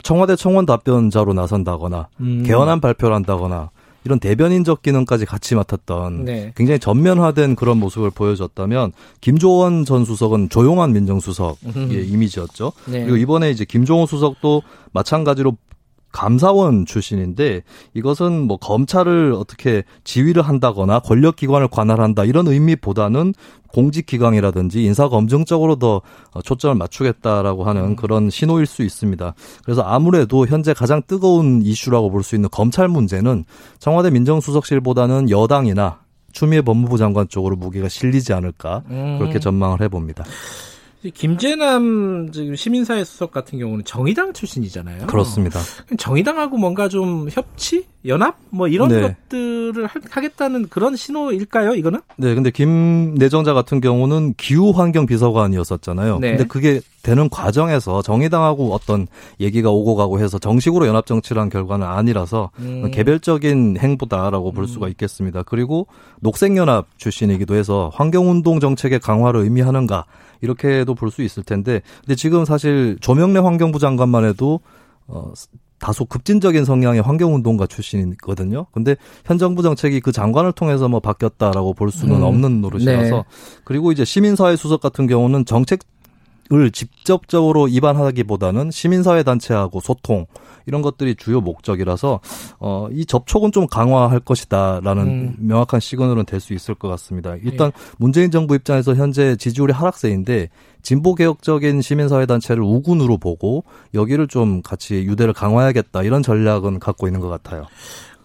청와대 0.02 0.36
청원 0.36 0.66
답변자로 0.66 1.32
나선다거나 1.34 2.08
음. 2.20 2.42
개헌안 2.44 2.80
발표를 2.80 3.14
한다거나 3.14 3.70
이런 4.04 4.20
대변인적 4.20 4.82
기능까지 4.82 5.26
같이 5.26 5.54
맡았던 5.54 6.24
네. 6.24 6.52
굉장히 6.56 6.78
전면화된 6.78 7.56
그런 7.56 7.78
모습을 7.78 8.10
보여줬다면 8.10 8.92
김조원 9.20 9.84
전 9.84 10.04
수석은 10.04 10.48
조용한 10.50 10.92
민정수석의 10.92 12.08
이미지였죠. 12.08 12.72
네. 12.86 13.00
그리고 13.00 13.16
이번에 13.16 13.50
이제 13.50 13.64
김종호 13.64 14.06
수석도 14.06 14.62
마찬가지로 14.92 15.56
감사원 16.12 16.86
출신인데 16.86 17.62
이것은 17.94 18.46
뭐 18.46 18.56
검찰을 18.56 19.32
어떻게 19.32 19.84
지휘를 20.04 20.42
한다거나 20.42 21.00
권력기관을 21.00 21.68
관할한다 21.68 22.24
이런 22.24 22.46
의미보다는 22.48 23.34
공직기강이라든지 23.68 24.82
인사검증적으로 24.84 25.76
더 25.76 26.00
초점을 26.42 26.74
맞추겠다라고 26.76 27.64
하는 27.64 27.82
음. 27.82 27.96
그런 27.96 28.30
신호일 28.30 28.66
수 28.66 28.82
있습니다. 28.82 29.34
그래서 29.64 29.82
아무래도 29.82 30.46
현재 30.46 30.72
가장 30.72 31.02
뜨거운 31.06 31.62
이슈라고 31.62 32.10
볼 32.10 32.22
수 32.22 32.34
있는 32.34 32.48
검찰 32.50 32.88
문제는 32.88 33.44
청와대 33.78 34.10
민정수석실보다는 34.10 35.30
여당이나 35.30 36.00
추미애 36.32 36.62
법무부 36.62 36.98
장관 36.98 37.28
쪽으로 37.28 37.56
무게가 37.56 37.88
실리지 37.88 38.32
않을까 38.32 38.82
그렇게 38.88 39.34
음. 39.34 39.40
전망을 39.40 39.80
해봅니다. 39.82 40.24
김재남 41.14 42.30
지금 42.32 42.56
시민사회 42.56 43.04
수석 43.04 43.30
같은 43.30 43.58
경우는 43.58 43.84
정의당 43.84 44.32
출신이잖아요. 44.32 45.06
그렇습니다. 45.06 45.60
정의당하고 45.96 46.56
뭔가 46.56 46.88
좀 46.88 47.28
협치, 47.30 47.86
연합 48.06 48.36
뭐 48.50 48.68
이런 48.68 48.88
네. 48.88 49.00
것들을 49.28 49.88
하겠다는 50.10 50.68
그런 50.68 50.94
신호일까요? 50.94 51.74
이거는? 51.74 52.00
네, 52.16 52.34
근데 52.34 52.50
김 52.50 53.14
내정자 53.16 53.54
같은 53.54 53.80
경우는 53.80 54.34
기후 54.36 54.70
환경 54.70 55.04
비서관이었었잖아요. 55.04 56.18
네. 56.20 56.30
근데 56.30 56.44
그게 56.46 56.80
되는 57.02 57.28
과정에서 57.28 58.02
정의당하고 58.02 58.72
어떤 58.72 59.08
얘기가 59.40 59.70
오고 59.70 59.96
가고 59.96 60.20
해서 60.20 60.38
정식으로 60.38 60.86
연합 60.86 61.06
정치를 61.06 61.42
한 61.42 61.48
결과는 61.48 61.86
아니라서 61.86 62.50
음. 62.60 62.88
개별적인 62.92 63.78
행보다라고 63.78 64.52
볼 64.52 64.64
음. 64.64 64.66
수가 64.68 64.88
있겠습니다. 64.88 65.42
그리고 65.42 65.86
녹색 66.20 66.56
연합 66.56 66.86
출신이기도 66.98 67.56
해서 67.56 67.90
환경 67.94 68.30
운동 68.30 68.60
정책의 68.60 69.00
강화를 69.00 69.40
의미하는가 69.40 70.04
이렇게도 70.40 70.94
볼 70.94 71.10
수 71.10 71.22
있을 71.22 71.42
텐데 71.42 71.82
근데 72.02 72.14
지금 72.14 72.44
사실 72.44 72.96
조명래 73.00 73.40
환경부 73.40 73.80
장관만 73.80 74.24
해도 74.24 74.60
어 75.08 75.32
다소 75.78 76.04
급진적인 76.04 76.64
성향의 76.64 77.02
환경운동가 77.02 77.66
출신이거든요. 77.66 78.66
근데 78.72 78.96
현 79.24 79.38
정부 79.38 79.62
정책이 79.62 80.00
그 80.00 80.12
장관을 80.12 80.52
통해서 80.52 80.88
뭐 80.88 81.00
바뀌었다라고 81.00 81.74
볼 81.74 81.90
수는 81.90 82.16
음. 82.16 82.22
없는 82.22 82.60
노릇이라서 82.60 83.16
네. 83.16 83.22
그리고 83.64 83.92
이제 83.92 84.04
시민사회 84.04 84.56
수석 84.56 84.80
같은 84.80 85.06
경우는 85.06 85.44
정책 85.44 85.80
을 86.50 86.70
직접적으로 86.70 87.68
입안하기보다는 87.68 88.70
시민사회 88.70 89.22
단체하고 89.22 89.80
소통 89.80 90.24
이런 90.64 90.80
것들이 90.80 91.14
주요 91.14 91.42
목적이라서 91.42 92.20
어, 92.58 92.88
이 92.90 93.04
접촉은 93.04 93.52
좀 93.52 93.66
강화할 93.66 94.20
것이다라는 94.20 95.02
음. 95.06 95.36
명확한 95.40 95.80
시그널은 95.80 96.24
될 96.24 96.38
수 96.40 96.54
있을 96.54 96.74
것 96.74 96.88
같습니다. 96.88 97.34
일단 97.42 97.72
예. 97.74 97.80
문재인 97.98 98.30
정부 98.30 98.54
입장에서 98.54 98.94
현재 98.94 99.34
지지율이 99.36 99.72
하락세인데 99.72 100.48
진보 100.82 101.14
개혁적인 101.16 101.82
시민사회 101.82 102.26
단체를 102.26 102.62
우군으로 102.62 103.18
보고 103.18 103.64
여기를 103.92 104.28
좀 104.28 104.62
같이 104.62 104.94
유대를 105.04 105.34
강화해야겠다 105.34 106.02
이런 106.04 106.22
전략은 106.22 106.78
갖고 106.78 107.08
있는 107.08 107.20
것 107.20 107.28
같아요. 107.28 107.66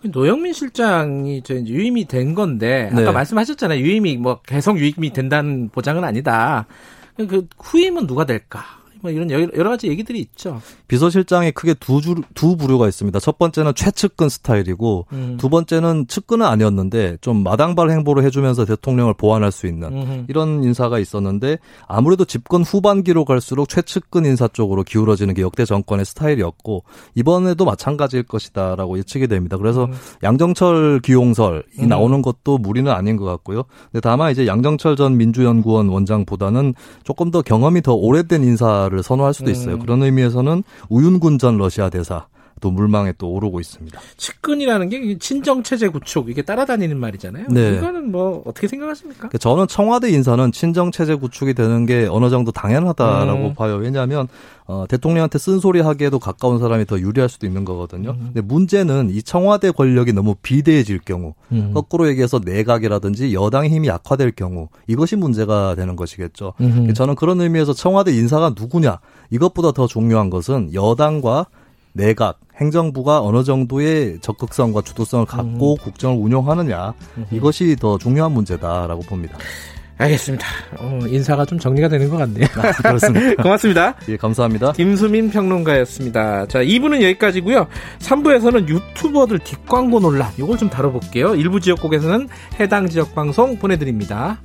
노영민 0.03 0.53
실장이 0.53 1.41
저 1.43 1.55
이제 1.55 1.73
유임이 1.73 2.05
된 2.05 2.35
건데 2.35 2.89
아까 2.91 3.01
네. 3.01 3.11
말씀하셨잖아요. 3.11 3.79
유임이 3.79 4.17
뭐 4.17 4.39
계속 4.45 4.77
유임이 4.77 5.11
된다는 5.11 5.69
보장은 5.69 6.03
아니다. 6.03 6.67
그 7.17 7.47
후임은 7.59 8.07
누가 8.07 8.25
될까? 8.25 8.82
뭐 9.03 9.11
이런 9.11 9.29
여러 9.29 9.69
가지 9.69 9.89
얘기들이 9.89 10.17
있죠. 10.21 10.61
비서실장에 10.87 11.51
크게 11.51 11.73
두, 11.73 11.99
주, 11.99 12.15
두 12.33 12.55
부류가 12.55 12.87
있습니다. 12.87 13.19
첫 13.19 13.37
번째는 13.37 13.73
최측근 13.75 14.29
스타일이고 14.29 15.07
음. 15.11 15.37
두 15.37 15.49
번째는 15.49 16.07
측근은 16.07 16.45
아니었는데 16.45 17.17
좀 17.19 17.43
마당발 17.43 17.91
행보를 17.91 18.23
해주면서 18.23 18.63
대통령을 18.63 19.13
보완할 19.13 19.51
수 19.51 19.67
있는 19.67 19.91
음흠. 19.91 20.25
이런 20.29 20.63
인사가 20.63 20.99
있었는데 20.99 21.57
아무래도 21.85 22.23
집권 22.23 22.63
후반기로 22.63 23.25
갈수록 23.25 23.67
최측근 23.67 24.25
인사 24.25 24.47
쪽으로 24.47 24.83
기울어지는 24.83 25.33
게 25.33 25.41
역대 25.41 25.65
정권의 25.65 26.05
스타일이었고 26.05 26.85
이번에도 27.15 27.65
마찬가지일 27.65 28.23
것이다라고 28.23 28.97
예측이 28.99 29.27
됩니다. 29.27 29.57
그래서 29.57 29.85
음. 29.85 29.93
양정철 30.23 31.01
기용설이 31.01 31.63
음. 31.79 31.87
나오는 31.89 32.21
것도 32.21 32.57
무리는 32.57 32.89
아닌 32.89 33.17
것 33.17 33.25
같고요. 33.25 33.63
근데 33.91 33.99
다만 33.99 34.31
이제 34.31 34.47
양정철 34.47 34.95
전 34.95 35.17
민주연구원 35.17 35.89
원장보다는 35.89 36.73
조금 37.03 37.31
더 37.31 37.41
경험이 37.41 37.81
더 37.81 37.93
오래된 37.93 38.45
인사를 38.45 38.92
선호할 39.01 39.33
수도 39.33 39.49
있어요. 39.49 39.75
음. 39.75 39.79
그런 39.79 40.03
의미에서는 40.03 40.63
우윤군 40.89 41.39
전 41.39 41.57
러시아 41.57 41.89
대사 41.89 42.27
또 42.61 42.71
물망에 42.71 43.13
또 43.17 43.31
오르고 43.31 43.59
있습니다. 43.59 43.99
측근이라는 44.17 44.89
게 44.89 45.17
친정 45.17 45.63
체제 45.63 45.87
구축 45.87 46.29
이게 46.29 46.41
따라다니는 46.41 46.97
말이잖아요. 46.97 47.47
네. 47.49 47.75
이거는 47.77 48.11
뭐 48.11 48.41
어떻게 48.45 48.67
생각하십니까? 48.67 49.19
그러니까 49.19 49.37
저는 49.37 49.67
청와대 49.67 50.09
인사는 50.09 50.51
친정 50.51 50.91
체제 50.91 51.15
구축이 51.15 51.53
되는 51.53 51.85
게 51.85 52.07
어느 52.09 52.29
정도 52.29 52.51
당연하다라고 52.51 53.47
음. 53.47 53.53
봐요. 53.53 53.75
왜냐하면 53.75 54.27
어, 54.65 54.85
대통령한테 54.87 55.39
쓴소리 55.39 55.81
하기에도 55.81 56.19
가까운 56.19 56.59
사람이 56.59 56.85
더 56.85 56.97
유리할 56.99 57.27
수도 57.27 57.45
있는 57.45 57.65
거거든요. 57.65 58.11
음. 58.11 58.31
근데 58.33 58.41
문제는 58.41 59.09
이 59.09 59.21
청와대 59.21 59.71
권력이 59.71 60.13
너무 60.13 60.35
비대해질 60.41 60.99
경우, 60.99 61.33
음. 61.51 61.71
거꾸로 61.73 62.07
얘기해서 62.07 62.39
내각이라든지 62.43 63.33
여당의 63.33 63.69
힘이 63.71 63.89
약화될 63.89 64.31
경우 64.31 64.69
이것이 64.87 65.15
문제가 65.17 65.75
되는 65.75 65.95
것이겠죠. 65.95 66.53
음. 66.61 66.93
저는 66.93 67.15
그런 67.15 67.41
의미에서 67.41 67.73
청와대 67.73 68.13
인사가 68.13 68.53
누구냐 68.57 68.99
이것보다 69.31 69.71
더 69.73 69.87
중요한 69.87 70.29
것은 70.29 70.73
여당과 70.73 71.47
내각, 71.93 72.39
행정부가 72.59 73.21
어느 73.21 73.43
정도의 73.43 74.19
적극성과 74.21 74.81
주도성을 74.81 75.25
갖고 75.25 75.73
음. 75.73 75.77
국정을 75.77 76.17
운영하느냐 76.17 76.93
음. 77.17 77.25
이것이 77.31 77.75
더 77.79 77.97
중요한 77.97 78.31
문제다라고 78.31 79.01
봅니다. 79.01 79.37
알겠습니다. 79.97 80.45
어, 80.79 80.99
인사가 81.07 81.45
좀 81.45 81.59
정리가 81.59 81.87
되는 81.87 82.09
것 82.09 82.17
같네요. 82.17 82.45
아, 82.57 82.71
그렇습니다. 82.71 83.35
고맙습니다. 83.43 83.95
예, 84.09 84.17
감사합니다. 84.17 84.73
김수민 84.73 85.29
평론가였습니다. 85.29 86.47
자, 86.47 86.59
2부는 86.59 86.95
여기까지고요. 87.03 87.67
3부에서는 87.99 88.67
유튜버들 88.67 89.39
뒷광고 89.39 89.99
논란 89.99 90.31
이걸 90.37 90.57
좀 90.57 90.69
다뤄볼게요. 90.69 91.35
일부 91.35 91.59
지역국에서는 91.59 92.27
해당 92.59 92.89
지역 92.89 93.13
방송 93.13 93.57
보내드립니다. 93.57 94.41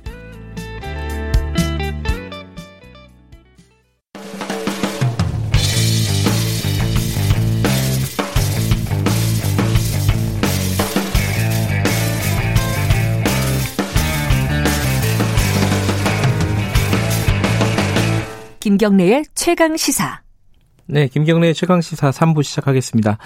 김경래의 18.79 19.25
최강 19.35 19.75
시사. 19.75 20.21
네, 20.85 21.09
김경래의 21.09 21.53
최강 21.53 21.81
시사 21.81 22.11
3부 22.11 22.43
시작하겠습니다. 22.43 23.17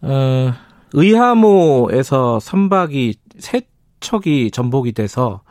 어, 0.00 0.54
의하모에서 0.94 2.40
선박이 2.40 3.16
세 3.38 3.60
척이 4.00 4.50
전복이 4.50 4.92
돼서 4.92 5.42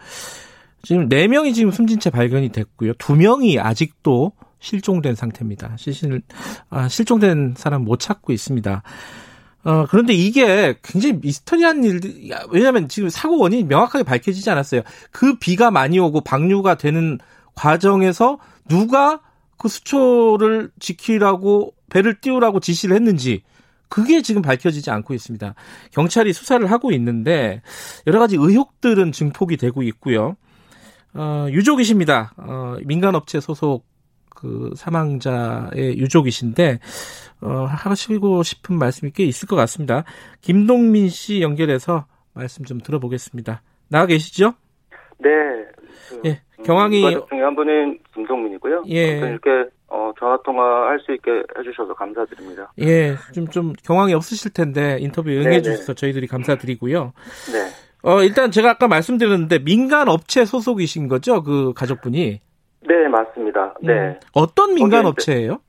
지금 0.81 1.07
4명이 1.07 1.53
지금 1.53 1.69
숨진 1.69 1.99
채 1.99 2.09
발견이 2.09 2.49
됐고요. 2.49 2.93
2명이 2.93 3.63
아직도 3.63 4.31
실종된 4.59 5.13
상태입니다. 5.13 5.75
실신, 5.77 6.23
아, 6.71 6.87
실종된 6.87 7.53
사람 7.57 7.83
못 7.83 7.99
찾고 7.99 8.33
있습니다. 8.33 8.81
어, 9.65 9.85
그런데 9.87 10.13
이게 10.13 10.79
굉장히 10.81 11.19
미스터리한 11.21 11.83
일, 11.83 12.01
왜냐하면 12.49 12.87
지금 12.87 13.09
사고 13.09 13.37
원인이 13.37 13.65
명확하게 13.65 14.03
밝혀지지 14.03 14.49
않았어요. 14.49 14.81
그 15.11 15.37
비가 15.37 15.69
많이 15.69 15.99
오고 15.99 16.21
방류가 16.21 16.77
되는 16.79 17.19
과정에서 17.53 18.39
누가 18.67 19.21
그 19.57 19.67
수초를 19.67 20.71
지키라고 20.79 21.73
배를 21.89 22.19
띄우라고 22.19 22.59
지시를 22.59 22.95
했는지 22.95 23.43
그게 23.89 24.21
지금 24.21 24.41
밝혀지지 24.41 24.91
않고 24.91 25.13
있습니다. 25.13 25.55
경찰이 25.91 26.33
수사를 26.33 26.69
하고 26.69 26.91
있는데 26.91 27.61
여러 28.05 28.19
가지 28.19 28.35
의혹들은 28.35 29.11
증폭이 29.11 29.57
되고 29.57 29.81
있고요. 29.83 30.35
어, 31.13 31.47
유족이십니다. 31.49 32.33
어, 32.37 32.75
민간업체 32.85 33.39
소속 33.39 33.85
그 34.29 34.71
사망자의 34.75 35.97
유족이신데 35.97 36.79
어, 37.41 37.65
하시고 37.67 38.43
싶은 38.43 38.77
말씀이 38.77 39.11
꽤 39.11 39.23
있을 39.25 39.47
것 39.47 39.55
같습니다. 39.55 40.03
김동민 40.41 41.09
씨 41.09 41.41
연결해서 41.41 42.05
말씀 42.33 42.65
좀 42.65 42.79
들어보겠습니다. 42.79 43.63
나와 43.87 44.05
계시죠? 44.05 44.53
네. 45.19 45.29
그, 46.09 46.21
예. 46.25 46.41
경황이 46.63 47.01
중에 47.29 47.41
한 47.41 47.55
분은 47.55 47.99
김동민이고요. 48.13 48.83
예. 48.89 49.17
이렇게 49.19 49.69
어, 49.89 50.11
전화 50.19 50.37
통화 50.43 50.87
할 50.89 50.99
수 50.99 51.13
있게 51.13 51.43
해주셔서 51.57 51.93
감사드립니다. 51.93 52.71
예, 52.79 53.15
좀 53.33 53.47
좀 53.47 53.73
경황이 53.85 54.13
없으실 54.13 54.51
텐데 54.53 54.97
인터뷰 54.99 55.29
응해주셔서 55.29 55.93
저희들이 55.93 56.27
감사드리고요. 56.27 57.13
네. 57.53 57.59
어 58.03 58.21
일단 58.21 58.51
제가 58.51 58.71
아까 58.71 58.87
말씀드렸는데 58.87 59.59
민간 59.59 60.07
업체 60.09 60.45
소속이신 60.45 61.07
거죠, 61.07 61.41
그 61.43 61.73
가족분이? 61.73 62.41
네, 62.87 63.07
맞습니다. 63.07 63.73
네. 63.81 63.93
음, 63.93 64.19
어떤 64.33 64.73
민간 64.75 65.05
업체예요? 65.05 65.59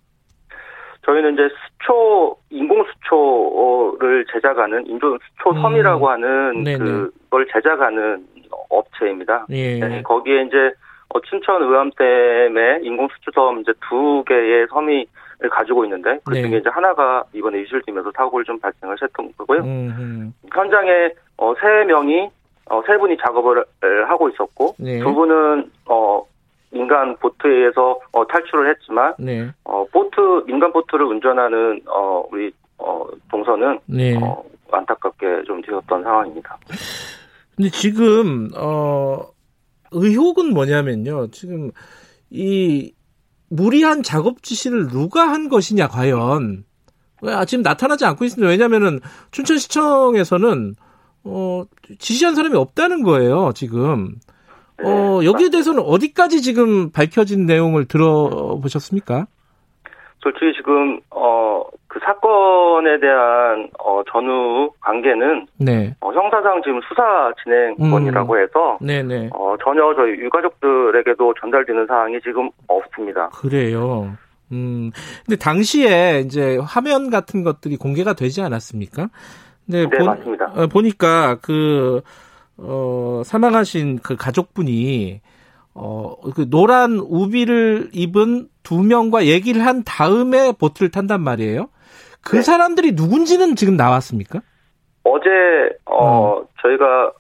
저희는 1.07 1.35
이제 1.35 1.43
수초 1.81 2.37
인공 2.51 2.85
수초를 2.85 4.27
제작하는 4.33 4.87
인조 4.87 5.19
수초 5.39 5.55
섬이라고 5.61 6.07
음. 6.07 6.11
하는 6.13 6.65
네네. 6.65 6.79
그걸 6.79 7.47
제작하는 7.53 8.27
업체입니다. 8.69 9.47
예. 9.51 9.79
네, 9.79 10.03
거기에 10.03 10.43
이제 10.43 10.73
어, 11.11 11.21
춘천 11.21 11.63
의암댐에 11.63 12.81
인공수초섬 12.83 13.61
이제 13.61 13.73
두 13.89 14.23
개의 14.27 14.67
섬이 14.69 15.07
가지고 15.51 15.85
있는데 15.85 16.19
그 16.25 16.35
중에 16.35 16.51
네. 16.51 16.57
이제 16.59 16.69
하나가 16.69 17.25
이번에 17.33 17.63
이술되면서 17.63 18.13
사고를 18.17 18.45
좀 18.45 18.59
발생을 18.59 18.97
했던 19.01 19.33
거고요. 19.37 19.61
음흠. 19.61 20.31
현장에 20.53 21.11
어, 21.37 21.55
세 21.61 21.85
명이 21.85 22.29
어, 22.71 22.83
세 22.87 22.99
분이 22.99 23.17
작업을 23.25 23.65
하고 24.09 24.29
있었고 24.29 24.75
네. 24.79 24.99
두 24.99 25.15
분은 25.15 25.71
어, 25.87 26.23
민간 26.71 27.17
보트에 27.17 27.51
의해서 27.51 27.99
어, 28.13 28.27
탈출을 28.27 28.71
했지만 28.71 29.15
네. 29.19 29.49
어, 29.65 29.85
보트 29.93 30.45
민간 30.47 30.73
보트를 30.73 31.07
운전하는 31.07 31.81
어, 31.87 32.25
우리 32.31 32.53
어, 32.79 33.07
동서는 33.31 33.79
네. 33.87 34.19
어, 34.23 34.43
안타깝게 34.71 35.45
좀 35.47 35.63
되었던 35.63 36.03
상황입니다. 36.03 36.59
근데 37.59 37.71
지금 37.71 38.51
어 38.57 39.19
의혹은 39.91 40.55
뭐냐면요. 40.55 41.33
지금 41.33 41.73
이 42.31 42.93
무리한 43.51 44.05
작업 44.05 44.45
지시를 44.45 44.87
누가 44.87 45.29
한 45.29 45.49
것이냐 45.49 45.89
과연 45.89 46.65
아, 47.23 47.45
지금 47.45 47.63
나타나지 47.63 48.05
않고 48.05 48.25
있습니다. 48.25 48.49
왜냐하면은 48.49 49.01
춘천시청에서는 49.33 50.77
어 51.25 51.65
지시한 51.99 52.37
사람이 52.37 52.55
없다는 52.55 53.03
거예요. 53.03 53.51
지금 53.57 54.15
어 54.85 55.21
여기에 55.25 55.51
대해서는 55.51 55.83
어디까지 55.83 56.43
지금 56.43 56.93
밝혀진 56.93 57.45
내용을 57.45 57.87
들어보셨습니까? 57.87 59.27
솔직히 60.23 60.53
지금 60.57 61.01
어 61.11 61.65
그 61.99 62.05
사건에 62.05 63.01
대한 63.01 63.69
어 63.79 64.03
전후 64.11 64.71
관계는 64.81 65.47
네. 65.59 65.95
어, 66.01 66.13
형사상 66.13 66.63
지금 66.63 66.81
수사 66.89 67.33
진행권이라고 67.43 68.35
음. 68.35 68.41
해서 68.41 68.79
네네. 68.81 69.31
어 69.33 69.57
전혀 69.63 69.93
저희 69.97 70.13
유가족들에게도 70.13 71.35
전달되는 71.41 71.87
사항이 71.87 72.21
지금 72.23 72.51
없습니다. 72.69 73.31
그래요. 73.31 74.13
음. 74.53 74.91
근데 75.27 75.37
당시에 75.37 76.21
이제 76.25 76.59
화면 76.63 77.11
같은 77.11 77.43
것들이 77.43 77.77
공개가 77.77 78.13
되지 78.15 78.43
않았습니까? 78.43 79.09
네, 79.67 79.87
네 79.87 79.99
보, 79.99 80.05
맞습니다. 80.05 80.53
어, 80.55 80.67
보니까 80.69 81.39
그 81.43 82.03
어, 82.59 83.23
사망하신 83.25 83.99
그 84.03 84.17
가족분이 84.17 85.21
어, 85.75 86.15
그 86.35 86.49
노란 86.49 86.99
우비를 86.99 87.91
입은 87.93 88.49
두 88.63 88.83
명과 88.83 89.27
얘기를 89.27 89.65
한 89.67 89.83
다음에 89.85 90.53
보트를 90.53 90.91
탄단 90.91 91.23
말이에요. 91.23 91.69
그 92.29 92.37
네. 92.37 92.43
사람들이 92.43 92.93
누군지는 92.93 93.57
지금 93.57 93.77
나왔습니까? 93.77 94.41
어제 95.05 95.29
어, 95.87 96.39
음. 96.41 96.45
저희가 96.61 97.13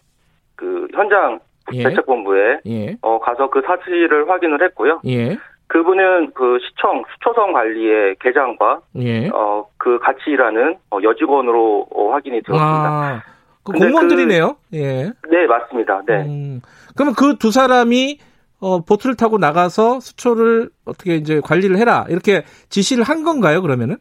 그 0.56 0.86
현장 0.94 1.40
예. 1.72 1.84
대책본부에 1.84 2.61
예. 2.66 2.96
어, 3.02 3.18
가서 3.20 3.48
그 3.50 3.62
사실을 3.66 4.28
확인을 4.28 4.62
했고요. 4.64 5.00
예. 5.06 5.38
그분은 5.68 6.32
그 6.34 6.59
시청 6.61 7.04
수초성 7.12 7.52
관리의 7.52 8.16
계장과 8.20 8.80
예. 9.00 9.28
어그 9.28 9.98
같이 10.00 10.20
일하는 10.28 10.76
어, 10.90 10.98
여직원으로 11.02 11.86
어, 11.94 12.11
확인이 12.12 12.42
되었습니다. 12.42 12.88
아, 12.88 13.22
그 13.64 13.72
공무원들이네요. 13.72 14.56
그, 14.70 14.76
예. 14.76 15.12
네 15.30 15.46
맞습니다. 15.46 16.02
네. 16.06 16.24
음, 16.26 16.61
그러면 16.96 17.14
그 17.14 17.36
두 17.38 17.50
사람이 17.50 18.18
어, 18.61 18.80
보트를 18.84 19.14
타고 19.16 19.38
나가서 19.38 20.00
수초를 20.00 20.70
어떻게 20.84 21.14
이제 21.16 21.40
관리를 21.42 21.76
해라 21.78 22.06
이렇게 22.09 22.42
지시를 22.70 23.04
한 23.04 23.22
건가요? 23.22 23.62
그러면은? 23.62 23.96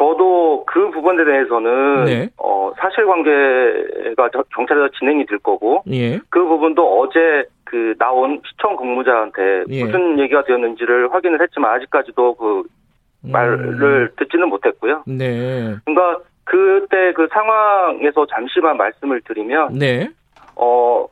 저도 0.00 0.64
그 0.66 0.90
부분에 0.90 1.24
대해서는 1.24 2.04
네. 2.06 2.28
어, 2.38 2.72
사실관계가 2.78 4.30
경찰에서 4.54 4.88
진행이 4.98 5.26
될 5.26 5.38
거고 5.40 5.82
예. 5.90 6.18
그 6.30 6.42
부분도 6.42 7.00
어제 7.00 7.44
그 7.64 7.94
나온 7.98 8.40
시청 8.46 8.76
공무자한테 8.76 9.64
예. 9.68 9.84
무슨 9.84 10.18
얘기가 10.18 10.44
되었는지를 10.44 11.12
확인을 11.12 11.42
했지만 11.42 11.74
아직까지도 11.74 12.34
그 12.36 12.62
음. 13.26 13.30
말을 13.30 14.12
듣지는 14.16 14.48
못했고요. 14.48 15.04
네. 15.06 15.76
그러니까 15.84 16.20
그때 16.44 17.12
그 17.12 17.28
상황에서 17.30 18.26
잠시만 18.26 18.78
말씀을 18.78 19.20
드리면 19.20 19.74
네. 19.74 20.08
어 20.56 21.06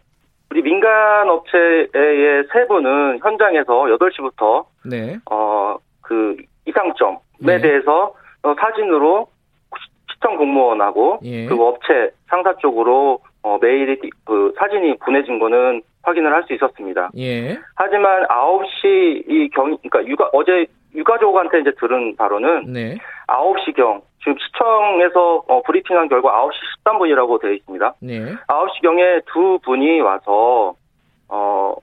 우리 0.50 0.62
민간 0.62 1.28
업체의 1.28 2.44
세 2.50 2.66
분은 2.66 3.18
현장에서 3.22 3.84
8시부터 3.98 4.64
네. 4.86 5.18
어그 5.26 6.36
이상점에 6.64 7.18
네. 7.40 7.60
대해서 7.60 8.14
어, 8.42 8.54
사진으로 8.60 9.26
시청 10.10 10.36
공무원하고 10.36 11.20
예. 11.24 11.46
그 11.46 11.54
업체 11.62 12.10
상사 12.28 12.54
쪽으로 12.56 13.20
어, 13.42 13.58
메일이 13.60 13.98
그 14.24 14.52
사진이 14.58 14.98
보내진 14.98 15.38
거는 15.38 15.82
확인을 16.02 16.32
할 16.32 16.42
수 16.44 16.54
있었습니다. 16.54 17.10
예. 17.18 17.58
하지만 17.74 18.26
9시 18.26 19.24
이 19.28 19.50
경, 19.54 19.76
그러니까 19.76 20.06
육아, 20.06 20.30
어제 20.32 20.66
유가족한테 20.94 21.60
이제 21.60 21.72
들은 21.78 22.16
바로는 22.16 22.72
네. 22.72 22.96
9시 23.26 23.76
경 23.76 24.00
지금 24.20 24.36
시청에서 24.38 25.44
어, 25.46 25.62
브리핑한 25.62 26.08
결과 26.08 26.30
9시 26.46 26.52
13분이라고 26.84 27.40
되어 27.40 27.52
있습니다. 27.52 27.94
네. 28.00 28.34
9시 28.46 28.82
경에 28.82 29.20
두 29.26 29.58
분이 29.64 30.00
와서 30.00 30.74
어 31.28 31.74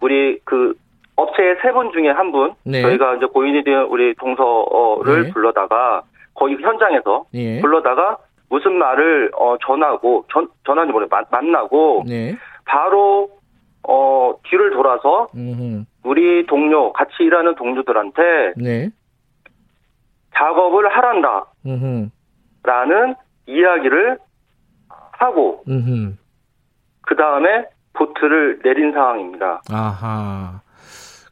우리 0.00 0.38
그 0.44 0.74
업체의 1.18 1.56
세 1.62 1.72
분 1.72 1.90
중에 1.92 2.10
한 2.10 2.30
분, 2.30 2.54
네. 2.64 2.80
저희가 2.80 3.16
이제 3.16 3.26
고인이 3.26 3.64
된 3.64 3.82
우리 3.90 4.14
동서를 4.14 5.24
네. 5.24 5.30
불러다가 5.30 6.02
거기 6.34 6.54
현장에서 6.54 7.24
네. 7.32 7.60
불러다가 7.60 8.18
무슨 8.48 8.74
말을 8.78 9.32
어 9.36 9.56
전하고 9.60 10.24
전 10.32 10.48
전하지 10.64 10.92
모르 10.92 11.08
만나고 11.30 12.04
네. 12.06 12.36
바로 12.64 13.30
어 13.82 14.34
뒤를 14.44 14.70
돌아서 14.70 15.26
음흠. 15.34 15.84
우리 16.04 16.46
동료 16.46 16.92
같이 16.92 17.14
일하는 17.24 17.56
동료들한테 17.56 18.54
네. 18.56 18.88
작업을 20.36 20.88
하란다. 20.88 21.46
라는 22.62 23.14
이야기를 23.46 24.18
하고 25.12 25.64
그 27.02 27.16
다음에 27.16 27.66
보트를 27.94 28.60
내린 28.62 28.92
상황입니다. 28.92 29.62
아하. 29.72 30.60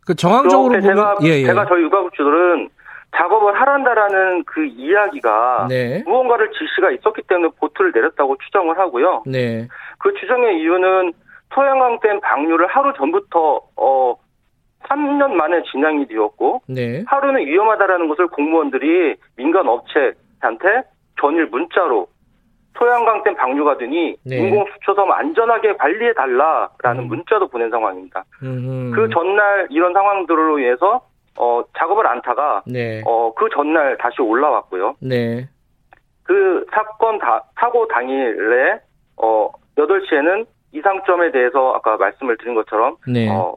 그 0.07 0.15
정황적으로 0.15 0.69
보면 0.69 0.83
제가 0.83 1.17
예, 1.25 1.41
예. 1.41 1.47
제가 1.47 1.67
저희 1.67 1.83
육아국주들은 1.83 2.71
작업을 3.17 3.61
하란다라는 3.61 4.45
그 4.45 4.65
이야기가 4.65 5.67
네. 5.69 6.03
무언가를 6.07 6.51
지시가 6.53 6.91
있었기 6.93 7.23
때문에 7.23 7.51
보트를 7.59 7.93
내렸다고 7.95 8.37
추정을 8.45 8.79
하고요. 8.79 9.25
네. 9.27 9.67
그 9.99 10.15
추정의 10.15 10.61
이유는 10.61 11.13
토양강댐 11.51 12.21
방류를 12.21 12.67
하루 12.69 12.93
전부터 12.97 13.61
어 13.77 14.15
3년 14.85 15.33
만에 15.33 15.63
진행이 15.71 16.07
되었고 16.07 16.63
네. 16.69 17.03
하루는 17.07 17.45
위험하다라는 17.47 18.09
것을 18.09 18.29
공무원들이 18.29 19.17
민간 19.37 19.67
업체한테 19.67 20.83
전일 21.21 21.47
문자로 21.47 22.07
소양강댐 22.79 23.35
방류가 23.37 23.79
되니 23.79 24.17
네. 24.25 24.37
인공수초섬 24.37 25.11
안전하게 25.11 25.75
관리해 25.77 26.13
달라라는 26.15 27.05
음. 27.05 27.09
문자도 27.09 27.49
보낸 27.49 27.71
상황입니다. 27.71 28.25
음흠. 28.43 28.95
그 28.95 29.09
전날 29.11 29.67
이런 29.71 29.93
상황들로 29.93 30.59
인해서 30.59 31.03
어, 31.39 31.63
작업을 31.79 32.07
안 32.07 32.23
타가 32.23 32.63
네. 32.67 33.03
어, 33.07 33.33
그 33.35 33.49
전날 33.53 33.97
다시 33.99 34.23
올라왔고요. 34.23 34.97
네. 35.01 35.49
그 36.23 36.67
사건 36.73 37.19
다, 37.19 37.45
사고 37.59 37.87
당일에 37.89 38.81
어, 39.17 39.51
8시에는 39.77 40.47
이상점에 40.73 41.31
대해서 41.31 41.73
아까 41.75 41.97
말씀을 41.97 42.37
드린 42.39 42.55
것처럼 42.55 42.97
네. 43.07 43.29
어, 43.31 43.55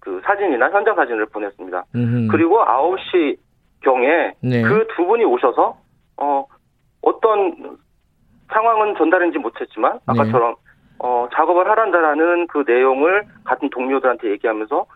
그 0.00 0.20
사진이나 0.24 0.70
현장 0.70 0.94
사진을 0.96 1.26
보냈습니다. 1.26 1.84
음흠. 1.94 2.28
그리고 2.30 2.64
9시 2.64 3.36
경에 3.82 4.32
네. 4.42 4.62
그두 4.62 5.06
분이 5.06 5.24
오셔서 5.24 5.76
어 6.16 6.44
어떤 7.02 7.78
상황은 8.52 8.94
전달인지 8.96 9.38
못했지만 9.38 10.00
아까처럼 10.06 10.54
네. 10.54 10.68
어 11.00 11.28
작업을 11.32 11.68
하란다라는 11.68 12.48
그 12.48 12.64
내용을 12.66 13.24
같은 13.44 13.70
동료들한테 13.70 14.30
얘기하면서 14.30 14.86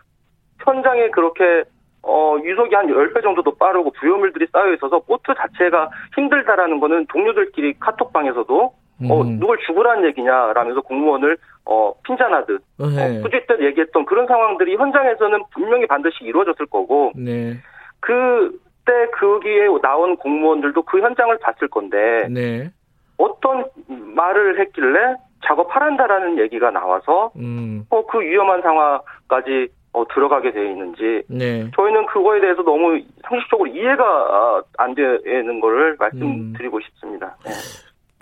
현장에 0.63 1.09
그렇게 1.09 1.63
어, 2.03 2.37
유속이 2.43 2.75
한 2.75 2.87
10배 2.87 3.23
정도도 3.23 3.55
빠르고 3.55 3.91
부여물들이 3.91 4.47
쌓여 4.51 4.73
있어서 4.73 4.99
보트 4.99 5.33
자체가 5.37 5.89
힘들다라는 6.15 6.79
거는 6.81 7.05
동료들끼리 7.07 7.79
카톡방에서도 7.79 8.73
어, 9.09 9.21
음. 9.21 9.39
누굴 9.39 9.57
죽으라는 9.65 10.05
얘기냐라면서 10.09 10.81
공무원을 10.81 11.37
어, 11.65 11.93
핀잔하듯 12.05 12.61
네. 12.77 13.19
어, 13.19 13.21
꾸짖듯 13.21 13.61
얘기했던 13.61 14.05
그런 14.05 14.27
상황들이 14.27 14.75
현장에서는 14.75 15.43
분명히 15.51 15.87
반드시 15.87 16.23
이루어졌을 16.23 16.65
거고 16.65 17.13
네. 17.15 17.53
그때 18.01 19.09
거기에 19.17 19.67
나온 19.81 20.17
공무원들도 20.17 20.83
그 20.83 20.99
현장을 20.99 21.37
봤을 21.39 21.69
건데 21.69 22.27
네. 22.29 22.69
어떤 23.17 23.65
말을 23.87 24.59
했길래 24.59 25.15
작업하란다라는 25.45 26.39
얘기가 26.39 26.71
나와서 26.71 27.31
음. 27.35 27.85
어, 27.89 28.05
그 28.05 28.21
위험한 28.21 28.61
상황까지 28.61 29.67
어, 29.93 30.03
들어가게 30.13 30.51
되어 30.51 30.63
있는지 30.63 31.23
네. 31.27 31.69
저희는 31.75 32.05
그거에 32.07 32.41
대해서 32.41 32.63
너무 32.63 32.99
상식적으로 33.27 33.69
이해가 33.69 34.63
안 34.77 34.95
되는 34.95 35.59
거를 35.59 35.95
말씀드리고 35.99 36.77
음. 36.77 36.81
싶습니다. 36.81 37.37
네. 37.45 37.51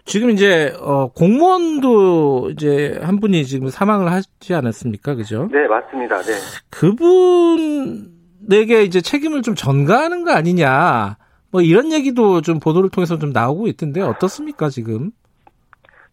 지금 0.03 0.31
이제 0.31 0.73
어 0.81 1.09
공무원도 1.13 2.49
이제 2.51 2.99
한 3.01 3.19
분이 3.19 3.45
지금 3.45 3.69
사망을 3.69 4.11
하지 4.11 4.53
않았습니까? 4.53 5.15
그죠? 5.15 5.47
네, 5.51 5.67
맞습니다. 5.67 6.17
네. 6.21 6.33
그분에게 6.69 8.83
이제 8.83 8.99
책임을 8.99 9.41
좀 9.41 9.55
전가하는 9.55 10.25
거 10.25 10.31
아니냐. 10.31 11.15
뭐 11.51 11.61
이런 11.61 11.91
얘기도 11.91 12.41
좀 12.41 12.59
보도를 12.59 12.89
통해서 12.89 13.17
좀 13.17 13.31
나오고 13.31 13.67
있던데 13.67 14.01
어떻습니까, 14.01 14.69
지금? 14.69 15.11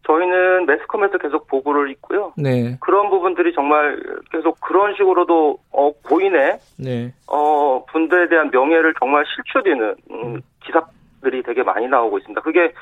저희는 0.08 0.66
매스컴에서 0.66 1.18
계속 1.18 1.46
보고를 1.48 1.90
있고요. 1.92 2.32
네. 2.36 2.78
그런 2.80 3.10
부분들이 3.10 3.52
정말 3.54 4.02
계속 4.32 4.58
그런 4.60 4.94
식으로도 4.94 5.58
어 5.70 5.92
고인의 6.02 6.58
네. 6.78 7.12
어 7.26 7.84
분들에 7.90 8.28
대한 8.28 8.50
명예를 8.50 8.94
정말 8.98 9.24
실추되는 9.26 9.94
음, 10.10 10.40
기사들이 10.64 11.42
되게 11.42 11.62
많이 11.62 11.86
나오고 11.88 12.18
있습니다. 12.18 12.40
그게 12.40 12.72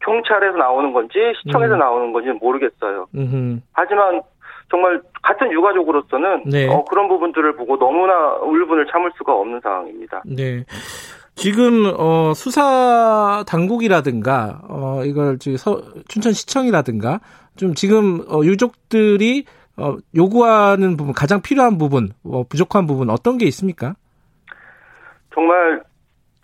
경찰에서 0.00 0.58
나오는 0.58 0.92
건지 0.92 1.14
시청에서 1.42 1.74
음. 1.74 1.78
나오는 1.78 2.12
건지 2.12 2.30
모르겠어요. 2.38 3.06
음흠. 3.14 3.60
하지만 3.72 4.20
정말 4.70 5.00
같은 5.22 5.50
유가족으로서는 5.50 6.44
네. 6.44 6.68
어, 6.68 6.84
그런 6.84 7.08
부분들을 7.08 7.56
보고 7.56 7.78
너무나 7.78 8.34
울분을 8.42 8.86
참을 8.92 9.10
수가 9.16 9.32
없는 9.34 9.60
상황입니다. 9.60 10.22
네. 10.26 10.62
지금 11.36 11.92
어, 11.98 12.32
수사 12.34 13.44
당국이라든가 13.46 14.62
어, 14.68 15.02
이걸 15.04 15.38
지금 15.38 15.58
서, 15.58 15.82
춘천시청이라든가 16.08 17.20
좀 17.56 17.74
지금 17.74 18.22
어, 18.28 18.40
유족들이 18.42 19.44
어, 19.76 19.96
요구하는 20.16 20.96
부분 20.96 21.12
가장 21.12 21.42
필요한 21.42 21.76
부분 21.76 22.08
어, 22.24 22.42
부족한 22.44 22.86
부분 22.86 23.10
어떤 23.10 23.36
게 23.36 23.44
있습니까? 23.46 23.94
정말 25.34 25.82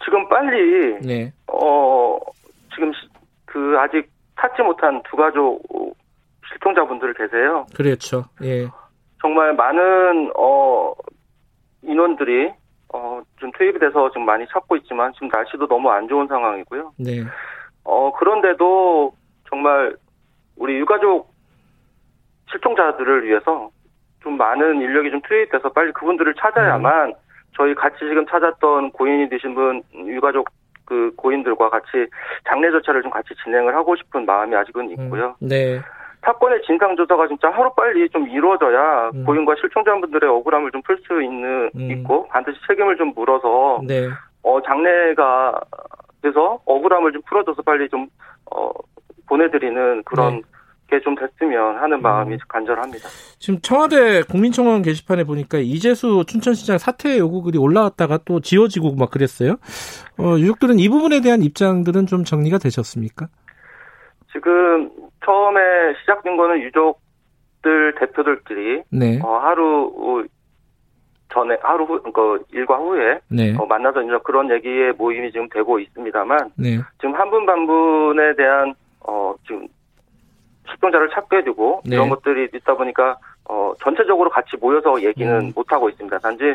지금 0.05 0.28
빨리 0.28 0.99
네. 1.01 1.32
어 1.47 2.18
지금 2.74 2.93
그 3.47 3.76
아직 3.78 4.11
찾지 4.38 4.61
못한 4.61 5.03
두 5.09 5.16
가족 5.16 5.62
실종자분들 6.48 7.14
계세요. 7.14 7.64
그렇죠. 7.74 8.24
예. 8.43 8.69
정말 9.23 9.55
많은 9.55 10.32
어 10.36 10.93
인원들이 11.82 12.52
어 12.93 13.23
좀 13.39 13.51
투입이 13.52 13.78
돼서 13.81 14.09
지금 14.10 14.24
많이 14.24 14.47
찾고 14.47 14.77
있지만 14.77 15.12
지금 15.14 15.28
날씨도 15.28 15.66
너무 15.66 15.90
안 15.90 16.06
좋은 16.06 16.28
상황이고요. 16.28 16.93
네. 16.98 17.24
어 17.85 18.12
그런데도 18.12 19.12
정말 19.48 19.97
우리 20.56 20.78
유가족 20.78 21.32
실종자들을 22.51 23.24
위해서 23.27 23.70
좀 24.23 24.36
많은 24.36 24.81
인력이 24.81 25.10
좀 25.10 25.20
투입돼서 25.23 25.70
빨리 25.73 25.90
그분들을 25.93 26.35
찾아야만 26.35 27.09
음. 27.09 27.14
저희 27.56 27.74
같이 27.74 27.98
지금 27.98 28.24
찾았던 28.27 28.93
고인이 28.93 29.28
되신 29.28 29.55
분 29.55 29.82
유가족 29.94 30.48
그 30.85 31.12
고인들과 31.16 31.70
같이 31.70 32.06
장례 32.48 32.70
절차를 32.70 33.02
좀 33.02 33.10
같이 33.10 33.31
진행을 33.43 33.74
하고 33.74 33.97
싶은 33.97 34.24
마음이 34.24 34.55
아직은 34.55 34.86
음, 34.86 34.90
있고요. 34.93 35.35
음, 35.43 35.48
네. 35.48 35.81
사건의 36.23 36.62
진상 36.66 36.97
조사가 36.97 37.28
진짜 37.28 37.51
하루 37.51 37.73
빨리 37.74 38.09
좀 38.11 38.28
이루어져야 38.28 39.11
음. 39.15 39.24
고인과 39.24 39.55
실종자분들의 39.61 40.31
억울함을 40.31 40.70
좀 40.70 40.82
풀 40.82 40.97
수 41.07 41.23
있는 41.23 41.70
음. 41.74 41.90
있고 41.90 42.27
반드시 42.28 42.59
책임을 42.69 42.97
좀 42.97 43.12
물어서 43.15 43.82
네. 43.86 44.09
어 44.43 44.61
장례가 44.62 45.61
돼서 46.23 46.61
억울함을 46.65 47.12
좀 47.12 47.23
풀어줘서 47.28 47.62
빨리 47.62 47.89
좀 47.89 48.09
어 48.51 48.70
보내드리는 49.28 50.03
그런 50.05 50.35
네. 50.35 50.43
있게 50.85 51.01
좀 51.01 51.15
됐으면 51.15 51.77
하는 51.78 51.99
음. 51.99 52.03
마음이 52.03 52.35
음. 52.35 52.39
간절합니다. 52.49 53.09
지금 53.39 53.61
청와대 53.62 54.23
국민청원 54.23 54.82
게시판에 54.82 55.24
보니까 55.24 55.59
이재수 55.59 56.24
춘천시장 56.27 56.78
사퇴 56.78 57.19
요구글이 57.19 57.57
올라왔다가 57.59 58.19
또 58.27 58.40
지워지고 58.40 58.94
막 58.97 59.11
그랬어요. 59.11 59.57
어, 60.19 60.36
유족들은 60.39 60.78
이 60.78 60.89
부분에 60.89 61.20
대한 61.20 61.43
입장들은 61.43 62.07
좀 62.07 62.24
정리가 62.24 62.59
되셨습니까? 62.59 63.28
지금 64.32 64.90
처음에 65.24 65.61
시작된 66.01 66.36
거는 66.36 66.61
유족들 66.62 67.94
대표들끼리 67.99 68.82
네. 68.90 69.20
어, 69.23 69.39
하루 69.39 70.27
전에 71.32 71.57
하루 71.62 71.85
후, 71.85 72.03
그 72.12 72.44
일과 72.53 72.77
후에 72.77 73.19
네. 73.28 73.55
어, 73.59 73.65
만나서 73.65 74.03
이제 74.03 74.12
그런 74.24 74.51
얘기의 74.51 74.93
모임이 74.93 75.32
지금 75.32 75.49
되고 75.49 75.78
있습니다만 75.78 76.51
네. 76.57 76.78
지금 77.01 77.15
한 77.15 77.31
분 77.31 77.47
반 77.47 77.66
분에 77.66 78.35
대한 78.36 78.74
어 79.01 79.35
지금 79.47 79.66
실종자를 80.69 81.09
찾게 81.11 81.44
되고 81.44 81.81
네. 81.86 81.97
이런 81.97 82.09
것들이 82.11 82.49
있다 82.55 82.74
보니까 82.74 83.16
어 83.49 83.73
전체적으로 83.81 84.28
같이 84.31 84.57
모여서 84.61 85.03
얘기는 85.03 85.32
음. 85.40 85.53
못 85.55 85.73
하고 85.73 85.89
있습니다. 85.89 86.19
단지 86.19 86.55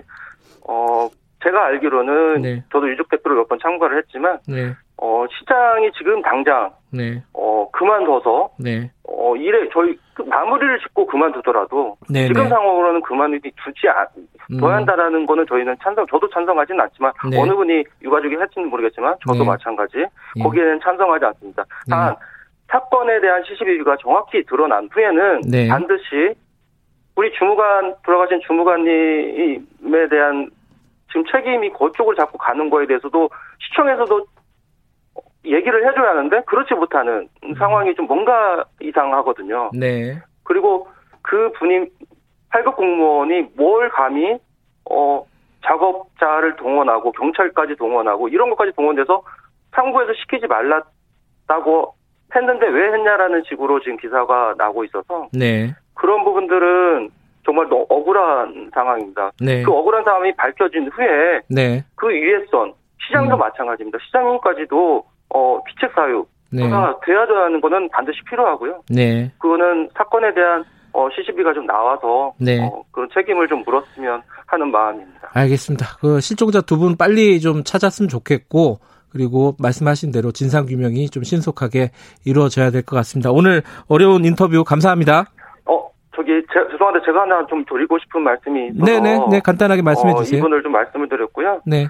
어 0.68 1.10
제가 1.44 1.66
알기로는 1.66 2.42
네. 2.42 2.64
저도 2.72 2.90
유족 2.90 3.10
대표를 3.10 3.38
몇 3.38 3.48
번 3.48 3.58
참가를 3.60 3.98
했지만 3.98 4.40
네. 4.48 4.74
어 5.00 5.26
시장이 5.30 5.92
지금 5.98 6.22
당장 6.22 6.72
네. 6.92 7.22
어 7.34 7.70
그만둬서 7.72 8.50
네. 8.60 8.92
어 9.08 9.36
일에 9.36 9.70
저희 9.72 9.96
그 10.14 10.24
마무리를 10.24 10.80
짓고 10.80 11.06
그만두더라도 11.06 11.98
네, 12.10 12.28
지금 12.28 12.44
네. 12.44 12.50
상황으로는 12.50 13.02
그만두지 13.02 13.52
두지 13.64 13.88
않 13.90 14.08
둬야 14.60 14.72
음. 14.72 14.76
한다라는 14.78 15.26
거는 15.28 15.46
저희는 15.48 15.76
찬성 15.84 16.06
저도 16.08 16.28
찬성하지는 16.30 16.80
않지만 16.82 17.12
네. 17.30 17.40
어느 17.40 17.54
분이 17.54 17.84
유가족이 18.02 18.36
할지는 18.36 18.70
모르겠지만 18.70 19.16
저도 19.28 19.40
네. 19.40 19.46
마찬가지 19.46 19.98
예. 20.38 20.44
거기에는 20.44 20.80
찬성하지 20.82 21.26
않습니다. 21.26 21.64
단 21.90 22.16
사건에 22.70 23.22
대한 23.22 23.44
시시비비가 23.44 23.98
정확히 24.02 24.44
드러난 24.46 24.90
후에는 24.92 25.42
반드시 25.70 26.34
우리 27.16 27.32
주무관 27.34 27.96
돌아가신 28.04 28.40
주무관님에 28.46 30.08
대한 30.10 30.50
지금 31.10 31.24
책임이 31.32 31.72
그쪽을 31.72 32.16
자꾸 32.16 32.38
가는 32.38 32.70
거에 32.70 32.86
대해서도 32.86 33.30
시청에서도 33.60 34.26
얘기를 35.46 35.88
해줘야 35.88 36.10
하는데 36.10 36.42
그렇지 36.46 36.74
못하는 36.74 37.30
음. 37.44 37.54
상황이 37.56 37.96
좀 37.96 38.08
뭔가 38.08 38.66
이상하거든요. 38.82 39.72
네. 39.74 40.20
그리고 40.44 40.88
그 41.22 41.52
분이 41.54 41.86
8급 42.52 42.76
공무원이 42.76 43.52
뭘 43.56 43.90
감히 43.90 44.38
어 44.90 45.26
작업자를 45.66 46.56
동원하고 46.56 47.12
경찰까지 47.12 47.76
동원하고 47.76 48.30
이런 48.30 48.50
것까지 48.50 48.72
동원돼서 48.76 49.22
상부에서 49.72 50.14
시키지 50.14 50.48
말랐다고 50.48 51.94
했는데 52.36 52.68
왜 52.68 52.94
했냐라는 52.94 53.44
식으로 53.48 53.80
지금 53.82 53.98
기사가 53.98 54.56
나고 54.58 54.84
있어서 54.86 55.28
네. 55.34 55.74
그런 55.94 56.24
부분들은 56.24 57.10
정말 57.46 57.70
너무 57.70 57.86
억울한 57.90 58.72
상황입니다. 58.74 59.32
네. 59.40 59.64
그 59.64 59.72
억울한 59.72 60.04
상황이 60.04 60.36
밝혀진 60.36 60.90
후에 60.90 61.42
네. 61.50 61.84
그 61.96 62.10
위에선 62.10 62.74
시장도 63.06 63.38
음. 63.38 63.40
마찬가지입니다. 63.40 63.98
시장님까지도 64.06 65.06
어, 65.30 65.62
피책 65.66 65.92
사유가 65.94 66.26
네. 66.52 66.62
돼야 67.06 67.26
되는 67.28 67.60
거는 67.62 67.90
반드시 67.90 68.20
필요하고요. 68.30 68.82
네. 68.90 69.32
그거는 69.40 69.90
사건에 69.96 70.34
대한 70.34 70.64
어, 70.94 71.08
시시비가 71.16 71.54
좀 71.54 71.66
나와서 71.68 72.34
네. 72.40 72.60
어, 72.66 72.84
그런 72.92 73.08
책임을 73.14 73.48
좀 73.48 73.64
물었으면 73.66 74.22
하는 74.48 74.72
마음입니다. 74.72 75.30
알겠습니다. 75.34 75.86
그 76.00 76.20
실종자 76.22 76.62
두 76.62 76.78
분 76.78 76.96
빨리 76.98 77.40
좀 77.40 77.64
찾았으면 77.64 78.08
좋겠고 78.10 78.80
그리고 79.12 79.56
말씀하신 79.60 80.12
대로 80.12 80.32
진상 80.32 80.66
규명이 80.66 81.10
좀 81.10 81.24
신속하게 81.24 81.92
이루어져야 82.26 82.72
될 82.72 82.82
것 82.84 82.96
같습니다. 82.98 83.32
오늘 83.32 83.62
어려운 83.88 84.26
인터뷰 84.26 84.64
감사합니다. 84.64 85.26
어, 85.66 85.90
저기 86.16 86.32
제, 86.54 86.60
죄송한데 86.72 87.06
제가 87.06 87.22
하나 87.22 87.46
좀 87.48 87.64
드리고 87.66 87.98
싶은 88.00 88.22
말씀이 88.22 88.68
있어서 88.70 88.86
네네, 88.86 89.20
네, 89.30 89.40
간단하게 89.40 89.82
말씀해 89.82 90.14
어, 90.14 90.16
주세요. 90.18 90.40
이분을 90.40 90.64
좀 90.64 90.72
말씀을 90.72 91.10
드렸고요. 91.10 91.62
네. 91.66 91.88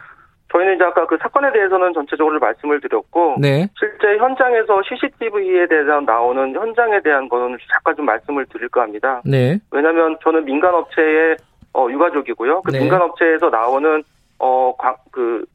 저희는 0.51 0.75
이제 0.75 0.83
아까 0.83 1.05
그 1.05 1.17
사건에 1.21 1.51
대해서는 1.51 1.93
전체적으로 1.93 2.39
말씀을 2.39 2.79
드렸고 2.79 3.35
네. 3.39 3.67
실제 3.77 4.17
현장에서 4.17 4.81
CCTV에 4.83 5.67
대해서 5.67 5.99
나오는 6.01 6.53
현장에 6.55 7.01
대한 7.01 7.27
거는 7.27 7.57
잠깐 7.69 7.95
좀 7.95 8.05
말씀을 8.05 8.45
드릴까 8.45 8.81
합니다. 8.81 9.21
네. 9.25 9.59
왜냐하면 9.71 10.17
저는 10.23 10.45
민간 10.45 10.73
업체의 10.73 11.37
어, 11.73 11.87
유가족이고요. 11.89 12.61
그 12.61 12.71
네. 12.71 12.79
민간 12.79 13.01
업체에서 13.01 13.49
나오는 13.49 14.03
어그 14.39 15.45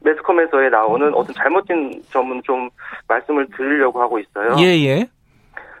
매스컴에서에 0.00 0.68
나오는 0.70 1.12
어떤 1.14 1.34
잘못된 1.34 2.02
점은 2.10 2.40
좀 2.44 2.70
말씀을 3.08 3.46
드리려고 3.56 4.00
하고 4.00 4.18
있어요. 4.18 4.56
예 4.60 4.66
예. 4.86 5.06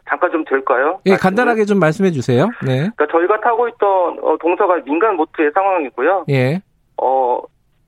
잠깐 0.08 0.30
좀 0.30 0.44
될까요? 0.44 1.00
예, 1.06 1.12
말씀을? 1.12 1.16
간단하게 1.18 1.64
좀 1.64 1.78
말씀해 1.78 2.10
주세요. 2.12 2.48
네. 2.64 2.90
그러니까 2.96 3.06
저희가 3.10 3.40
타고 3.40 3.66
있던 3.68 4.18
어, 4.22 4.36
동서가 4.40 4.80
민간 4.84 5.16
보트의 5.16 5.50
상황이고요. 5.52 6.26
예. 6.30 6.60
어, 7.00 7.40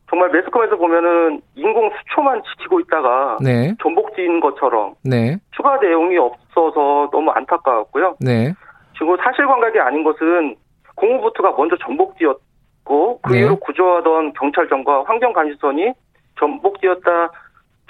정말 0.09 0.31
매스컴에서 0.31 0.77
보면은 0.77 1.41
인공 1.55 1.91
수초만 1.91 2.43
지키고 2.43 2.81
있다가 2.81 3.39
네. 3.43 3.75
전복지인 3.83 4.41
것처럼 4.41 4.95
네. 5.05 5.37
추가 5.55 5.77
내용이 5.79 6.17
없어서 6.17 7.09
너무 7.13 7.31
안타까웠고요. 7.31 8.17
네. 8.21 8.53
지금 8.97 9.17
사실관계가 9.17 9.87
아닌 9.87 10.05
것은 10.05 10.57
공무부트가 10.97 11.53
먼저 11.57 11.77
전복지었고 11.77 13.21
그 13.21 13.33
네. 13.33 13.41
이후로 13.41 13.57
구조하던 13.57 14.33
경찰정과 14.33 15.05
환경감시선이 15.05 15.93
전복지었다 16.39 17.31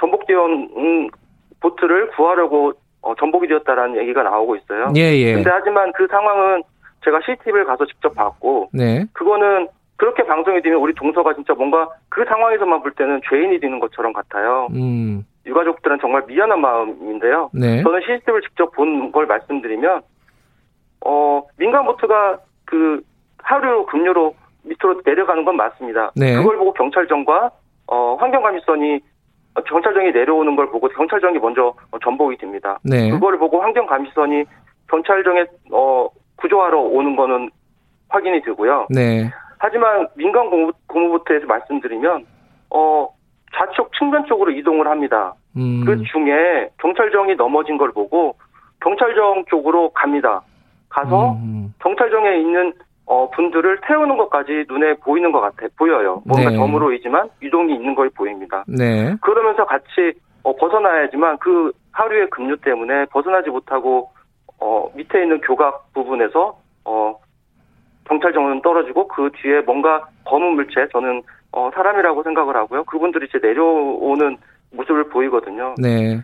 전복되온 0.01 1.11
보트를 1.61 2.11
구하려고 2.11 2.73
어, 3.01 3.15
전복이 3.15 3.47
되었다라는 3.47 3.97
얘기가 3.99 4.23
나오고 4.25 4.57
있어요. 4.57 4.93
예, 4.97 5.03
예. 5.15 5.35
근데 5.35 5.51
하지만 5.51 5.93
그 5.93 6.07
상황은 6.09 6.63
제가 7.05 7.21
CCTV를 7.25 7.65
가서 7.65 7.87
직접 7.87 8.15
봤고 8.15 8.71
네. 8.73 9.05
그거는 9.13 9.69
그렇게 9.99 10.25
방송이 10.25 10.63
되면 10.63 10.79
우리 10.81 10.95
동서가 10.95 11.35
진짜 11.35 11.53
뭔가 11.55 11.89
그 12.09 12.25
상황에서만 12.25 12.83
볼 12.83 12.93
때는 12.93 13.21
죄인이 13.29 13.59
되는 13.61 13.81
것처럼 13.81 14.13
같아요. 14.13 14.69
음. 14.73 15.27
유가족들은 15.45 15.99
정말 16.01 16.23
미안한 16.27 16.61
마음인데요. 16.61 17.51
네. 17.53 17.83
저는 17.83 18.01
CCTV를 18.03 18.43
직접 18.43 18.71
본 18.73 19.11
걸 19.13 19.27
말씀드리면 19.27 20.03
어 21.05 21.43
민간 21.57 21.85
보트가 21.85 22.39
그 22.65 23.01
하루 23.43 23.87
급료로 23.87 24.35
밑으로 24.63 25.01
내려가는 25.05 25.45
건 25.45 25.57
맞습니다. 25.57 26.13
네. 26.15 26.37
그걸 26.37 26.59
보고 26.59 26.73
경찰정과 26.75 27.51
어 27.89 28.17
환경감시선이 28.21 29.01
경찰정이 29.67 30.13
내려오는 30.13 30.55
걸 30.55 30.71
보고 30.71 30.87
경찰정이 30.89 31.39
먼저 31.39 31.75
전복이 32.05 32.37
됩니다. 32.37 32.79
네. 32.85 33.11
그걸 33.11 33.37
보고 33.39 33.61
환경감시선이 33.63 34.45
경찰정에 34.91 35.47
어 35.73 36.09
구조하러 36.37 36.79
오는 36.79 37.17
거는 37.17 37.51
확인이 38.11 38.43
되고요. 38.43 38.87
네. 38.91 39.31
하지만 39.59 40.09
민간 40.15 40.51
공무, 40.51 40.73
공무부터에서 40.87 41.47
말씀드리면 41.47 42.27
어 42.71 43.09
좌측 43.55 43.91
측면 43.99 44.25
쪽으로 44.27 44.51
이동을 44.51 44.87
합니다. 44.87 45.35
음. 45.57 45.85
그 45.85 46.03
중에 46.05 46.71
경찰정이 46.81 47.37
넘어진 47.37 47.77
걸 47.79 47.93
보고 47.93 48.37
경찰정 48.81 49.45
쪽으로 49.49 49.91
갑니다. 49.91 50.43
가서 50.89 51.33
음. 51.33 51.75
경찰정에 51.81 52.39
있는 52.39 52.73
어, 53.07 53.31
분들을 53.31 53.81
태우는 53.87 54.19
것까지 54.19 54.67
눈에 54.69 54.95
보이는 54.97 55.33
것 55.33 55.41
같아 55.41 55.67
보여요. 55.79 56.23
뭔가 56.27 56.51
네. 56.51 56.57
점으로이지만 56.57 57.31
이동이 57.43 57.75
있는 57.75 57.95
거에 57.95 58.11
보입니다. 58.11 58.65
네. 58.69 59.15
그러면서 59.23 59.65
같이 59.65 60.13
어, 60.43 60.55
벗어나야지만 60.55 61.39
그 61.39 61.73
하루의 61.93 62.29
급류 62.31 62.59
때문에 62.59 63.07
벗어나지 63.07 63.49
못하고 63.49 64.11
어, 64.61 64.91
밑에 64.95 65.23
있는 65.23 65.41
교각 65.41 65.91
부분에서 65.95 66.59
어, 66.85 67.19
경찰 68.09 68.33
정은 68.33 68.63
떨어지고 68.63 69.07
그 69.09 69.31
뒤에 69.35 69.61
뭔가 69.61 70.09
검은 70.25 70.55
물체 70.55 70.89
저는 70.93 71.23
어, 71.53 71.71
사람이라고 71.75 72.23
생각을 72.23 72.57
하고요. 72.57 72.85
그분들이 72.85 73.27
이제 73.29 73.39
내려오는 73.41 74.37
모습을 74.73 75.09
보이거든요. 75.11 75.75
네. 75.79 76.21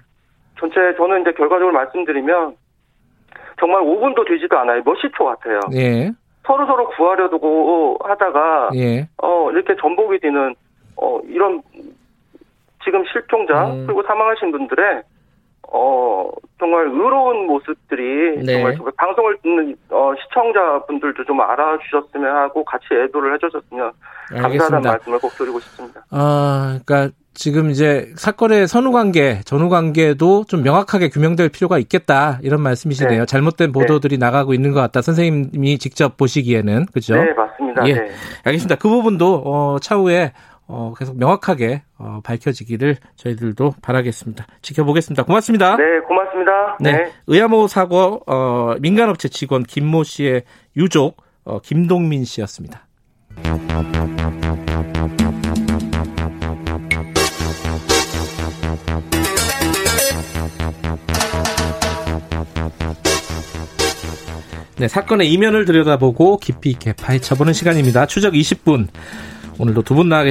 전체 0.58 0.94
저는 0.96 1.22
이제 1.22 1.32
결과적으로 1.32 1.72
말씀드리면 1.72 2.56
정말 3.58 3.82
5분도 3.82 4.26
되지도 4.26 4.58
않아요. 4.58 4.82
몇십 4.84 5.14
초 5.16 5.24
같아요. 5.24 5.60
예. 5.74 6.10
서로 6.46 6.66
서로 6.66 6.88
구하려고 6.90 7.96
하다가 8.02 8.70
예. 8.74 9.08
어 9.22 9.50
이렇게 9.50 9.74
전복이 9.76 10.18
되는 10.20 10.54
어 10.96 11.18
이런 11.26 11.62
지금 12.84 13.04
실종자 13.06 13.72
음. 13.72 13.86
그리고 13.86 14.02
사망하신 14.02 14.52
분들의 14.52 15.02
어, 15.72 16.30
정말 16.58 16.86
의로운 16.86 17.46
모습들이 17.46 18.44
네. 18.44 18.54
정말 18.54 18.76
방송을 18.96 19.38
듣는 19.42 19.76
어, 19.90 20.12
시청자분들도 20.22 21.24
좀 21.24 21.40
알아주셨으면 21.40 22.36
하고 22.36 22.64
같이 22.64 22.86
애도를 22.92 23.34
해주셨으면 23.34 23.92
감사하다는 24.30 24.82
말씀을 24.82 25.18
꼭 25.18 25.32
드리고 25.36 25.60
싶습니다. 25.60 26.04
아, 26.10 26.78
그러니까 26.84 27.14
지금 27.34 27.70
이제 27.70 28.12
사건의 28.16 28.68
선후 28.68 28.92
관계, 28.92 29.40
전후 29.44 29.68
관계도 29.68 30.44
좀 30.48 30.62
명확하게 30.62 31.08
규명될 31.08 31.48
필요가 31.48 31.78
있겠다 31.78 32.38
이런 32.42 32.60
말씀이시네요. 32.62 33.20
네. 33.20 33.26
잘못된 33.26 33.72
보도들이 33.72 34.18
네. 34.18 34.24
나가고 34.24 34.54
있는 34.54 34.72
것 34.72 34.80
같다. 34.80 35.02
선생님이 35.02 35.78
직접 35.78 36.16
보시기에는 36.16 36.86
그죠? 36.92 37.16
네, 37.16 37.32
맞습니다. 37.32 37.88
예, 37.88 37.94
네. 37.94 38.10
알겠습니다. 38.44 38.76
그 38.76 38.88
부분도 38.88 39.42
어, 39.44 39.78
차후에 39.80 40.32
어, 40.66 40.94
계속 40.98 41.18
명확하게 41.18 41.82
어, 41.98 42.20
밝혀지기를 42.24 42.96
저희들도 43.16 43.74
바라겠습니다. 43.82 44.46
지켜보겠습니다. 44.62 45.24
고맙습니다. 45.24 45.76
네, 45.76 46.00
고맙습니다. 46.06 46.76
네, 46.80 46.92
네. 46.92 47.12
의아모 47.26 47.68
사고 47.68 48.22
어, 48.26 48.74
민간업체 48.80 49.28
직원 49.28 49.62
김모 49.62 50.04
씨의 50.04 50.44
유족 50.76 51.22
어, 51.44 51.60
김동민 51.60 52.24
씨였습니다. 52.24 52.86
네, 64.76 64.88
사건의 64.88 65.32
이면을 65.32 65.66
들여다보고 65.66 66.38
깊이 66.38 66.70
있게 66.70 66.94
파헤쳐보는 66.94 67.52
시간입니다. 67.52 68.06
추적 68.06 68.34
20분. 68.34 68.88
오늘도 69.58 69.82
두 69.82 69.94
분 69.94 70.08
나와 70.08 70.24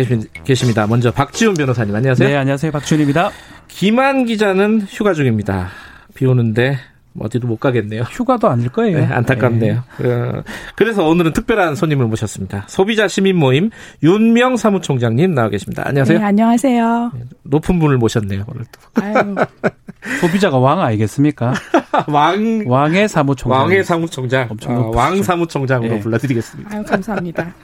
계십니다. 0.44 0.86
먼저 0.88 1.12
박지훈 1.12 1.54
변호사님 1.54 1.96
안녕하세요. 1.96 2.28
네, 2.30 2.36
안녕하세요. 2.36 2.72
박지훈입니다. 2.72 3.32
김한 3.70 4.26
기자는 4.26 4.82
휴가 4.90 5.14
중입니다. 5.14 5.70
비 6.14 6.26
오는데 6.26 6.78
어디도 7.18 7.48
못 7.48 7.60
가겠네요. 7.60 8.02
휴가도 8.04 8.50
아닐 8.50 8.70
거예요. 8.70 8.98
네, 8.98 9.06
안타깝네요. 9.06 9.84
네. 10.00 10.32
그래서 10.76 11.08
오늘은 11.08 11.32
특별한 11.34 11.76
손님을 11.76 12.08
모셨습니다. 12.08 12.66
소비자 12.68 13.08
시민 13.08 13.38
모임 13.38 13.70
윤명 14.02 14.58
사무총장님 14.58 15.34
나와 15.34 15.50
계십니다. 15.50 15.84
안녕하세요. 15.86 16.20
네, 16.20 16.26
안녕하세요. 16.26 17.12
네, 17.14 17.20
높은 17.44 17.80
분을 17.80 17.98
모셨네요. 17.98 18.44
오늘 18.48 18.66
또. 18.72 19.46
소비자가 20.20 20.58
왕 20.58 20.82
아니겠습니까? 20.82 21.54
왕 22.10 22.64
왕의 22.68 23.08
사무총장. 23.08 23.62
왕의 23.62 23.84
사무총장. 23.86 24.48
엄청 24.50 24.76
어, 24.76 24.92
왕 24.94 25.24
사무총장으로 25.24 25.94
네. 25.94 26.00
불러드리겠습니다. 26.02 26.76
아유, 26.76 26.84
감사합니다. 26.84 27.54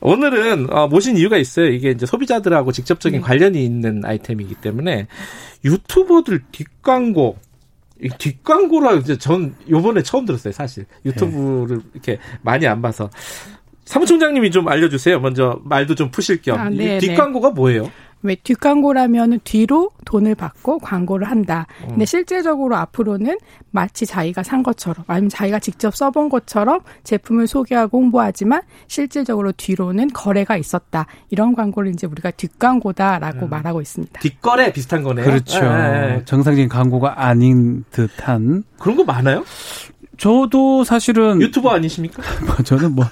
오늘은 0.00 0.72
어, 0.72 0.88
모신 0.88 1.16
이유가 1.16 1.36
있어요. 1.36 1.66
이게 1.66 1.90
이제 1.90 2.06
소비자들하고 2.06 2.72
직접적인 2.72 3.20
네. 3.20 3.26
관련이 3.26 3.64
있는 3.64 4.02
아이템이기 4.04 4.56
때문에 4.56 5.06
유튜버들 5.64 6.42
뒷광고 6.52 7.38
뒷광고라 8.18 8.94
이제 8.94 9.18
전 9.18 9.54
요번에 9.68 10.02
처음 10.02 10.24
들었어요, 10.24 10.52
사실. 10.52 10.86
유튜브를 11.04 11.78
네. 11.78 11.84
이렇게 11.94 12.18
많이 12.42 12.66
안 12.66 12.80
봐서. 12.80 13.10
사무총장님이 13.84 14.52
좀 14.52 14.68
알려주세요. 14.68 15.20
먼저 15.20 15.60
말도 15.64 15.96
좀 15.96 16.10
푸실 16.10 16.40
겸. 16.42 16.58
아, 16.58 16.70
네, 16.70 16.98
뒷광고가 16.98 17.50
뭐예요? 17.50 17.90
왜 18.22 18.34
뒷광고라면 18.34 19.40
뒤로 19.44 19.90
돈을 20.04 20.34
받고 20.34 20.78
광고를 20.78 21.30
한다. 21.30 21.66
근데 21.80 22.04
음. 22.04 22.04
실제적으로 22.04 22.76
앞으로는 22.76 23.38
마치 23.70 24.06
자기가 24.06 24.42
산 24.42 24.62
것처럼 24.62 25.04
아니면 25.06 25.30
자기가 25.30 25.58
직접 25.58 25.94
써본 25.94 26.28
것처럼 26.28 26.80
제품을 27.04 27.46
소개하고 27.46 27.98
홍보하지만 27.98 28.62
실질적으로 28.88 29.52
뒤로는 29.52 30.08
거래가 30.08 30.56
있었다. 30.56 31.06
이런 31.30 31.54
광고를 31.54 31.92
이제 31.92 32.06
우리가 32.06 32.30
뒷광고다라고 32.32 33.46
음. 33.46 33.50
말하고 33.50 33.80
있습니다. 33.80 34.20
뒷거래 34.20 34.72
비슷한 34.72 35.02
거네요. 35.02 35.24
그렇죠. 35.24 35.60
네. 35.60 36.22
정상적인 36.24 36.68
광고가 36.68 37.24
아닌 37.24 37.84
듯한 37.90 38.64
그런 38.78 38.96
거 38.96 39.04
많아요? 39.04 39.44
저도 40.20 40.84
사실은 40.84 41.40
유튜버 41.40 41.70
아니십니까? 41.70 42.22
뭐 42.44 42.54
저는 42.62 42.94
뭐 42.94 43.06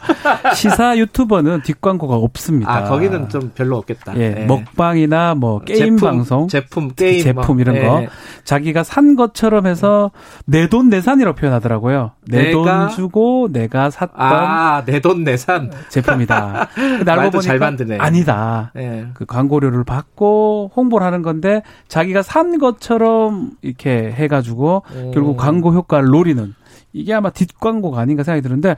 시사 0.55 0.99
유튜버는 0.99 1.63
뒷광고가 1.63 2.15
없습니다. 2.17 2.71
아 2.71 2.85
거기는 2.85 3.31
좀 3.31 3.51
별로 3.55 3.79
없겠다. 3.79 4.13
예, 4.19 4.29
네. 4.31 4.45
먹방이나 4.45 5.35
뭐 5.35 5.61
게임 5.61 5.97
제품, 5.97 6.19
방송, 6.19 6.49
제품 6.49 6.91
게임, 6.95 7.23
제품 7.23 7.57
뭐. 7.57 7.61
이런 7.63 7.75
네. 7.77 7.87
거 7.87 8.07
자기가 8.45 8.83
산 8.83 9.17
것처럼 9.17 9.67
해서 9.67 10.11
내 10.45 10.69
돈 10.69 10.91
내산이라고 10.91 11.35
표현하더라고요. 11.35 12.13
내 12.29 12.53
돈 12.53 12.91
주고 12.91 13.49
내가 13.51 13.89
샀던 13.89 14.15
아 14.21 14.83
내 14.87 15.01
돈 15.01 15.25
내산 15.25 15.71
제품이다. 15.89 16.69
알고 17.09 17.23
보니까 17.31 17.41
잘 17.41 17.59
만드네. 17.59 17.97
아니다. 17.99 18.71
네. 18.75 19.07
그 19.15 19.25
광고료를 19.25 19.85
받고 19.85 20.73
홍보를 20.77 21.07
하는 21.07 21.23
건데 21.23 21.63
자기가 21.89 22.21
산 22.21 22.59
것처럼 22.59 23.53
이렇게 23.63 24.13
해가지고 24.15 24.83
오. 24.95 25.11
결국 25.13 25.39
광고 25.39 25.73
효과를 25.73 26.09
노리는. 26.11 26.55
이게 26.99 27.15
아마 27.15 27.31
뒷광고가 27.31 28.01
아닌가 28.01 28.23
생각이 28.23 28.43
드는데 28.43 28.77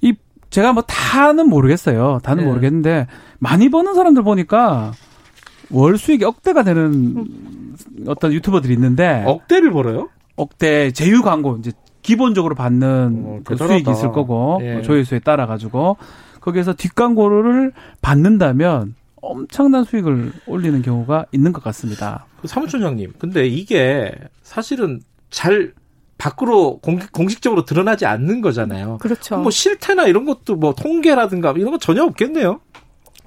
이 0.00 0.14
제가 0.50 0.72
뭐 0.72 0.82
다는 0.82 1.48
모르겠어요. 1.48 2.20
다는 2.22 2.44
네. 2.44 2.48
모르겠는데 2.48 3.06
많이 3.38 3.68
버는 3.68 3.94
사람들 3.94 4.22
보니까 4.22 4.92
월 5.70 5.98
수익이 5.98 6.24
억대가 6.24 6.62
되는 6.62 7.26
어떤 8.06 8.32
유튜버들이 8.32 8.72
있는데 8.74 9.24
억대를 9.26 9.72
벌어요? 9.72 10.08
억대 10.36 10.92
제휴 10.92 11.22
광고 11.22 11.56
이제 11.56 11.72
기본적으로 12.02 12.54
받는 12.54 13.22
어, 13.26 13.40
그 13.44 13.56
수익이 13.56 13.90
있을 13.90 14.12
거고 14.12 14.60
예. 14.62 14.82
조회수에 14.82 15.18
따라 15.18 15.46
가지고 15.46 15.96
거기에서 16.40 16.72
뒷광고를 16.72 17.72
받는다면 18.00 18.94
엄청난 19.20 19.82
수익을 19.82 20.32
올리는 20.46 20.80
경우가 20.82 21.26
있는 21.32 21.52
것 21.52 21.64
같습니다. 21.64 22.26
그 22.40 22.46
사무총장님, 22.46 23.14
근데 23.18 23.48
이게 23.48 24.12
사실은 24.42 25.00
잘 25.30 25.72
밖으로 26.18 26.78
공, 26.80 27.28
식 27.28 27.42
적으로 27.42 27.64
드러나지 27.64 28.06
않는 28.06 28.40
거잖아요. 28.40 28.98
그렇죠. 28.98 29.36
뭐 29.38 29.50
실태나 29.50 30.06
이런 30.06 30.24
것도 30.24 30.56
뭐 30.56 30.74
통계라든가 30.74 31.52
이런 31.56 31.70
거 31.72 31.78
전혀 31.78 32.02
없겠네요. 32.04 32.60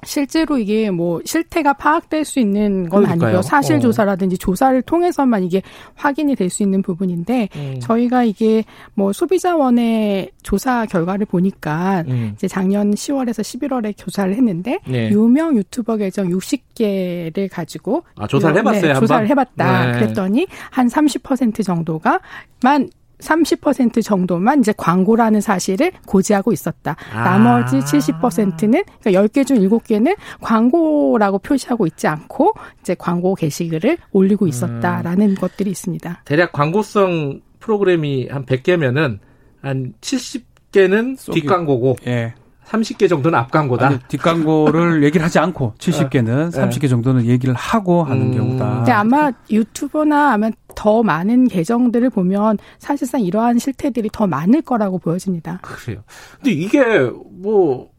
실제로 0.03 0.57
이게 0.57 0.89
뭐 0.91 1.21
실태가 1.25 1.73
파악될 1.73 2.25
수 2.25 2.39
있는 2.39 2.89
건 2.89 3.03
그러니까요. 3.03 3.27
아니고요. 3.29 3.41
사실 3.41 3.77
어. 3.77 3.79
조사라든지 3.79 4.35
어. 4.35 4.37
조사를 4.37 4.81
통해서만 4.83 5.43
이게 5.43 5.61
확인이 5.95 6.35
될 6.35 6.49
수 6.49 6.63
있는 6.63 6.81
부분인데 6.81 7.49
음. 7.55 7.79
저희가 7.79 8.23
이게 8.23 8.63
뭐 8.95 9.13
소비자원의 9.13 10.31
조사 10.41 10.85
결과를 10.87 11.25
보니까 11.27 12.03
음. 12.07 12.31
이제 12.35 12.47
작년 12.47 12.91
10월에서 12.91 13.41
11월에 13.41 13.95
조사를 13.95 14.33
했는데 14.33 14.79
네. 14.87 15.09
유명 15.11 15.55
유튜버 15.55 15.97
계정 15.97 16.27
60개를 16.29 17.49
가지고 17.51 18.03
아, 18.17 18.27
조사를 18.27 18.57
해봤어요. 18.57 18.93
네, 18.93 18.99
조사를 18.99 19.29
해봤다. 19.29 19.85
네. 19.91 19.99
그랬더니 19.99 20.47
한 20.71 20.87
30% 20.87 21.63
정도가 21.63 22.19
만 22.63 22.89
30% 23.19 24.03
정도만 24.03 24.59
이제 24.59 24.73
광고라는 24.75 25.41
사실을 25.41 25.91
고지하고 26.05 26.51
있었다. 26.51 26.95
아. 27.13 27.23
나머지 27.23 27.77
70%는 27.79 28.83
그러니까 29.01 29.11
10개 29.11 29.45
중 29.45 29.57
7개는 29.59 30.15
광고라고 30.41 31.39
표시하고 31.39 31.87
있지 31.87 32.07
않고 32.07 32.53
이제 32.81 32.95
광고 32.97 33.35
게시글을 33.35 33.97
올리고 34.11 34.47
있었다라는 34.47 35.31
음. 35.31 35.35
것들이 35.35 35.69
있습니다. 35.69 36.23
대략 36.25 36.51
광고성 36.51 37.41
프로그램이 37.59 38.27
한 38.29 38.45
100개면은 38.45 39.19
한 39.61 39.93
70개는 40.01 41.31
뒷광고고 41.33 41.97
예. 42.07 42.33
30개 42.69 43.09
정도는 43.09 43.37
앞광고다. 43.39 43.87
아니, 43.87 43.99
뒷광고를 44.07 45.03
얘기를 45.05 45.25
하지 45.25 45.39
않고 45.39 45.73
70개는 45.79 46.51
30개 46.51 46.89
정도는 46.89 47.25
얘기를 47.25 47.53
하고 47.55 48.03
하는 48.03 48.27
음. 48.27 48.37
경우다. 48.37 48.75
근데 48.77 48.91
아마 48.91 49.31
유튜버나 49.49 50.33
아마 50.33 50.51
더 50.75 51.01
많은 51.03 51.47
계정들을 51.47 52.09
보면 52.11 52.57
사실상 52.77 53.21
이러한 53.21 53.57
실태들이 53.57 54.09
더 54.13 54.27
많을 54.27 54.61
거라고 54.61 54.99
보여집니다. 54.99 55.59
그래요. 55.61 56.03
근데 56.35 56.51
이게 56.51 56.83
뭐, 57.31 57.89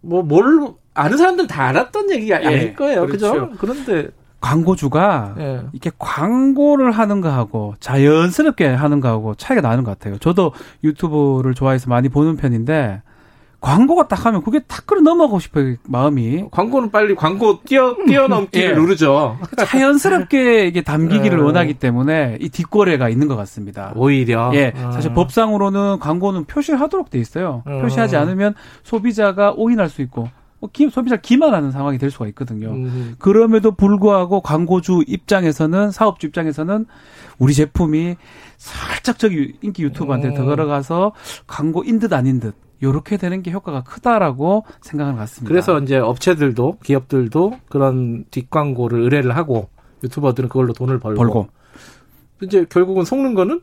뭐, 0.00 0.22
뭘, 0.22 0.68
아는 0.94 1.16
사람들 1.16 1.46
다 1.46 1.64
알았던 1.64 2.10
얘기가 2.10 2.42
예, 2.42 2.46
아닐 2.46 2.74
거예요. 2.74 3.06
그렇죠. 3.06 3.32
그죠? 3.32 3.50
그런데. 3.58 4.08
광고주가 4.40 5.34
예. 5.38 5.60
이렇게 5.72 5.90
광고를 5.98 6.92
하는 6.92 7.20
거하고 7.20 7.74
자연스럽게 7.78 8.68
하는 8.68 9.00
거하고 9.00 9.34
차이가 9.34 9.60
나는 9.60 9.84
것 9.84 9.90
같아요. 9.98 10.16
저도 10.16 10.54
유튜브를 10.82 11.52
좋아해서 11.52 11.90
많이 11.90 12.08
보는 12.08 12.38
편인데 12.38 13.02
광고가 13.60 14.08
딱 14.08 14.24
하면 14.26 14.42
그게 14.42 14.60
탁 14.60 14.86
끌어 14.86 15.00
넘어가고 15.00 15.38
싶어요 15.38 15.76
마음이. 15.86 16.46
광고는 16.50 16.90
빨리 16.90 17.14
광고 17.14 17.60
뛰어 17.62 17.94
뛰어넘기를 18.06 18.70
예. 18.70 18.74
누르죠. 18.74 19.38
자연스럽게 19.56 20.66
이게 20.66 20.82
담기기를 20.82 21.38
네. 21.38 21.44
원하기 21.44 21.74
때문에 21.74 22.38
이 22.40 22.48
뒷거래가 22.48 23.08
있는 23.08 23.28
것 23.28 23.36
같습니다. 23.36 23.92
오히려. 23.96 24.50
예, 24.54 24.72
사실 24.92 25.10
음. 25.10 25.14
법상으로는 25.14 25.98
광고는 26.00 26.44
표시하도록 26.46 27.10
돼 27.10 27.18
있어요. 27.18 27.62
음. 27.66 27.82
표시하지 27.82 28.16
않으면 28.16 28.54
소비자가 28.82 29.52
오인할 29.52 29.88
수 29.88 30.02
있고. 30.02 30.28
뭐 30.60 30.68
소비자 30.90 31.16
기만하는 31.16 31.70
상황이 31.70 31.96
될 31.96 32.10
수가 32.10 32.26
있거든요. 32.28 32.68
음. 32.70 33.14
그럼에도 33.18 33.72
불구하고 33.72 34.42
광고주 34.42 35.02
입장에서는 35.06 35.90
사업주 35.90 36.26
입장에서는 36.26 36.84
우리 37.38 37.54
제품이 37.54 38.16
살짝 38.58 39.18
저기 39.18 39.54
인기 39.62 39.82
유튜버한테 39.84 40.28
음. 40.28 40.34
더 40.34 40.44
걸어가서 40.44 41.12
광고인 41.46 41.98
듯 41.98 42.12
아닌 42.12 42.40
듯 42.40 42.54
요렇게 42.82 43.16
되는 43.16 43.42
게 43.42 43.50
효과가 43.50 43.82
크다라고 43.82 44.64
생각을 44.80 45.16
갖습니다. 45.16 45.48
그래서 45.48 45.78
이제 45.80 45.96
업체들도 45.96 46.78
기업들도 46.82 47.58
그런 47.68 48.24
뒷광고를 48.30 49.00
의뢰를 49.00 49.36
하고 49.36 49.68
유튜버들은 50.02 50.48
그걸로 50.48 50.72
돈을 50.72 50.98
벌고, 50.98 51.18
벌고. 51.18 51.48
이제 52.42 52.64
결국은 52.68 53.04
속는 53.04 53.34
거는 53.34 53.60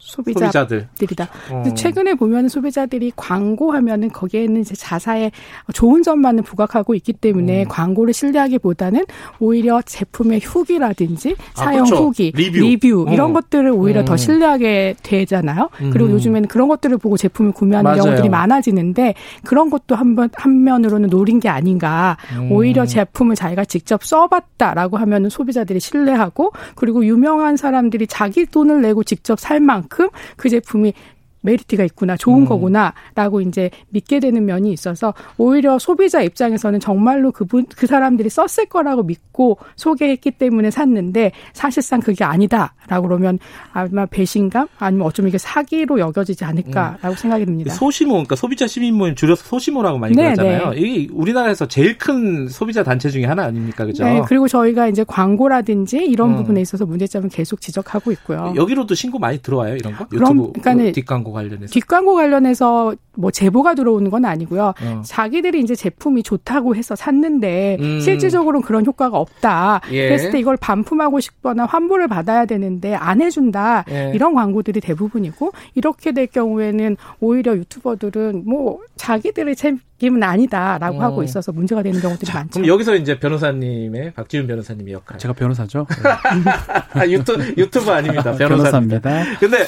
소비자들이다. 0.00 1.28
어. 1.50 1.74
최근에 1.76 2.14
보면 2.14 2.48
소비자들이 2.48 3.12
광고하면은 3.16 4.08
거기에는 4.08 4.60
이제 4.62 4.74
자사의 4.74 5.30
좋은 5.74 6.02
점만을 6.02 6.42
부각하고 6.42 6.94
있기 6.94 7.12
때문에 7.12 7.64
음. 7.64 7.68
광고를 7.68 8.14
신뢰하기보다는 8.14 9.04
오히려 9.38 9.82
제품의 9.82 10.40
후기라든지 10.40 11.36
아, 11.54 11.64
사용 11.64 11.84
그렇죠. 11.84 12.04
후기, 12.04 12.32
리뷰, 12.34 12.58
리뷰 12.60 13.04
어. 13.08 13.12
이런 13.12 13.32
것들을 13.34 13.70
오히려 13.70 14.00
음. 14.00 14.04
더 14.06 14.16
신뢰하게 14.16 14.96
되잖아요. 15.02 15.68
음. 15.82 15.90
그리고 15.92 16.10
요즘에는 16.12 16.48
그런 16.48 16.68
것들을 16.68 16.96
보고 16.96 17.16
제품을 17.16 17.52
구매하는 17.52 17.90
맞아요. 17.90 18.02
경우들이 18.02 18.28
많아지는데 18.30 19.14
그런 19.44 19.68
것도 19.68 19.94
한번 19.94 20.30
한면으로는 20.32 21.10
노린 21.10 21.40
게 21.40 21.48
아닌가. 21.50 22.16
음. 22.34 22.50
오히려 22.50 22.86
제품을 22.86 23.36
자기가 23.36 23.66
직접 23.66 24.02
써봤다라고 24.02 24.96
하면은 24.96 25.28
소비자들이 25.28 25.78
신뢰하고 25.78 26.52
그리고 26.74 27.04
유명한 27.04 27.58
사람들이 27.58 28.06
자기 28.06 28.46
돈을 28.46 28.80
내고 28.80 29.04
직접 29.04 29.38
살 29.38 29.60
만큼 29.60 29.89
만큼 29.90 30.08
그 30.36 30.48
제품이 30.48 30.94
메리트가 31.42 31.84
있구나, 31.84 32.16
좋은 32.16 32.42
음. 32.42 32.46
거구나라고 32.46 33.40
이제 33.40 33.70
믿게 33.88 34.20
되는 34.20 34.44
면이 34.44 34.72
있어서 34.72 35.14
오히려 35.38 35.78
소비자 35.78 36.22
입장에서는 36.22 36.80
정말로 36.80 37.32
그분 37.32 37.66
그 37.76 37.86
사람들이 37.86 38.28
썼을 38.28 38.66
거라고 38.68 39.02
믿고 39.02 39.58
소개했기 39.76 40.32
때문에 40.32 40.70
샀는데 40.70 41.32
사실상 41.52 42.00
그게 42.00 42.24
아니다라고 42.24 43.08
그러면 43.08 43.38
아마 43.72 44.06
배신감 44.06 44.68
아니면 44.78 45.06
어쩌면 45.06 45.28
이게 45.30 45.38
사기로 45.38 45.98
여겨지지 45.98 46.44
않을까라고 46.44 47.08
음. 47.08 47.14
생각이 47.14 47.46
듭니다. 47.46 47.74
소시모 47.74 48.12
그러니까 48.12 48.36
소비자 48.36 48.66
시민 48.66 48.94
모임 48.94 49.14
줄여서 49.14 49.44
소시모라고 49.44 49.98
많이 49.98 50.14
네, 50.14 50.34
그러잖아요. 50.34 50.70
네. 50.70 50.80
이게 50.80 51.12
우리나라에서 51.12 51.66
제일 51.66 51.96
큰 51.98 52.48
소비자 52.48 52.82
단체 52.82 53.08
중에 53.08 53.24
하나 53.24 53.44
아닙니까, 53.44 53.84
그죠? 53.86 54.04
네, 54.04 54.22
그리고 54.26 54.48
저희가 54.48 54.88
이제 54.88 55.04
광고라든지 55.04 55.98
이런 55.98 56.30
음. 56.30 56.36
부분에 56.36 56.60
있어서 56.60 56.86
문제점을 56.86 57.28
계속 57.30 57.60
지적하고 57.60 58.12
있고요. 58.12 58.52
여기로도 58.56 58.94
신고 58.94 59.18
많이 59.18 59.38
들어와요, 59.38 59.76
이런 59.76 59.96
거? 59.96 60.06
유튜브 60.12 60.52
그러니까 60.60 60.92
뒷광고 60.92 61.29
뒷광고 61.30 61.32
관련해서? 61.32 61.72
뒷광고 61.72 62.14
관련해서 62.14 62.94
뭐 63.16 63.30
제보가 63.30 63.74
들어오는 63.74 64.10
건 64.10 64.24
아니고요. 64.24 64.74
어. 64.80 65.02
자기들이 65.04 65.60
이제 65.60 65.74
제품이 65.74 66.22
좋다고 66.22 66.74
해서 66.76 66.94
샀는데 66.96 67.76
음. 67.80 68.00
실질적으로는 68.00 68.62
그런 68.62 68.86
효과가 68.86 69.18
없다. 69.18 69.80
예. 69.90 70.08
그랬을 70.08 70.30
때 70.30 70.38
이걸 70.38 70.56
반품하고 70.56 71.20
싶거나 71.20 71.66
환불을 71.66 72.08
받아야 72.08 72.46
되는데 72.46 72.94
안 72.94 73.20
해준다. 73.20 73.84
예. 73.90 74.12
이런 74.14 74.34
광고들이 74.34 74.80
대부분이고 74.80 75.52
이렇게 75.74 76.12
될 76.12 76.26
경우에는 76.28 76.96
오히려 77.20 77.56
유튜버들은 77.56 78.44
뭐 78.46 78.80
자기들의 78.96 79.56
책임은 79.56 80.22
아니다라고 80.22 80.98
어. 80.98 81.02
하고 81.02 81.22
있어서 81.22 81.52
문제가 81.52 81.82
되는 81.82 82.00
경우들이 82.00 82.26
자, 82.30 82.38
많죠. 82.38 82.60
그럼 82.60 82.68
여기서 82.68 82.94
이제 82.94 83.18
변호사님의 83.18 84.12
박지훈 84.12 84.46
변호사님의 84.46 84.94
역할. 84.94 85.18
제가 85.18 85.34
변호사죠. 85.34 85.86
아, 86.94 87.06
유튜, 87.06 87.36
유튜브 87.56 87.90
아닙니다. 87.90 88.32
변호사입니다. 88.36 89.00
변호사입니다. 89.00 89.38
근데 89.40 89.58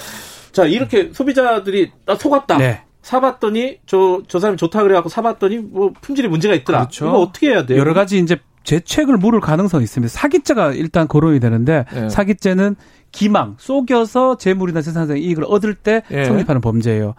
자, 0.53 0.65
이렇게 0.67 1.11
소비자들이 1.13 1.93
나 2.07 2.15
속았다. 2.15 2.59
네. 2.59 2.83
사봤더니 3.03 3.81
저, 3.87 4.23
저 4.29 4.39
사람이 4.39 4.57
좋다 4.57 4.83
그래갖고 4.83 5.09
사봤더니 5.09 5.59
뭐 5.59 5.93
품질이 6.01 6.29
문제가 6.29 6.55
있더라. 6.55 6.81
그렇죠. 6.81 7.07
이거 7.07 7.19
어떻게 7.19 7.49
해야 7.49 7.67
돼요? 7.67 7.79
여러 7.79 7.95
가지 7.95 8.19
이제 8.19 8.39
재책을 8.65 9.17
물을 9.17 9.41
가능성이 9.41 9.85
있습니다. 9.85 10.11
사기죄가 10.11 10.73
일단 10.73 11.09
거론이 11.09 11.41
되는데 11.41 11.85
네. 11.93 12.09
사기죄는 12.09 12.77
기망, 13.13 13.57
속여서 13.59 14.39
재물이나 14.39 14.81
세상적 14.81 15.19
이익을 15.19 15.45
얻을 15.47 15.75
때 15.75 16.03
예. 16.11 16.25
성립하는 16.25 16.63
범죄예요. 16.63 17.15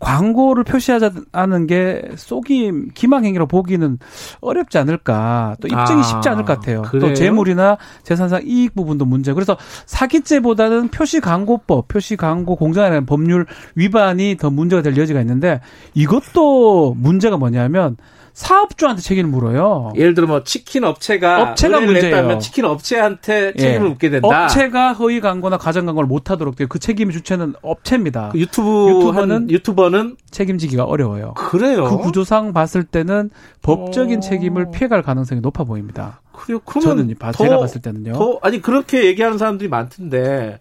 광고를 0.00 0.64
표시하지 0.64 1.10
않은 1.32 1.66
게 1.66 2.02
속임, 2.16 2.88
기망 2.94 3.26
행위로 3.26 3.46
보기는 3.46 3.98
어렵지 4.40 4.78
않을까. 4.78 5.56
또 5.60 5.68
입증이 5.68 6.00
아, 6.00 6.02
쉽지 6.02 6.30
않을 6.30 6.46
것 6.46 6.54
같아요. 6.54 6.82
그래요? 6.82 7.08
또 7.08 7.14
재물이나 7.14 7.76
재산상 8.04 8.42
이익 8.46 8.74
부분도 8.74 9.04
문제. 9.04 9.34
그래서 9.34 9.56
사기죄보다는 9.84 10.88
표시 10.88 11.20
광고법, 11.20 11.88
표시 11.88 12.16
광고 12.16 12.56
공정이라는 12.56 13.04
법률 13.04 13.44
위반이 13.74 14.36
더 14.38 14.48
문제가 14.48 14.80
될 14.80 14.96
여지가 14.96 15.20
있는데 15.20 15.60
이것도 15.92 16.94
문제가 16.94 17.36
뭐냐면 17.36 17.98
사업주한테 18.34 19.00
책임을 19.00 19.30
물어요. 19.30 19.92
예를 19.94 20.14
들어 20.14 20.26
뭐 20.26 20.42
치킨 20.42 20.82
업체가 20.82 21.50
업체가 21.50 21.80
문제예요. 21.80 22.38
치킨 22.40 22.64
업체한테 22.64 23.52
예. 23.56 23.60
책임을 23.60 23.86
예. 23.86 23.90
묻게 23.90 24.10
된다. 24.10 24.44
업체가 24.44 24.92
허위 24.92 25.20
광고나 25.20 25.56
가정 25.56 25.86
광고를 25.86 26.08
못 26.08 26.30
하도록 26.30 26.54
돼요. 26.56 26.66
그 26.68 26.80
책임의 26.80 27.12
주체는 27.12 27.54
업체입니다. 27.62 28.30
그 28.32 28.40
유튜브 28.40 28.90
유튜버는 28.90 29.50
유튜버는 29.50 30.16
책임지기가 30.32 30.82
어려워요. 30.82 31.34
그래요. 31.34 31.84
그 31.84 31.98
구조상 31.98 32.52
봤을 32.52 32.82
때는 32.82 33.30
법적인 33.62 34.18
어... 34.18 34.20
책임을 34.20 34.72
피해갈 34.72 35.02
가능성이 35.02 35.40
높아 35.40 35.62
보입니다. 35.62 36.20
그래요. 36.32 36.60
저는 36.82 37.14
더, 37.16 37.32
제가 37.32 37.58
봤을 37.58 37.80
때는요. 37.80 38.14
더, 38.14 38.40
아니 38.42 38.60
그렇게 38.60 39.04
얘기하는 39.06 39.38
사람들이 39.38 39.68
많던데 39.68 40.58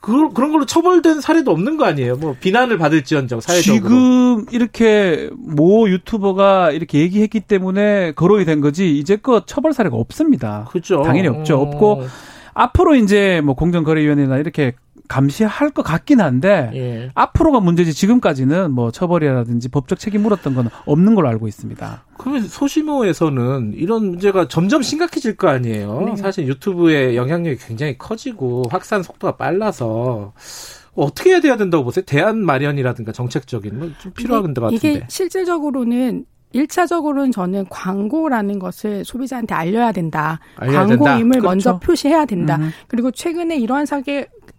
그, 0.00 0.30
그런 0.30 0.50
걸로 0.50 0.64
처벌된 0.64 1.20
사례도 1.20 1.50
없는 1.50 1.76
거 1.76 1.84
아니에요? 1.84 2.16
뭐 2.16 2.34
비난을 2.38 2.78
받을지언정 2.78 3.40
사회적으로. 3.40 3.82
지금 3.82 4.46
이렇게 4.50 5.28
모 5.36 5.88
유튜버가 5.88 6.70
이렇게 6.70 7.00
얘기했기 7.00 7.40
때문에 7.40 8.12
거론이 8.12 8.46
된 8.46 8.60
거지 8.60 8.98
이제껏 8.98 9.46
처벌 9.46 9.74
사례가 9.74 9.96
없습니다. 9.96 10.68
그죠. 10.70 11.02
당연히 11.02 11.28
없죠. 11.28 11.58
어. 11.58 11.62
없고 11.62 12.04
앞으로 12.54 12.94
이제 12.94 13.40
뭐 13.44 13.54
공정거래위원회나 13.54 14.38
이렇게 14.38 14.74
감시할 15.10 15.70
것 15.70 15.82
같긴 15.82 16.20
한데 16.20 16.70
예. 16.72 17.10
앞으로가 17.14 17.58
문제지 17.58 17.92
지금까지는 17.92 18.70
뭐 18.70 18.92
처벌이라든지 18.92 19.68
법적 19.68 19.98
책임 19.98 20.22
물었던 20.22 20.54
건 20.54 20.70
없는 20.86 21.16
걸로 21.16 21.28
알고 21.28 21.48
있습니다. 21.48 22.04
그러면 22.16 22.46
소시모에서는 22.46 23.72
이런 23.74 24.10
문제가 24.10 24.46
점점 24.46 24.82
심각해질 24.82 25.36
거 25.36 25.48
아니에요. 25.48 26.00
네. 26.06 26.16
사실 26.16 26.46
유튜브의 26.46 27.16
영향력이 27.16 27.58
굉장히 27.58 27.98
커지고 27.98 28.62
확산 28.70 29.02
속도가 29.02 29.36
빨라서 29.36 30.32
어떻게 30.94 31.30
해야 31.30 31.40
된다고 31.56 31.82
보세요? 31.82 32.04
대안 32.06 32.38
마련이라든가 32.38 33.10
정책적인 33.10 33.78
뭐좀 33.78 34.12
필요한 34.14 34.54
것 34.54 34.60
같은데. 34.60 34.76
이게 34.76 35.06
실질적으로는 35.08 36.24
1차적으로는 36.54 37.32
저는 37.32 37.66
광고라는 37.68 38.58
것을 38.58 39.04
소비자한테 39.04 39.54
알려야 39.54 39.92
된다. 39.92 40.40
알려야 40.56 40.86
광고임을 40.86 41.32
된다. 41.34 41.48
먼저 41.48 41.70
그렇죠. 41.72 41.86
표시해야 41.86 42.24
된다. 42.24 42.56
음. 42.56 42.70
그리고 42.88 43.10
최근에 43.10 43.56
이러한 43.58 43.86
사 43.86 44.00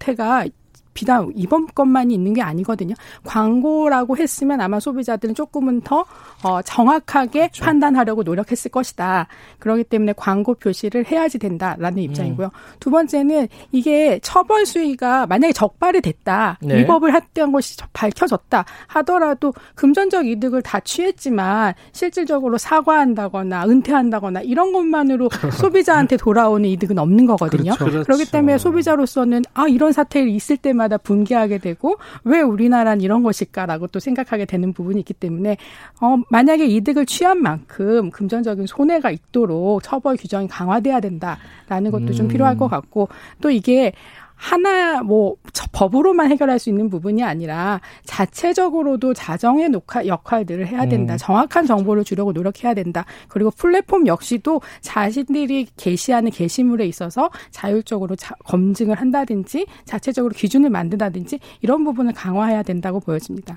례가 0.07 0.45
비단 0.93 1.31
이번 1.35 1.67
것만이 1.67 2.13
있는 2.13 2.33
게 2.33 2.41
아니거든요. 2.41 2.95
광고라고 3.23 4.17
했으면 4.17 4.61
아마 4.61 4.79
소비자들은 4.79 5.35
조금은 5.35 5.81
더 5.81 6.05
어, 6.43 6.61
정확하게 6.61 7.39
그렇죠. 7.39 7.63
판단하려고 7.63 8.23
노력했을 8.23 8.71
것이다. 8.71 9.27
그렇기 9.59 9.85
때문에 9.85 10.13
광고 10.17 10.53
표시를 10.53 11.05
해야지 11.05 11.39
된다라는 11.39 11.99
입장이고요. 11.99 12.47
음. 12.47 12.77
두 12.79 12.89
번째는 12.89 13.47
이게 13.71 14.19
처벌 14.21 14.65
수위가 14.65 15.27
만약에 15.27 15.53
적발이 15.53 16.01
됐다. 16.01 16.57
네. 16.61 16.79
위법을 16.79 17.13
했던 17.13 17.51
것이 17.51 17.77
밝혀졌다 17.93 18.65
하더라도 18.87 19.53
금전적 19.75 20.27
이득을 20.27 20.61
다 20.61 20.79
취했지만 20.79 21.73
실질적으로 21.91 22.57
사과한다거나 22.57 23.65
은퇴한다거나 23.65 24.41
이런 24.41 24.73
것만으로 24.73 25.29
소비자한테 25.61 26.17
돌아오는 26.17 26.67
이득은 26.69 26.97
없는 26.97 27.25
거거든요. 27.27 27.75
그렇죠. 27.75 28.03
그렇기 28.03 28.31
때문에 28.31 28.53
그렇죠. 28.53 28.63
소비자로서는 28.63 29.43
아 29.53 29.67
이런 29.67 29.91
사태가 29.91 30.27
있을 30.27 30.57
때만 30.57 30.80
때마다 30.81 30.97
분개하게 30.97 31.59
되고 31.59 31.97
왜 32.23 32.41
우리나라는 32.41 33.01
이런 33.01 33.23
것일까라고 33.23 33.87
또 33.87 33.99
생각하게 33.99 34.45
되는 34.45 34.73
부분이 34.73 34.99
있기 34.99 35.13
때문에 35.13 35.57
어 36.01 36.17
만약에 36.29 36.65
이득을 36.65 37.05
취한 37.05 37.41
만큼 37.41 38.09
금전적인 38.09 38.65
손해가 38.65 39.11
있도록 39.11 39.83
처벌 39.83 40.17
규정이 40.17 40.47
강화돼야 40.47 40.99
된다라는 40.99 41.91
것도 41.91 42.05
음. 42.05 42.11
좀 42.13 42.27
필요할 42.27 42.57
것 42.57 42.67
같고 42.67 43.09
또 43.41 43.51
이게 43.51 43.93
하나 44.41 45.03
뭐 45.03 45.35
법으로만 45.71 46.31
해결할 46.31 46.57
수 46.57 46.69
있는 46.69 46.89
부분이 46.89 47.23
아니라 47.23 47.79
자체적으로도 48.05 49.13
자정의 49.13 49.69
녹화 49.69 50.07
역할들을 50.07 50.65
해야 50.65 50.87
된다. 50.87 51.13
음. 51.13 51.17
정확한 51.19 51.67
정보를 51.67 52.03
주려고 52.03 52.31
노력해야 52.31 52.73
된다. 52.73 53.05
그리고 53.27 53.51
플랫폼 53.51 54.07
역시도 54.07 54.61
자신들이 54.81 55.67
게시하는 55.77 56.31
게시물에 56.31 56.87
있어서 56.87 57.29
자율적으로 57.51 58.15
자, 58.15 58.33
검증을 58.45 58.95
한다든지 58.95 59.67
자체적으로 59.85 60.33
기준을 60.33 60.71
만든다든지 60.71 61.39
이런 61.61 61.83
부분을 61.83 62.13
강화해야 62.13 62.63
된다고 62.63 62.99
보여집니다. 62.99 63.55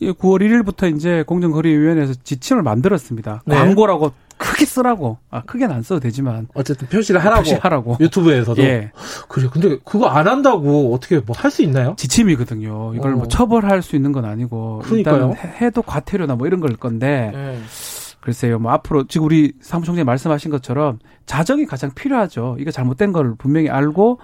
9월 0.00 0.40
1일부터 0.40 0.94
이제 0.96 1.22
공정거래위원회에서 1.26 2.14
지침을 2.24 2.62
만들었습니다. 2.62 3.42
네. 3.44 3.54
광고라고 3.54 4.12
크게 4.38 4.64
쓰라고. 4.64 5.18
아, 5.30 5.42
크게는 5.42 5.74
안 5.74 5.82
써도 5.82 6.00
되지만. 6.00 6.48
어쨌든 6.54 6.88
표시를 6.88 7.22
하라고. 7.24 7.42
표시하라고. 7.42 7.96
유튜브에서도. 8.00 8.62
예. 8.62 8.90
그래. 9.28 9.48
근데 9.52 9.76
그거 9.84 10.06
안 10.06 10.26
한다고 10.28 10.94
어떻게 10.94 11.18
뭐 11.18 11.36
할 11.36 11.50
수 11.50 11.62
있나요? 11.62 11.94
지침이거든요. 11.96 12.94
이걸 12.94 13.10
뭐 13.10 13.12
어. 13.12 13.16
뭐 13.18 13.28
처벌할 13.28 13.82
수 13.82 13.96
있는 13.96 14.12
건 14.12 14.24
아니고. 14.24 14.80
그러니까요. 14.84 15.34
일단 15.34 15.52
해도 15.60 15.82
과태료나 15.82 16.36
뭐 16.36 16.46
이런 16.46 16.60
걸 16.60 16.76
건데. 16.76 17.32
예. 17.34 17.58
글쎄요, 18.20 18.58
뭐 18.58 18.72
앞으로 18.72 19.06
지금 19.06 19.26
우리 19.26 19.52
사무총장님 19.60 20.04
말씀하신 20.04 20.50
것처럼 20.50 20.98
자정이 21.26 21.64
가장 21.66 21.92
필요하죠. 21.94 22.56
이거 22.58 22.70
잘못된 22.70 23.12
걸 23.12 23.34
분명히 23.38 23.70
알고 23.70 24.18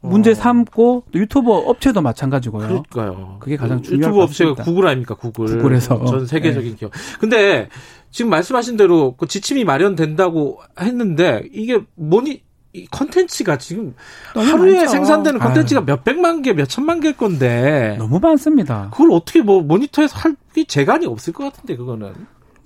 문제 0.00 0.32
어. 0.32 0.34
삼고 0.34 1.04
또 1.12 1.18
유튜브 1.18 1.50
업체도 1.50 2.02
마찬가지고요. 2.02 2.66
그러니까요. 2.66 3.36
그게 3.40 3.56
가장 3.56 3.80
중요한 3.82 4.10
유튜브 4.12 4.22
업체가 4.22 4.54
구글 4.64 4.86
아닙니까? 4.86 5.14
구글. 5.14 5.46
구글에서 5.46 6.04
전 6.06 6.26
세계적인 6.26 6.70
네. 6.72 6.76
기업. 6.76 6.92
근데 7.20 7.68
지금 8.14 8.30
말씀하신 8.30 8.76
대로 8.76 9.16
그 9.16 9.26
지침이 9.26 9.64
마련된다고 9.64 10.60
했는데 10.80 11.42
이게 11.52 11.80
뭐니 11.96 12.44
이 12.72 12.86
컨텐츠가 12.86 13.58
지금 13.58 13.96
하루에 14.34 14.76
많죠. 14.76 14.92
생산되는 14.92 15.40
컨텐츠가 15.40 15.80
몇 15.80 16.04
백만 16.04 16.40
개, 16.40 16.52
몇 16.52 16.68
천만 16.68 17.00
개일 17.00 17.16
건데 17.16 17.96
너무 17.98 18.20
많습니다. 18.20 18.88
그걸 18.92 19.10
어떻게 19.10 19.42
뭐 19.42 19.62
모니터해서 19.62 20.16
할 20.16 20.36
재간이 20.68 21.06
없을 21.06 21.32
것 21.32 21.42
같은데 21.42 21.74
그거는. 21.74 22.14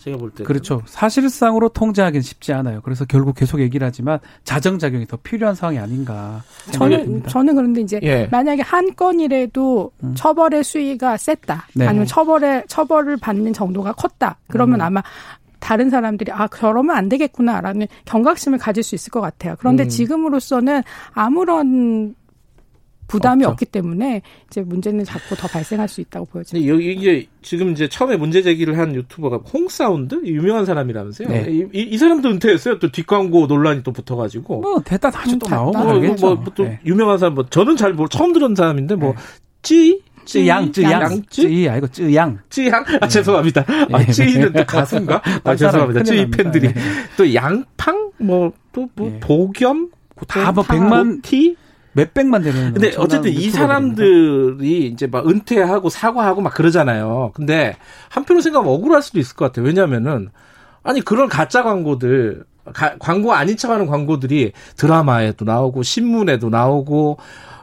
제가 0.09 0.19
볼 0.19 0.31
때. 0.31 0.45
그렇죠. 0.45 0.83
사실상으로 0.87 1.69
통제하기는 1.71 2.23
쉽지 2.23 2.53
않아요. 2.53 2.81
그래서 2.83 3.05
결국 3.05 3.35
계속 3.35 3.61
얘기를 3.61 3.87
하지만 3.87 4.19
자정작용이 4.45 5.07
더 5.07 5.17
필요한 5.17 5.55
상황이 5.55 5.79
아닌가. 5.79 6.43
저는, 6.73 7.05
듭니다. 7.05 7.29
저는 7.29 7.55
그런데 7.55 7.81
이제 7.81 8.01
예. 8.03 8.29
만약에 8.31 8.63
한 8.63 8.95
건이라도 8.95 9.93
음. 10.03 10.15
처벌의 10.17 10.65
수위가 10.65 11.17
셌다. 11.17 11.69
네. 11.75 11.87
아니면 11.87 12.07
처벌의, 12.07 12.65
처벌을 12.69 13.17
받는 13.17 13.53
정도가 13.53 13.93
컸다. 13.93 14.39
그러면 14.49 14.81
음. 14.81 14.87
아마 14.87 15.03
다른 15.61 15.91
사람들이 15.91 16.31
아 16.33 16.47
그러면 16.47 16.97
안 16.97 17.09
되겠구나라는 17.09 17.89
경각심을 18.05 18.59
가질 18.59 18.83
수 18.83 18.95
있을 18.95 19.11
것 19.11 19.21
같아요. 19.21 19.57
그런데 19.59 19.85
음. 19.85 19.89
지금으로서는 19.89 20.83
아무런 21.13 22.15
부담이 23.09 23.45
없죠. 23.45 23.53
없기 23.53 23.67
때문에 23.67 24.23
이제 24.49 24.61
문제는 24.61 25.05
자꾸 25.05 25.35
더 25.35 25.49
발생할 25.49 25.89
수 25.89 26.01
있다고 26.01 26.27
보여집니다. 26.27 26.73
여기 26.73 26.93
이게 26.93 27.27
지금 27.43 27.73
이제 27.73 27.89
처음에 27.89 28.17
문제 28.17 28.43
제기를 28.43 28.79
한 28.79 28.95
유튜버가 28.95 29.39
홍사운드 29.53 30.21
유명한 30.25 30.65
사람이라면서요. 30.67 31.29
네. 31.29 31.47
이, 31.49 31.67
이, 31.73 31.83
이, 31.83 31.99
사람도 31.99 32.29
은퇴했어요. 32.29 32.79
또 32.79 32.93
뒷광고 32.93 33.47
논란이 33.47 33.83
또 33.83 33.93
붙어가지고. 33.93 34.61
뭐 34.61 34.81
됐다 34.85 35.11
다시 35.11 35.35
음, 35.35 35.39
또 35.39 35.49
나오고. 35.49 35.79
뭐, 35.79 35.95
뭐, 36.01 36.35
뭐 36.37 36.45
또 36.55 36.65
네. 36.65 36.81
유명한 36.85 37.19
사람 37.19 37.35
뭐 37.35 37.47
저는 37.49 37.77
잘뭐 37.77 38.09
처음 38.09 38.33
들은 38.33 38.55
사람인데 38.55 38.95
뭐 38.95 39.15
네. 39.15 39.19
찌. 39.63 40.03
쯔양, 40.29 40.71
쯔양, 40.73 41.23
쯔이 41.31 41.67
아이고 41.71 41.89
쯔양, 41.89 42.39
쯔양. 42.51 42.85
아 43.01 43.07
네. 43.07 43.09
죄송합니다. 43.09 43.65
아 43.91 43.99
네. 44.05 44.13
쯔이는 44.13 44.53
또 44.53 44.67
가수인가? 44.67 45.23
아 45.43 45.57
죄송합니다. 45.57 46.03
쯔이 46.03 46.29
팬들이 46.31 46.69
네. 46.69 46.81
또 47.17 47.33
양팡, 47.33 48.11
뭐 48.19 48.53
또뭐 48.73 48.89
뭐, 48.95 49.11
네. 49.11 49.21
보겸, 49.21 49.89
다뭐 50.27 50.65
백만 50.65 51.23
티. 51.23 51.57
몇백만 51.99 52.43
되는. 52.43 52.73
근데 52.73 52.95
어쨌든 52.97 53.33
이 53.33 53.51
사람들이 53.51 54.87
이제 54.87 55.07
막 55.07 55.29
은퇴하고 55.29 55.89
사과하고 55.89 56.41
막 56.41 56.55
그러잖아요. 56.55 57.33
근데 57.35 57.77
한편으로 58.09 58.41
생각하면 58.41 58.73
억울할 58.73 59.03
수도 59.03 59.19
있을 59.19 59.35
것 59.37 59.47
같아요. 59.47 59.67
왜냐면은 59.67 60.31
아니 60.83 61.01
그런 61.01 61.29
가짜 61.29 61.63
광고들 61.63 62.45
가, 62.73 62.97
광고 62.99 63.33
아닌 63.33 63.57
척하는 63.57 63.87
광고들이 63.87 64.53
드라마에도 64.77 65.45
나오고 65.45 65.83
신문에도 65.83 66.51
나오고 66.51 67.19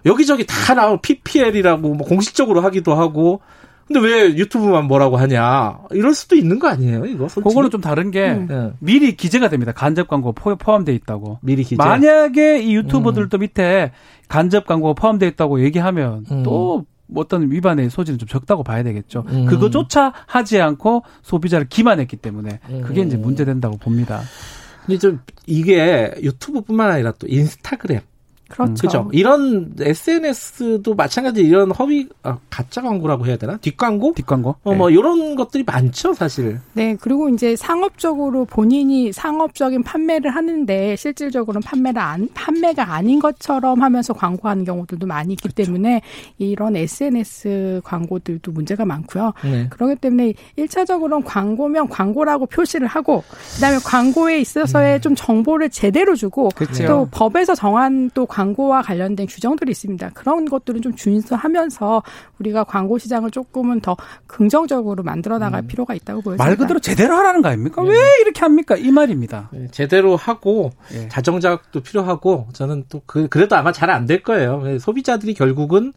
여기저기 0.06 0.46
다 0.46 0.74
나오고 0.74 1.02
PPL이라고 1.02 1.94
뭐 1.94 2.08
공식적으로 2.08 2.62
하기도 2.62 2.94
하고 2.94 3.42
근데 3.88 4.00
왜 4.00 4.36
유튜브만 4.36 4.86
뭐라고 4.86 5.18
하냐 5.18 5.80
이럴 5.92 6.16
수도 6.16 6.36
있는 6.36 6.60
거 6.60 6.68
아니에요 6.68 7.06
이거 7.06 7.28
솔직히? 7.28 7.50
그거는 7.50 7.70
좀 7.70 7.82
다른 7.82 8.10
게 8.10 8.32
음. 8.32 8.74
미리 8.80 9.16
기재가 9.16 9.50
됩니다 9.50 9.72
간접 9.72 10.08
광고 10.08 10.32
포함돼 10.34 10.94
있다고 10.94 11.40
미리 11.42 11.64
기재 11.64 11.76
만약에 11.76 12.62
이 12.62 12.76
유튜버들도 12.76 13.38
음. 13.38 13.40
밑에 13.40 13.92
간접 14.28 14.66
광고가 14.66 14.94
포함되어 14.94 15.30
있다고 15.30 15.64
얘기하면 15.64 16.26
음. 16.32 16.44
또 16.44 16.86
어떤 17.16 17.52
위반의 17.52 17.90
소지는 17.90 18.18
좀 18.18 18.28
적다고 18.28 18.64
봐야 18.64 18.82
되겠죠. 18.82 19.26
음. 19.28 19.46
그거조차 19.46 20.12
하지 20.26 20.60
않고 20.60 21.04
소비자를 21.22 21.68
기만했기 21.70 22.18
때문에 22.18 22.60
그게 22.84 23.02
이제 23.02 23.16
음. 23.18 23.22
문제된다고 23.22 23.78
봅니다. 23.78 24.22
근데 24.86 24.98
좀 24.98 25.20
이게 25.46 26.14
유튜브뿐만 26.22 26.90
아니라 26.92 27.12
또 27.20 27.28
인스타그램 27.28 28.02
그렇죠. 28.48 28.74
그죠. 28.88 29.10
이런 29.12 29.74
SNS도 29.80 30.94
마찬가지 30.94 31.42
이런 31.42 31.72
허위 31.72 32.08
아, 32.24 32.38
가짜 32.50 32.82
광고라고 32.82 33.26
해야 33.26 33.38
되나? 33.38 33.58
뒷광고? 33.58 34.14
뒷광고. 34.14 34.56
어, 34.64 34.74
뭐 34.74 34.90
네. 34.90 34.96
이런 34.96 35.36
것들이 35.36 35.64
많죠, 35.64 36.14
사실. 36.14 36.60
네, 36.74 36.96
그리고 37.00 37.30
이제 37.30 37.56
상업적으로 37.56 38.46
본인이 38.46 39.12
상업적인 39.12 39.84
판매를 39.84 40.36
하는데 40.36 40.96
실질적으로는 40.96 41.62
판매가 41.62 42.04
안 42.04 42.30
판매가 42.34 42.94
아닌 42.94 43.20
것처럼 43.20 43.82
하면서 43.82 44.14
광고하는 44.14 44.64
경우들도 44.64 45.08
많이 45.08 45.34
있기 45.34 45.50
그렇죠. 45.50 45.72
때문에 45.72 46.02
이런 46.38 46.76
SNS 46.76 47.82
광고들도 47.84 48.52
문제가 48.52 48.86
많고요. 48.86 49.34
네. 49.44 49.68
그렇기 49.70 49.96
때문에 49.96 50.34
1차적으로는 50.58 51.24
광고면 51.26 51.90
광고라고 51.90 52.46
표시를 52.46 52.88
하고 52.88 53.24
그다음에 53.56 53.80
광고에 53.84 54.40
있어서의 54.40 54.98
음. 54.98 55.02
좀 55.02 55.16
정보를 55.16 55.70
제대로 55.70 56.16
주고 56.16 56.50
그렇죠. 56.56 56.86
또 56.86 57.08
법에서 57.12 57.56
정한 57.56 58.12
또 58.14 58.26
광고와 58.36 58.82
관련된 58.82 59.28
규정들이 59.28 59.72
있습니다. 59.72 60.10
그런 60.14 60.44
것들은 60.44 60.82
좀 60.82 60.94
준수하면서 60.94 62.04
우리가 62.40 62.66
광고 62.66 62.98
시장을 62.98 63.32
조금은 63.32 63.80
더 63.80 63.96
긍정적으로 64.28 65.04
만들어 65.04 65.38
나갈 65.38 65.62
음. 65.62 65.68
필요가 65.68 65.94
있다고 65.94 66.22
보여집니다. 66.22 66.44
말 66.44 66.58
그대로 66.58 66.80
제대로 66.82 67.16
하라는 67.16 67.42
거 67.42 67.48
아닙니까? 67.48 67.82
네. 67.82 67.90
왜 67.92 67.98
이렇게 68.22 68.42
합니까? 68.42 68.76
이 68.76 68.92
말입니다. 68.92 69.50
네, 69.54 69.68
제대로 69.72 70.18
하고 70.18 70.72
네. 70.92 71.08
자정작도 71.08 71.82
필요하고 71.82 72.48
저는 72.52 72.86
또 72.90 73.02
그, 73.06 73.30
그래도 73.30 73.56
아마 73.56 73.72
잘 73.72 73.90
안 73.90 74.06
될 74.06 74.22
거예요. 74.22 74.62
네, 74.64 74.80
소비자들이 74.80 75.34
결국은 75.34 75.94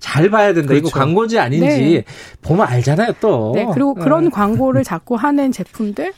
잘 0.00 0.30
봐야 0.30 0.52
된다. 0.52 0.68
그렇죠. 0.68 0.88
이거 0.88 0.98
광고인지 0.98 1.38
아닌지 1.38 1.66
네. 1.66 2.04
보면 2.42 2.66
알잖아요, 2.66 3.12
또. 3.20 3.52
네, 3.54 3.66
그리고 3.72 3.94
그런 3.94 4.24
네. 4.24 4.30
광고를 4.30 4.82
자꾸 4.82 5.14
하는 5.14 5.52
제품들 5.52 6.12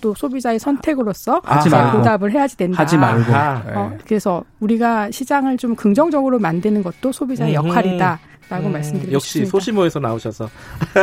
또 0.00 0.12
소비자의 0.14 0.58
선택으로서 0.58 1.40
하지 1.44 1.70
말고. 1.70 1.98
보답을 1.98 2.32
해야지 2.32 2.56
된다. 2.56 2.82
하지 2.82 2.98
말고. 2.98 3.32
어, 3.32 3.96
그래서 4.04 4.42
우리가 4.60 5.10
시장을 5.12 5.56
좀 5.56 5.76
긍정적으로 5.76 6.38
만드는 6.38 6.82
것도 6.82 7.12
소비자의 7.12 7.56
음. 7.56 7.66
역할이다. 7.66 8.18
라고 8.50 8.66
음, 8.66 8.72
말씀드리고 8.72 9.12
역시 9.12 9.26
싶습니다. 9.26 9.50
소시모에서 9.50 10.00
나오셔서 10.00 10.48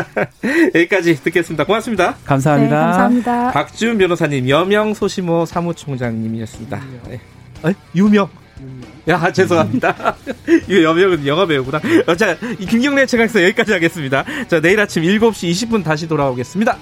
여기까지 0.73 1.13
듣겠습니다. 1.23 1.63
고맙습니다. 1.65 2.15
감사합니다. 2.25 2.75
네, 2.75 2.81
감사합니다. 2.81 3.51
박준 3.51 3.99
변호사님, 3.99 4.49
여명 4.49 4.95
소시모 4.95 5.45
사무총장님이었습니다. 5.45 6.81
네. 7.07 7.21
에? 7.65 7.73
유명. 7.95 8.27
야, 9.07 9.31
죄송합니다. 9.31 10.15
이거 10.67 10.83
여명은 10.83 11.27
영화 11.27 11.45
배우구나. 11.45 11.79
자, 12.17 12.37
김경래 12.69 13.05
최강에서 13.05 13.43
여기까지 13.43 13.73
하겠습니다. 13.73 14.23
자, 14.47 14.59
내일 14.59 14.79
아침 14.79 15.03
7시 15.03 15.51
20분 15.51 15.83
다시 15.83 16.07
돌아오겠습니다. 16.07 16.77